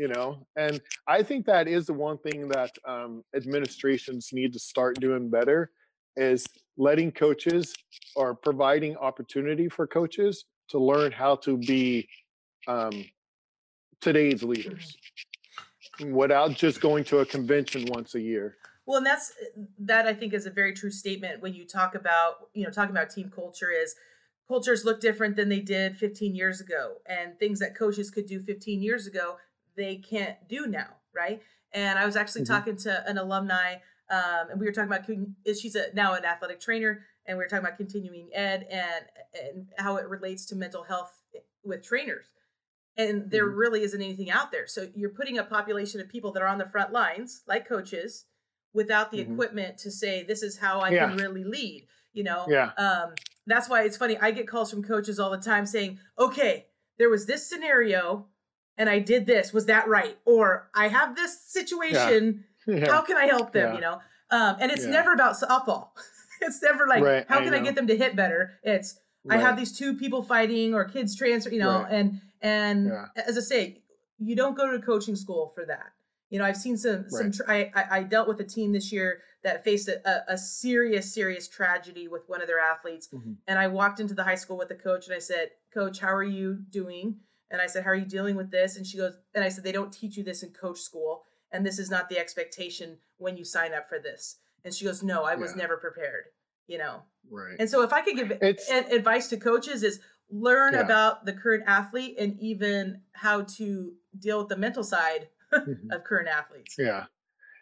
You 0.00 0.08
know, 0.08 0.46
and 0.56 0.80
I 1.06 1.22
think 1.22 1.44
that 1.44 1.68
is 1.68 1.84
the 1.84 1.92
one 1.92 2.16
thing 2.16 2.48
that 2.48 2.70
um, 2.86 3.22
administrations 3.36 4.30
need 4.32 4.54
to 4.54 4.58
start 4.58 4.98
doing 4.98 5.28
better 5.28 5.72
is 6.16 6.46
letting 6.78 7.12
coaches 7.12 7.74
or 8.16 8.34
providing 8.34 8.96
opportunity 8.96 9.68
for 9.68 9.86
coaches 9.86 10.46
to 10.70 10.78
learn 10.78 11.12
how 11.12 11.36
to 11.44 11.58
be 11.58 12.08
um, 12.66 13.04
today's 14.00 14.42
leaders 14.42 14.96
without 16.06 16.54
just 16.54 16.80
going 16.80 17.04
to 17.04 17.18
a 17.18 17.26
convention 17.26 17.84
once 17.88 18.14
a 18.14 18.22
year. 18.22 18.56
Well, 18.86 18.96
and 18.96 19.06
that's 19.06 19.34
that 19.80 20.06
I 20.06 20.14
think 20.14 20.32
is 20.32 20.46
a 20.46 20.50
very 20.50 20.72
true 20.72 20.90
statement 20.90 21.42
when 21.42 21.52
you 21.52 21.66
talk 21.66 21.94
about, 21.94 22.48
you 22.54 22.64
know, 22.64 22.70
talking 22.70 22.96
about 22.96 23.10
team 23.10 23.30
culture 23.30 23.70
is 23.70 23.94
cultures 24.48 24.82
look 24.82 24.98
different 24.98 25.36
than 25.36 25.50
they 25.50 25.60
did 25.60 25.98
15 25.98 26.34
years 26.34 26.58
ago 26.58 26.94
and 27.06 27.38
things 27.38 27.58
that 27.58 27.76
coaches 27.76 28.10
could 28.10 28.24
do 28.24 28.40
15 28.40 28.82
years 28.82 29.06
ago 29.06 29.36
they 29.76 29.96
can't 29.96 30.36
do 30.48 30.66
now, 30.66 30.88
right? 31.14 31.42
And 31.72 31.98
I 31.98 32.06
was 32.06 32.16
actually 32.16 32.42
Mhm. 32.42 32.48
talking 32.48 32.76
to 32.76 33.08
an 33.08 33.18
alumni 33.18 33.76
um, 34.10 34.50
and 34.50 34.58
we 34.60 34.66
were 34.66 34.72
talking 34.72 34.92
about 34.92 35.06
she's 35.56 35.76
a, 35.76 35.94
now 35.94 36.14
an 36.14 36.24
athletic 36.24 36.58
trainer 36.58 37.06
and 37.26 37.38
we 37.38 37.44
were 37.44 37.48
talking 37.48 37.64
about 37.64 37.76
continuing 37.76 38.28
ed 38.34 38.66
and 38.68 39.04
and 39.40 39.72
how 39.78 39.96
it 39.98 40.08
relates 40.08 40.44
to 40.46 40.56
mental 40.56 40.82
health 40.82 41.22
with 41.62 41.82
trainers. 41.84 42.26
And 42.96 43.30
there 43.30 43.46
Mhm. 43.46 43.56
really 43.56 43.82
isn't 43.84 44.02
anything 44.02 44.28
out 44.30 44.50
there. 44.50 44.66
So 44.66 44.90
you're 44.96 45.10
putting 45.14 45.38
a 45.38 45.44
population 45.44 46.00
of 46.00 46.08
people 46.08 46.32
that 46.32 46.42
are 46.42 46.48
on 46.48 46.58
the 46.58 46.66
front 46.66 46.92
lines, 46.92 47.42
like 47.46 47.68
coaches, 47.68 48.24
without 48.72 49.12
the 49.12 49.18
Mhm. 49.18 49.32
equipment 49.32 49.78
to 49.78 49.90
say 49.92 50.24
this 50.24 50.42
is 50.42 50.58
how 50.58 50.80
I 50.80 50.90
Yeah. 50.90 51.06
can 51.06 51.16
really 51.16 51.44
lead. 51.44 51.86
You 52.12 52.24
know, 52.24 52.46
Yeah. 52.48 52.72
um, 52.76 53.14
that's 53.46 53.68
why 53.68 53.82
it's 53.84 53.96
funny. 53.96 54.18
I 54.18 54.32
get 54.32 54.48
calls 54.48 54.70
from 54.72 54.82
coaches 54.82 55.20
all 55.20 55.30
the 55.30 55.38
time 55.38 55.66
saying, 55.66 56.00
"Okay, 56.18 56.66
there 56.98 57.08
was 57.10 57.26
this 57.26 57.46
scenario, 57.46 58.28
and 58.80 58.88
I 58.88 58.98
did 58.98 59.26
this. 59.26 59.52
Was 59.52 59.66
that 59.66 59.86
right? 59.88 60.16
Or 60.24 60.68
I 60.74 60.88
have 60.88 61.14
this 61.14 61.32
situation. 61.40 62.44
How 62.66 62.72
Yeah. 62.72 63.00
can 63.06 63.16
I 63.16 63.26
help 63.26 63.52
them? 63.52 63.68
Yeah. 63.68 63.74
You 63.76 63.80
know." 63.80 64.00
Um, 64.32 64.56
and 64.60 64.72
it's 64.72 64.84
never 64.84 65.12
about 65.12 65.34
softball. 65.36 65.88
it's 66.40 66.62
never 66.62 66.86
like, 66.86 67.02
Right, 67.04 67.24
"How 67.28 67.38
I 67.40 67.44
can 67.44 67.52
I, 67.54 67.58
know. 67.58 67.64
get 67.64 67.74
them 67.74 67.86
to 67.88 67.96
hit 67.96 68.16
better?" 68.16 68.40
It's 68.62 68.98
I 69.28 69.36
have 69.36 69.56
these 69.56 69.76
two 69.76 69.94
people 70.02 70.22
fighting 70.22 70.72
or 70.74 70.84
kids 70.84 71.14
transfer. 71.14 71.50
You 71.52 71.60
know, 71.60 71.82
Right. 71.82 71.92
and 71.92 72.20
and 72.40 72.90
as 73.30 73.36
I 73.36 73.42
say, 73.42 73.82
you 74.18 74.34
don't 74.34 74.56
go 74.56 74.70
to 74.72 74.78
coaching 74.80 75.14
school 75.16 75.48
for 75.54 75.64
that. 75.66 75.92
You 76.30 76.38
know, 76.38 76.44
I've 76.44 76.56
seen 76.56 76.76
some 76.76 77.04
some. 77.08 77.32
Right. 77.46 77.70
I, 77.74 77.80
I 77.80 77.98
I 77.98 78.02
dealt 78.04 78.28
with 78.28 78.40
a 78.40 78.44
team 78.56 78.72
this 78.72 78.92
year 78.92 79.20
that 79.42 79.64
faced 79.64 79.88
a, 79.88 79.96
a, 80.08 80.34
a 80.34 80.38
serious 80.38 81.12
serious 81.12 81.48
tragedy 81.48 82.06
with 82.08 82.22
one 82.28 82.40
of 82.40 82.46
their 82.46 82.60
athletes, 82.60 83.08
Mhm. 83.12 83.36
and 83.48 83.58
I 83.58 83.66
walked 83.68 83.98
into 84.00 84.14
the 84.14 84.24
high 84.24 84.36
school 84.42 84.56
with 84.58 84.68
the 84.68 84.74
coach 84.88 85.06
and 85.08 85.14
I 85.14 85.18
said, 85.18 85.50
"Coach, 85.74 85.98
how 86.00 86.14
are 86.14 86.22
you 86.38 86.48
doing?" 86.70 87.06
And 87.50 87.60
I 87.60 87.66
said, 87.66 87.84
"How 87.84 87.90
are 87.90 87.94
you 87.96 88.04
dealing 88.06 88.36
with 88.36 88.50
this?" 88.50 88.76
And 88.76 88.86
she 88.86 88.96
goes, 88.96 89.14
and 89.34 89.42
I 89.44 89.48
said, 89.48 89.64
"They 89.64 89.72
don't 89.72 89.92
teach 89.92 90.16
you 90.16 90.22
this 90.22 90.42
in 90.42 90.50
coach 90.50 90.80
school, 90.80 91.24
and 91.50 91.66
this 91.66 91.78
is 91.78 91.90
not 91.90 92.08
the 92.08 92.18
expectation 92.18 92.98
when 93.18 93.36
you 93.36 93.44
sign 93.44 93.74
up 93.74 93.88
for 93.88 93.98
this." 93.98 94.36
And 94.64 94.74
she 94.74 94.84
goes, 94.84 95.02
"No, 95.02 95.24
I 95.24 95.34
was 95.34 95.52
Yeah. 95.52 95.62
never 95.62 95.76
prepared." 95.76 96.26
You 96.66 96.78
know, 96.78 97.02
Right. 97.28 97.56
and 97.58 97.68
so 97.68 97.82
if 97.82 97.92
I 97.92 98.00
could 98.02 98.14
give 98.16 98.30
It's- 98.30 98.70
advice 98.70 99.28
to 99.30 99.36
coaches 99.36 99.82
is 99.82 100.00
learn 100.28 100.74
Yeah. 100.74 100.80
about 100.82 101.24
the 101.26 101.32
current 101.32 101.64
athlete 101.66 102.16
and 102.18 102.38
even 102.38 103.02
how 103.12 103.42
to 103.42 103.96
deal 104.16 104.38
with 104.38 104.48
the 104.48 104.56
mental 104.56 104.84
side 104.84 105.28
Mhm. 105.52 105.90
of 105.92 106.04
current 106.04 106.28
athletes. 106.28 106.76
Yeah, 106.78 107.06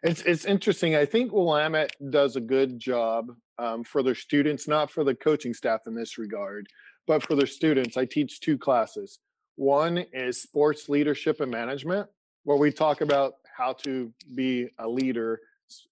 it's 0.02 0.20
it's 0.22 0.44
interesting. 0.44 0.94
I 0.94 1.06
think 1.06 1.32
Willamette 1.32 1.96
does 2.10 2.36
a 2.36 2.40
good 2.42 2.78
job 2.78 3.38
um, 3.60 3.82
for 3.82 4.02
their 4.02 4.14
students, 4.14 4.68
not 4.68 4.90
for 4.90 5.02
the 5.02 5.14
coaching 5.14 5.54
staff 5.54 5.86
in 5.86 5.94
this 5.94 6.18
regard, 6.18 6.68
but 7.06 7.22
for 7.24 7.34
their 7.34 7.46
students. 7.46 7.96
I 7.96 8.04
teach 8.04 8.40
two 8.40 8.58
classes. 8.58 9.18
One 9.62 9.98
is 10.12 10.40
sports 10.40 10.88
leadership 10.88 11.40
and 11.40 11.50
management, 11.50 12.08
where 12.44 12.56
we 12.56 12.70
talk 12.70 13.00
about 13.00 13.34
how 13.56 13.72
to 13.82 14.12
be 14.36 14.68
a 14.78 14.88
leader 14.88 15.40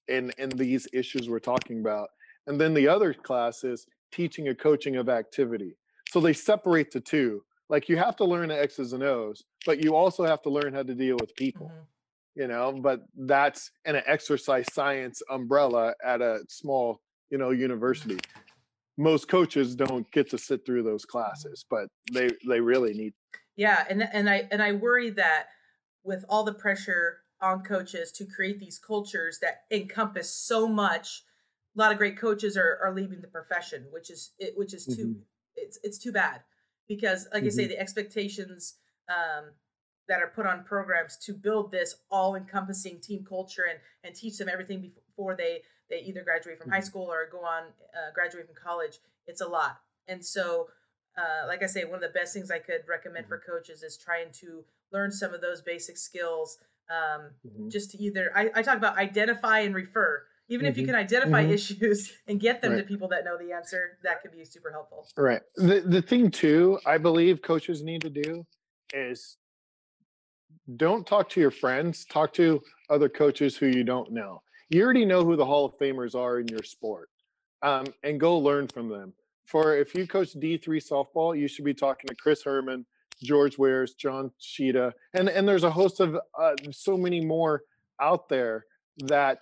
in 0.06 0.30
in 0.38 0.50
these 0.50 0.86
issues 0.92 1.28
we're 1.28 1.40
talking 1.40 1.80
about, 1.80 2.08
and 2.46 2.60
then 2.60 2.74
the 2.74 2.86
other 2.86 3.12
class 3.12 3.64
is 3.64 3.88
teaching 4.12 4.46
and 4.46 4.56
coaching 4.56 4.94
of 4.94 5.08
activity. 5.08 5.76
So 6.10 6.20
they 6.20 6.32
separate 6.32 6.92
the 6.92 7.00
two. 7.00 7.42
Like 7.68 7.88
you 7.88 7.96
have 7.96 8.14
to 8.18 8.24
learn 8.24 8.50
the 8.50 8.62
X's 8.62 8.92
and 8.92 9.02
O's, 9.02 9.42
but 9.66 9.82
you 9.82 9.96
also 9.96 10.22
have 10.24 10.42
to 10.42 10.48
learn 10.50 10.72
how 10.72 10.84
to 10.84 10.94
deal 10.94 11.16
with 11.20 11.34
people 11.34 11.66
Mhm. 11.66 11.86
you 12.36 12.46
know 12.46 12.72
but 12.80 13.00
that's 13.16 13.72
in 13.84 13.96
an 13.96 14.02
exercise 14.06 14.66
science 14.72 15.22
umbrella 15.28 15.92
at 16.04 16.20
a 16.22 16.44
small 16.48 17.00
you 17.30 17.38
know 17.38 17.50
university 17.50 18.18
most 18.96 19.26
coaches 19.28 19.74
don't 19.74 20.08
get 20.12 20.30
to 20.30 20.38
sit 20.38 20.64
through 20.64 20.82
those 20.84 21.04
classes 21.04 21.64
but 21.68 21.88
they 22.12 22.28
they 22.46 22.60
really 22.60 22.94
need 22.94 23.14
Yeah, 23.56 23.84
and 23.88 24.02
and 24.02 24.28
I 24.28 24.48
and 24.50 24.62
I 24.62 24.72
worry 24.72 25.10
that 25.10 25.48
with 26.04 26.24
all 26.28 26.44
the 26.44 26.54
pressure 26.54 27.22
on 27.40 27.62
coaches 27.62 28.12
to 28.12 28.26
create 28.26 28.58
these 28.60 28.78
cultures 28.78 29.38
that 29.40 29.64
encompass 29.70 30.30
so 30.30 30.68
much, 30.68 31.24
a 31.74 31.78
lot 31.78 31.92
of 31.92 31.98
great 31.98 32.18
coaches 32.18 32.56
are 32.56 32.78
are 32.82 32.94
leaving 32.94 33.20
the 33.20 33.28
profession, 33.28 33.86
which 33.90 34.10
is 34.10 34.32
it 34.38 34.56
which 34.56 34.74
is 34.74 34.86
too 34.86 35.10
Mhm. 35.10 35.26
it's 35.56 35.78
it's 35.82 35.98
too 35.98 36.12
bad 36.12 36.42
because 36.88 37.26
like 37.32 37.46
I 37.46 37.48
say 37.48 37.66
Mhm. 37.66 37.68
the 37.68 37.78
expectations 37.78 38.76
um 39.08 39.52
that 40.08 40.22
are 40.22 40.28
put 40.28 40.46
on 40.46 40.64
programs 40.64 41.16
to 41.16 41.32
build 41.34 41.70
this 41.70 41.96
all 42.10 42.34
encompassing 42.36 43.00
team 43.00 43.24
culture 43.24 43.64
and 43.70 43.80
and 44.04 44.14
teach 44.14 44.38
them 44.38 44.48
everything 44.48 44.80
before 45.06 45.34
they 45.34 45.62
they 45.88 46.00
either 46.00 46.22
graduate 46.22 46.58
from 46.58 46.68
high 46.68 46.80
Mhm. 46.80 46.80
school 46.80 47.10
or 47.10 47.26
go 47.30 47.44
on 47.44 47.64
uh, 47.94 48.12
graduate 48.14 48.46
from 48.46 48.54
college 48.54 48.98
it's 49.26 49.40
a 49.40 49.46
lot 49.48 49.80
and 50.08 50.24
so 50.24 50.68
uh, 51.16 51.46
like 51.46 51.62
I 51.62 51.66
say, 51.66 51.84
one 51.84 51.94
of 51.94 52.00
the 52.02 52.08
best 52.18 52.34
things 52.34 52.50
I 52.50 52.58
could 52.58 52.82
recommend 52.88 53.26
for 53.26 53.38
coaches 53.38 53.82
is 53.82 53.96
trying 53.96 54.30
to 54.40 54.64
learn 54.92 55.10
some 55.10 55.32
of 55.34 55.40
those 55.40 55.62
basic 55.62 55.96
skills. 55.96 56.58
Um, 56.88 57.30
Mhm. 57.44 57.70
just 57.70 57.90
to 57.92 57.98
either, 57.98 58.30
I, 58.36 58.50
I 58.54 58.62
talk 58.62 58.76
about 58.76 58.96
identify 58.96 59.60
and 59.60 59.74
refer. 59.74 60.24
Even 60.48 60.66
if 60.66 60.76
you 60.76 60.84
Mhm. 60.84 60.86
can 60.86 60.94
identify 60.94 61.42
Mhm. 61.44 61.50
issues 61.50 62.12
and 62.28 62.38
get 62.38 62.62
them 62.62 62.76
to 62.76 62.84
people 62.84 63.08
that 63.08 63.24
know 63.24 63.36
the 63.36 63.52
answer, 63.52 63.98
that 64.04 64.22
could 64.22 64.30
be 64.30 64.44
super 64.44 64.70
helpful. 64.70 65.08
right 65.16 65.42
the 65.56 65.80
the 65.80 66.02
thing 66.02 66.30
too 66.30 66.78
i 66.86 66.98
believe 66.98 67.40
coaches 67.42 67.82
need 67.82 68.02
to 68.02 68.10
do 68.10 68.44
is 68.92 69.38
don't 70.76 71.06
talk 71.06 71.28
to 71.28 71.40
your 71.40 71.50
friends 71.50 72.04
talk 72.04 72.32
to 72.32 72.60
other 72.90 73.08
coaches 73.08 73.56
who 73.56 73.66
you 73.66 73.84
don't 73.84 74.10
know 74.12 74.42
you 74.68 74.82
already 74.82 75.04
know 75.04 75.24
who 75.24 75.36
the 75.36 75.44
hall 75.44 75.64
of 75.64 75.76
famers 75.78 76.14
are 76.14 76.40
in 76.40 76.48
your 76.48 76.62
sport 76.62 77.08
um, 77.62 77.86
and 78.02 78.18
go 78.20 78.36
learn 78.38 78.66
from 78.68 78.88
them 78.88 79.12
for 79.46 79.76
if 79.76 79.94
you 79.94 80.06
coach 80.06 80.34
d3 80.34 80.62
softball 80.62 81.38
you 81.38 81.48
should 81.48 81.64
be 81.64 81.74
talking 81.74 82.06
to 82.08 82.14
chris 82.14 82.42
herman 82.42 82.84
george 83.22 83.56
wares 83.56 83.94
john 83.94 84.30
sheeta 84.38 84.92
and 85.14 85.28
and 85.28 85.48
there's 85.48 85.64
a 85.64 85.70
host 85.70 86.00
of 86.00 86.16
uh, 86.38 86.52
so 86.70 86.96
many 86.96 87.24
more 87.24 87.62
out 88.00 88.28
there 88.28 88.66
that 88.98 89.38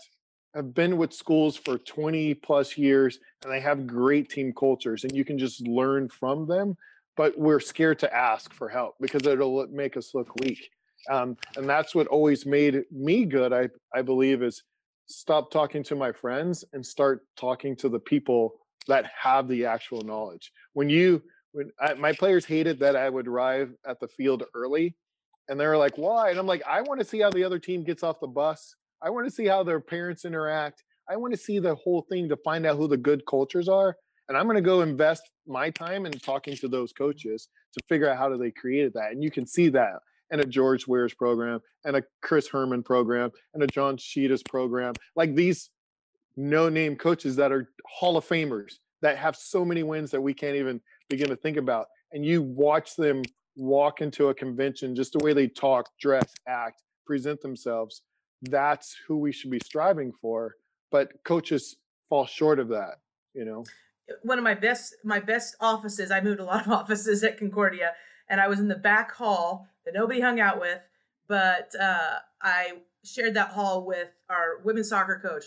have 0.54 0.72
been 0.72 0.96
with 0.96 1.12
schools 1.12 1.56
for 1.56 1.78
20 1.78 2.34
plus 2.34 2.78
years 2.78 3.18
and 3.42 3.52
they 3.52 3.60
have 3.60 3.86
great 3.86 4.30
team 4.30 4.52
cultures 4.56 5.02
and 5.02 5.14
you 5.14 5.24
can 5.24 5.38
just 5.38 5.66
learn 5.66 6.08
from 6.08 6.46
them 6.46 6.76
but 7.16 7.38
we're 7.38 7.60
scared 7.60 7.98
to 8.00 8.14
ask 8.14 8.52
for 8.52 8.68
help 8.68 8.94
because 9.00 9.26
it'll 9.26 9.66
make 9.68 9.96
us 9.96 10.14
look 10.14 10.34
weak. 10.40 10.68
Um, 11.10 11.36
and 11.56 11.68
that's 11.68 11.94
what 11.94 12.06
always 12.06 12.46
made 12.46 12.82
me 12.90 13.26
good 13.26 13.52
i 13.52 13.68
i 13.94 14.00
believe 14.00 14.42
is 14.42 14.62
stop 15.04 15.50
talking 15.50 15.82
to 15.84 15.94
my 15.94 16.12
friends 16.12 16.64
and 16.72 16.84
start 16.84 17.26
talking 17.36 17.76
to 17.76 17.90
the 17.90 17.98
people 17.98 18.54
that 18.86 19.10
have 19.18 19.48
the 19.48 19.66
actual 19.66 20.02
knowledge. 20.02 20.52
When 20.72 20.88
you 20.88 21.22
when 21.52 21.70
I, 21.80 21.94
my 21.94 22.12
players 22.12 22.44
hated 22.44 22.80
that 22.80 22.96
i 22.96 23.08
would 23.08 23.28
arrive 23.28 23.72
at 23.86 24.00
the 24.00 24.08
field 24.08 24.42
early 24.54 24.96
and 25.48 25.58
they 25.58 25.66
were 25.66 25.76
like 25.76 25.96
why? 25.96 26.30
And 26.30 26.38
i'm 26.38 26.46
like 26.46 26.62
i 26.68 26.80
want 26.82 27.00
to 27.00 27.06
see 27.06 27.20
how 27.20 27.30
the 27.30 27.44
other 27.44 27.58
team 27.58 27.84
gets 27.84 28.02
off 28.02 28.20
the 28.20 28.26
bus. 28.26 28.74
I 29.02 29.10
want 29.10 29.26
to 29.26 29.30
see 29.30 29.46
how 29.46 29.62
their 29.62 29.80
parents 29.80 30.24
interact. 30.24 30.82
I 31.08 31.16
want 31.16 31.34
to 31.34 31.38
see 31.38 31.58
the 31.58 31.74
whole 31.74 32.06
thing 32.10 32.28
to 32.30 32.36
find 32.38 32.64
out 32.64 32.76
who 32.76 32.88
the 32.88 32.96
good 32.96 33.24
cultures 33.26 33.68
are 33.68 33.96
and 34.28 34.38
i'm 34.38 34.46
going 34.46 34.56
to 34.56 34.62
go 34.62 34.80
invest 34.80 35.22
my 35.46 35.70
time 35.70 36.06
in 36.06 36.12
talking 36.12 36.56
to 36.56 36.68
those 36.68 36.92
coaches 36.92 37.48
to 37.74 37.80
figure 37.88 38.08
out 38.08 38.16
how 38.16 38.28
do 38.28 38.36
they 38.36 38.50
created 38.50 38.92
that. 38.94 39.12
And 39.12 39.22
you 39.22 39.30
can 39.30 39.46
see 39.46 39.68
that 39.70 39.98
and 40.30 40.40
a 40.40 40.46
George 40.46 40.86
Wares 40.86 41.14
program 41.14 41.60
and 41.84 41.96
a 41.96 42.02
Chris 42.22 42.48
Herman 42.48 42.82
program 42.82 43.30
and 43.52 43.62
a 43.62 43.66
John 43.66 43.96
Sheetas 43.96 44.44
program. 44.44 44.94
Like 45.14 45.34
these 45.34 45.70
no 46.36 46.68
name 46.68 46.96
coaches 46.96 47.36
that 47.36 47.52
are 47.52 47.70
Hall 47.86 48.16
of 48.16 48.26
Famers 48.26 48.74
that 49.02 49.18
have 49.18 49.36
so 49.36 49.64
many 49.64 49.82
wins 49.82 50.10
that 50.10 50.20
we 50.20 50.34
can't 50.34 50.56
even 50.56 50.80
begin 51.08 51.28
to 51.28 51.36
think 51.36 51.56
about. 51.56 51.86
And 52.12 52.24
you 52.24 52.42
watch 52.42 52.96
them 52.96 53.22
walk 53.56 54.00
into 54.00 54.28
a 54.28 54.34
convention, 54.34 54.94
just 54.94 55.12
the 55.12 55.24
way 55.24 55.32
they 55.32 55.48
talk, 55.48 55.90
dress, 56.00 56.32
act, 56.48 56.82
present 57.06 57.40
themselves. 57.40 58.02
That's 58.42 58.96
who 59.06 59.18
we 59.18 59.32
should 59.32 59.50
be 59.50 59.60
striving 59.60 60.12
for. 60.12 60.54
But 60.90 61.12
coaches 61.24 61.76
fall 62.08 62.26
short 62.26 62.58
of 62.58 62.68
that, 62.68 62.98
you 63.34 63.44
know 63.44 63.64
one 64.22 64.38
of 64.38 64.44
my 64.44 64.54
best 64.54 64.96
my 65.04 65.20
best 65.20 65.56
offices. 65.60 66.10
I 66.10 66.20
moved 66.20 66.40
a 66.40 66.44
lot 66.44 66.66
of 66.66 66.72
offices 66.80 67.22
at 67.24 67.38
Concordia, 67.38 67.92
and 68.28 68.40
I 68.40 68.48
was 68.48 68.58
in 68.58 68.68
the 68.68 68.76
back 68.76 69.12
hall 69.12 69.66
that 69.84 69.94
nobody 69.94 70.20
hung 70.20 70.40
out 70.40 70.60
with, 70.60 70.80
but 71.28 71.72
uh, 71.80 72.18
I 72.42 72.78
shared 73.04 73.34
that 73.34 73.50
hall 73.50 73.84
with 73.84 74.08
our 74.30 74.60
women's 74.64 74.88
soccer 74.88 75.20
coach, 75.22 75.44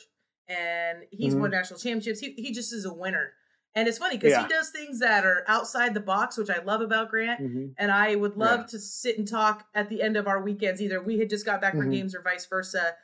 and 0.47 0.99
he's 1.11 1.33
mm-hmm. 1.33 1.41
won 1.41 1.51
national 1.51 1.79
championships. 1.79 2.19
He 2.19 2.33
he 2.33 2.51
just 2.51 2.73
is 2.73 2.85
a 2.85 2.93
winner. 2.93 3.33
And 3.75 3.87
it's 3.87 3.99
funny 3.99 4.17
because 4.17 4.31
yeah. 4.31 4.41
he 4.41 4.47
does 4.47 4.71
things 4.71 5.01
that 5.01 5.23
are 5.23 5.43
outside 5.47 5.93
the 5.93 5.99
box, 5.99 6.35
which 6.35 6.49
I 6.49 6.63
love 6.63 6.81
about 6.81 7.09
Grant. 7.09 7.41
Mm-hmm. 7.41 7.65
And 7.77 7.91
I 7.91 8.15
would 8.15 8.35
love 8.35 8.61
yeah. 8.61 8.65
to 8.67 8.79
sit 8.79 9.19
and 9.19 9.27
talk 9.27 9.67
at 9.75 9.87
the 9.87 10.01
end 10.01 10.17
of 10.17 10.25
our 10.25 10.41
weekends. 10.41 10.81
Either 10.81 10.99
we 10.99 11.19
had 11.19 11.29
just 11.29 11.45
got 11.45 11.61
back 11.61 11.73
mm-hmm. 11.73 11.83
from 11.83 11.91
games 11.91 12.15
or 12.15 12.21
vice 12.23 12.47
versa, 12.47 12.95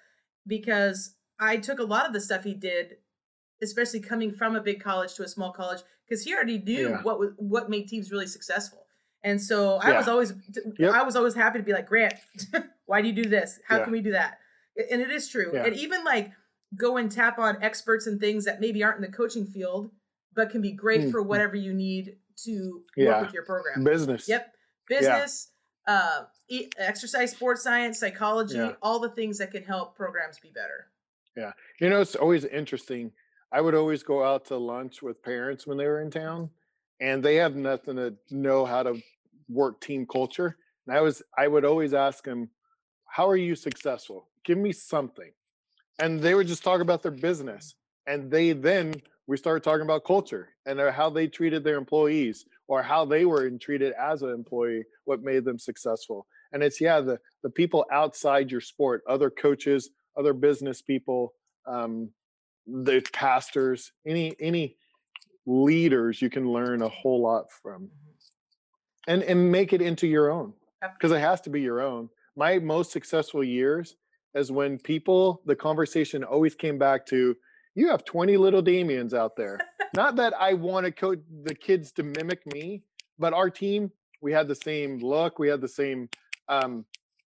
because 0.47 1.15
I 1.39 1.57
took 1.57 1.77
a 1.77 1.83
lot 1.83 2.07
of 2.07 2.13
the 2.13 2.21
stuff 2.21 2.43
he 2.43 2.55
did 2.55 2.95
especially 3.63 4.01
coming 4.01 4.31
from 4.31 4.55
a 4.55 4.61
big 4.61 4.83
college 4.83 5.15
to 5.15 5.23
a 5.23 5.27
small 5.27 5.51
college, 5.51 5.81
because 6.07 6.23
he 6.23 6.33
already 6.33 6.59
knew 6.59 6.89
yeah. 6.89 7.01
what 7.01 7.39
what 7.41 7.69
made 7.69 7.87
teams 7.87 8.11
really 8.11 8.27
successful. 8.27 8.79
And 9.23 9.41
so 9.41 9.77
I 9.77 9.93
was 9.97 10.07
always 10.07 10.33
yep. 10.77 10.93
I 10.93 11.03
was 11.03 11.15
always 11.15 11.33
happy 11.33 11.57
to 11.57 11.63
be 11.63 11.71
like 11.71 11.87
Grant, 11.87 12.15
why 12.85 13.01
do 13.01 13.07
you 13.07 13.13
do 13.13 13.29
this? 13.29 13.59
How 13.65 13.81
can 13.83 13.91
we 13.91 14.01
do 14.01 14.11
that? 14.11 14.39
And 14.91 15.01
it 15.01 15.09
is 15.09 15.29
true. 15.29 15.55
And 15.55 15.75
even 15.75 16.03
like 16.03 16.31
go 16.75 16.97
and 16.97 17.11
tap 17.11 17.39
on 17.39 17.57
experts 17.61 18.07
and 18.07 18.19
things 18.19 18.45
that 18.45 18.59
maybe 18.59 18.83
aren't 18.83 18.97
in 18.97 19.01
the 19.01 19.15
coaching 19.15 19.45
field, 19.45 19.91
but 20.33 20.49
can 20.49 20.61
be 20.61 20.71
great 20.71 21.01
mm. 21.01 21.11
for 21.11 21.21
whatever 21.21 21.55
you 21.55 21.73
need 21.73 22.17
to 22.43 22.83
work 22.97 23.21
with 23.25 23.33
your 23.33 23.45
program. 23.45 23.83
Business. 23.83 24.27
Yep. 24.27 24.53
Business, 24.89 25.51
uh, 25.87 26.23
exercise, 26.77 27.31
sports 27.31 27.63
science, 27.63 27.99
psychology, 27.99 28.59
all 28.81 28.99
the 28.99 29.09
things 29.09 29.37
that 29.37 29.51
can 29.51 29.63
help 29.63 29.95
programs 29.95 30.39
be 30.39 30.49
better. 30.49 30.87
Yeah. 31.37 31.51
You 31.79 31.89
know, 31.89 32.01
it's 32.01 32.15
always 32.15 32.45
interesting 32.45 33.11
I 33.53 33.61
would 33.61 33.75
always 33.75 34.01
go 34.01 34.23
out 34.23 34.45
to 34.45 34.57
lunch 34.57 35.03
with 35.03 35.21
parents 35.21 35.67
when 35.67 35.77
they 35.77 35.85
were 35.85 36.01
in 36.01 36.09
town, 36.09 36.49
and 36.99 37.23
they 37.23 37.35
have 37.35 37.55
nothing 37.55 37.97
to 37.97 38.15
know 38.31 38.65
how 38.65 38.81
to 38.81 38.99
work 39.47 39.79
team 39.79 40.07
culture. 40.07 40.57
And 40.87 40.97
I 40.97 41.01
was, 41.01 41.21
I 41.37 41.47
would 41.47 41.63
always 41.63 41.93
ask 41.93 42.23
them, 42.23 42.49
"How 43.05 43.29
are 43.29 43.37
you 43.37 43.55
successful? 43.55 44.27
Give 44.43 44.57
me 44.57 44.71
something." 44.71 45.31
And 45.99 46.21
they 46.21 46.33
would 46.33 46.47
just 46.47 46.63
talk 46.63 46.81
about 46.81 47.03
their 47.03 47.11
business, 47.11 47.75
and 48.07 48.31
they 48.31 48.53
then 48.53 48.95
we 49.27 49.37
started 49.37 49.63
talking 49.63 49.83
about 49.83 50.03
culture 50.03 50.49
and 50.65 50.79
how 50.79 51.09
they 51.09 51.27
treated 51.27 51.63
their 51.63 51.77
employees 51.77 52.45
or 52.67 52.81
how 52.81 53.05
they 53.05 53.25
were 53.25 53.49
treated 53.51 53.93
as 53.93 54.21
an 54.21 54.29
employee, 54.29 54.83
what 55.05 55.21
made 55.21 55.45
them 55.45 55.59
successful. 55.59 56.27
And 56.51 56.61
it's 56.63 56.81
yeah, 56.81 56.99
the 56.99 57.19
the 57.41 57.49
people 57.49 57.85
outside 57.91 58.51
your 58.51 58.61
sport, 58.61 59.03
other 59.07 59.29
coaches, 59.29 59.89
other 60.17 60.33
business 60.33 60.81
people, 60.81 61.33
um, 61.65 62.09
the 62.67 63.01
pastors, 63.13 63.91
any 64.05 64.33
any 64.39 64.77
leaders 65.45 66.21
you 66.21 66.29
can 66.29 66.51
learn 66.51 66.81
a 66.81 66.89
whole 66.89 67.21
lot 67.21 67.51
from. 67.51 67.83
Mm-hmm. 67.83 67.89
And 69.07 69.23
and 69.23 69.51
make 69.51 69.73
it 69.73 69.81
into 69.81 70.07
your 70.07 70.31
own. 70.31 70.53
Because 70.81 71.11
it 71.11 71.19
has 71.19 71.41
to 71.41 71.49
be 71.49 71.61
your 71.61 71.81
own. 71.81 72.09
My 72.35 72.59
most 72.59 72.91
successful 72.91 73.43
years 73.43 73.95
is 74.35 74.51
when 74.51 74.77
people 74.79 75.41
the 75.45 75.55
conversation 75.55 76.23
always 76.23 76.55
came 76.55 76.77
back 76.77 77.05
to 77.07 77.35
you 77.75 77.89
have 77.89 78.05
20 78.05 78.37
little 78.37 78.61
Damians 78.61 79.13
out 79.13 79.35
there. 79.35 79.59
Not 79.95 80.15
that 80.17 80.33
I 80.39 80.53
want 80.53 80.85
to 80.85 80.91
coach 80.91 81.19
the 81.43 81.55
kids 81.55 81.91
to 81.93 82.03
mimic 82.03 82.45
me, 82.53 82.83
but 83.17 83.33
our 83.33 83.49
team, 83.49 83.91
we 84.21 84.31
had 84.31 84.47
the 84.47 84.55
same 84.55 84.99
look, 84.99 85.39
we 85.39 85.47
had 85.47 85.61
the 85.61 85.67
same 85.67 86.09
um, 86.47 86.85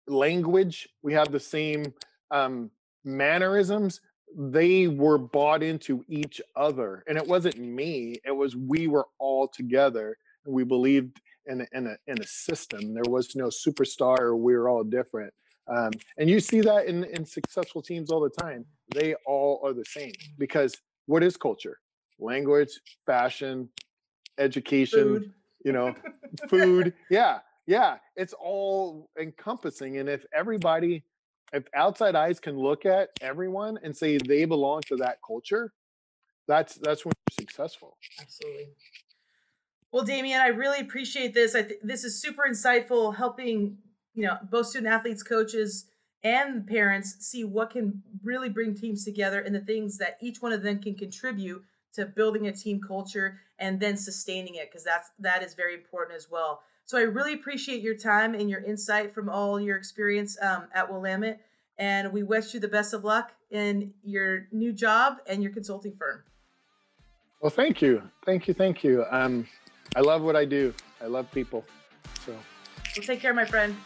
language, 0.06 0.88
we 1.02 1.14
have 1.14 1.32
the 1.32 1.40
same 1.40 1.92
um, 2.30 2.70
mannerisms. 3.04 4.00
They 4.36 4.88
were 4.88 5.18
bought 5.18 5.62
into 5.62 6.04
each 6.08 6.40
other 6.54 7.04
and 7.08 7.16
it 7.16 7.26
wasn't 7.26 7.58
me 7.58 8.16
it 8.24 8.32
was 8.32 8.56
we 8.56 8.88
were 8.88 9.06
all 9.18 9.48
together 9.48 10.18
and 10.44 10.54
we 10.54 10.64
believed 10.64 11.20
in 11.46 11.62
a, 11.62 11.66
in 11.72 11.86
a, 11.86 11.96
in 12.06 12.20
a 12.20 12.26
system. 12.26 12.92
There 12.92 13.04
was 13.06 13.34
no 13.34 13.46
superstar 13.46 14.36
we 14.36 14.54
were 14.54 14.68
all 14.68 14.84
different 14.84 15.32
um, 15.68 15.90
and 16.18 16.30
you 16.30 16.40
see 16.40 16.60
that 16.60 16.86
in, 16.86 17.04
in 17.04 17.24
successful 17.24 17.82
teams 17.82 18.10
all 18.10 18.20
the 18.20 18.30
time 18.30 18.64
they 18.94 19.14
all 19.26 19.60
are 19.64 19.72
the 19.72 19.84
same 19.84 20.12
because 20.38 20.76
what 21.06 21.22
is 21.22 21.36
culture 21.36 21.78
language 22.18 22.80
fashion 23.04 23.68
education 24.38 25.18
food. 25.18 25.32
you 25.64 25.72
know 25.72 25.94
food 26.48 26.92
yeah 27.10 27.38
yeah 27.66 27.96
it's 28.16 28.32
all 28.34 29.10
encompassing 29.18 29.98
and 29.98 30.08
if 30.08 30.24
everybody 30.34 31.02
if 31.52 31.64
outside 31.74 32.14
eyes 32.14 32.40
can 32.40 32.58
look 32.58 32.86
at 32.86 33.10
everyone 33.20 33.78
and 33.82 33.96
say 33.96 34.18
they 34.18 34.44
belong 34.44 34.82
to 34.82 34.96
that 34.96 35.18
culture, 35.26 35.72
that's 36.48 36.76
that's 36.76 37.04
when 37.04 37.12
you're 37.30 37.46
successful. 37.46 37.96
Absolutely. 38.20 38.68
Well, 39.92 40.04
Damien, 40.04 40.40
I 40.40 40.48
really 40.48 40.80
appreciate 40.80 41.32
this. 41.32 41.54
I 41.54 41.62
th- 41.62 41.80
this 41.82 42.04
is 42.04 42.20
super 42.20 42.44
insightful, 42.48 43.14
helping 43.16 43.78
you 44.16 44.24
know 44.24 44.38
both 44.50 44.66
student 44.66 44.92
athletes, 44.92 45.22
coaches, 45.22 45.86
and 46.24 46.66
parents 46.66 47.16
see 47.20 47.44
what 47.44 47.70
can 47.70 48.02
really 48.24 48.48
bring 48.48 48.74
teams 48.74 49.04
together 49.04 49.40
and 49.40 49.54
the 49.54 49.60
things 49.60 49.98
that 49.98 50.18
each 50.20 50.42
one 50.42 50.52
of 50.52 50.62
them 50.62 50.80
can 50.80 50.94
contribute 50.94 51.62
to 51.92 52.04
building 52.04 52.48
a 52.48 52.52
team 52.52 52.80
culture 52.80 53.40
and 53.58 53.78
then 53.78 53.96
sustaining 53.96 54.56
it 54.56 54.68
because 54.70 54.82
that's 54.82 55.10
that 55.20 55.42
is 55.42 55.54
very 55.54 55.74
important 55.74 56.16
as 56.16 56.28
well. 56.30 56.62
So 56.84 56.98
I 56.98 57.02
really 57.02 57.34
appreciate 57.34 57.82
your 57.82 57.96
time 57.96 58.34
and 58.34 58.48
your 58.48 58.60
insight 58.60 59.12
from 59.12 59.28
all 59.28 59.60
your 59.60 59.76
experience 59.76 60.36
um, 60.40 60.68
at 60.72 60.90
Willamette. 60.90 61.40
And 61.78 62.12
we 62.12 62.22
wish 62.22 62.54
you 62.54 62.60
the 62.60 62.68
best 62.68 62.94
of 62.94 63.04
luck 63.04 63.32
in 63.50 63.92
your 64.02 64.46
new 64.52 64.72
job 64.72 65.18
and 65.26 65.42
your 65.42 65.52
consulting 65.52 65.92
firm. 65.92 66.22
Well, 67.40 67.50
thank 67.50 67.82
you. 67.82 68.02
Thank 68.24 68.48
you. 68.48 68.54
Thank 68.54 68.82
you. 68.82 69.04
Um, 69.10 69.46
I 69.94 70.00
love 70.00 70.22
what 70.22 70.36
I 70.36 70.44
do. 70.44 70.72
I 71.02 71.06
love 71.06 71.30
people. 71.32 71.64
So, 72.24 72.32
well, 72.32 73.04
take 73.04 73.20
care, 73.20 73.34
my 73.34 73.44
friend. 73.44 73.76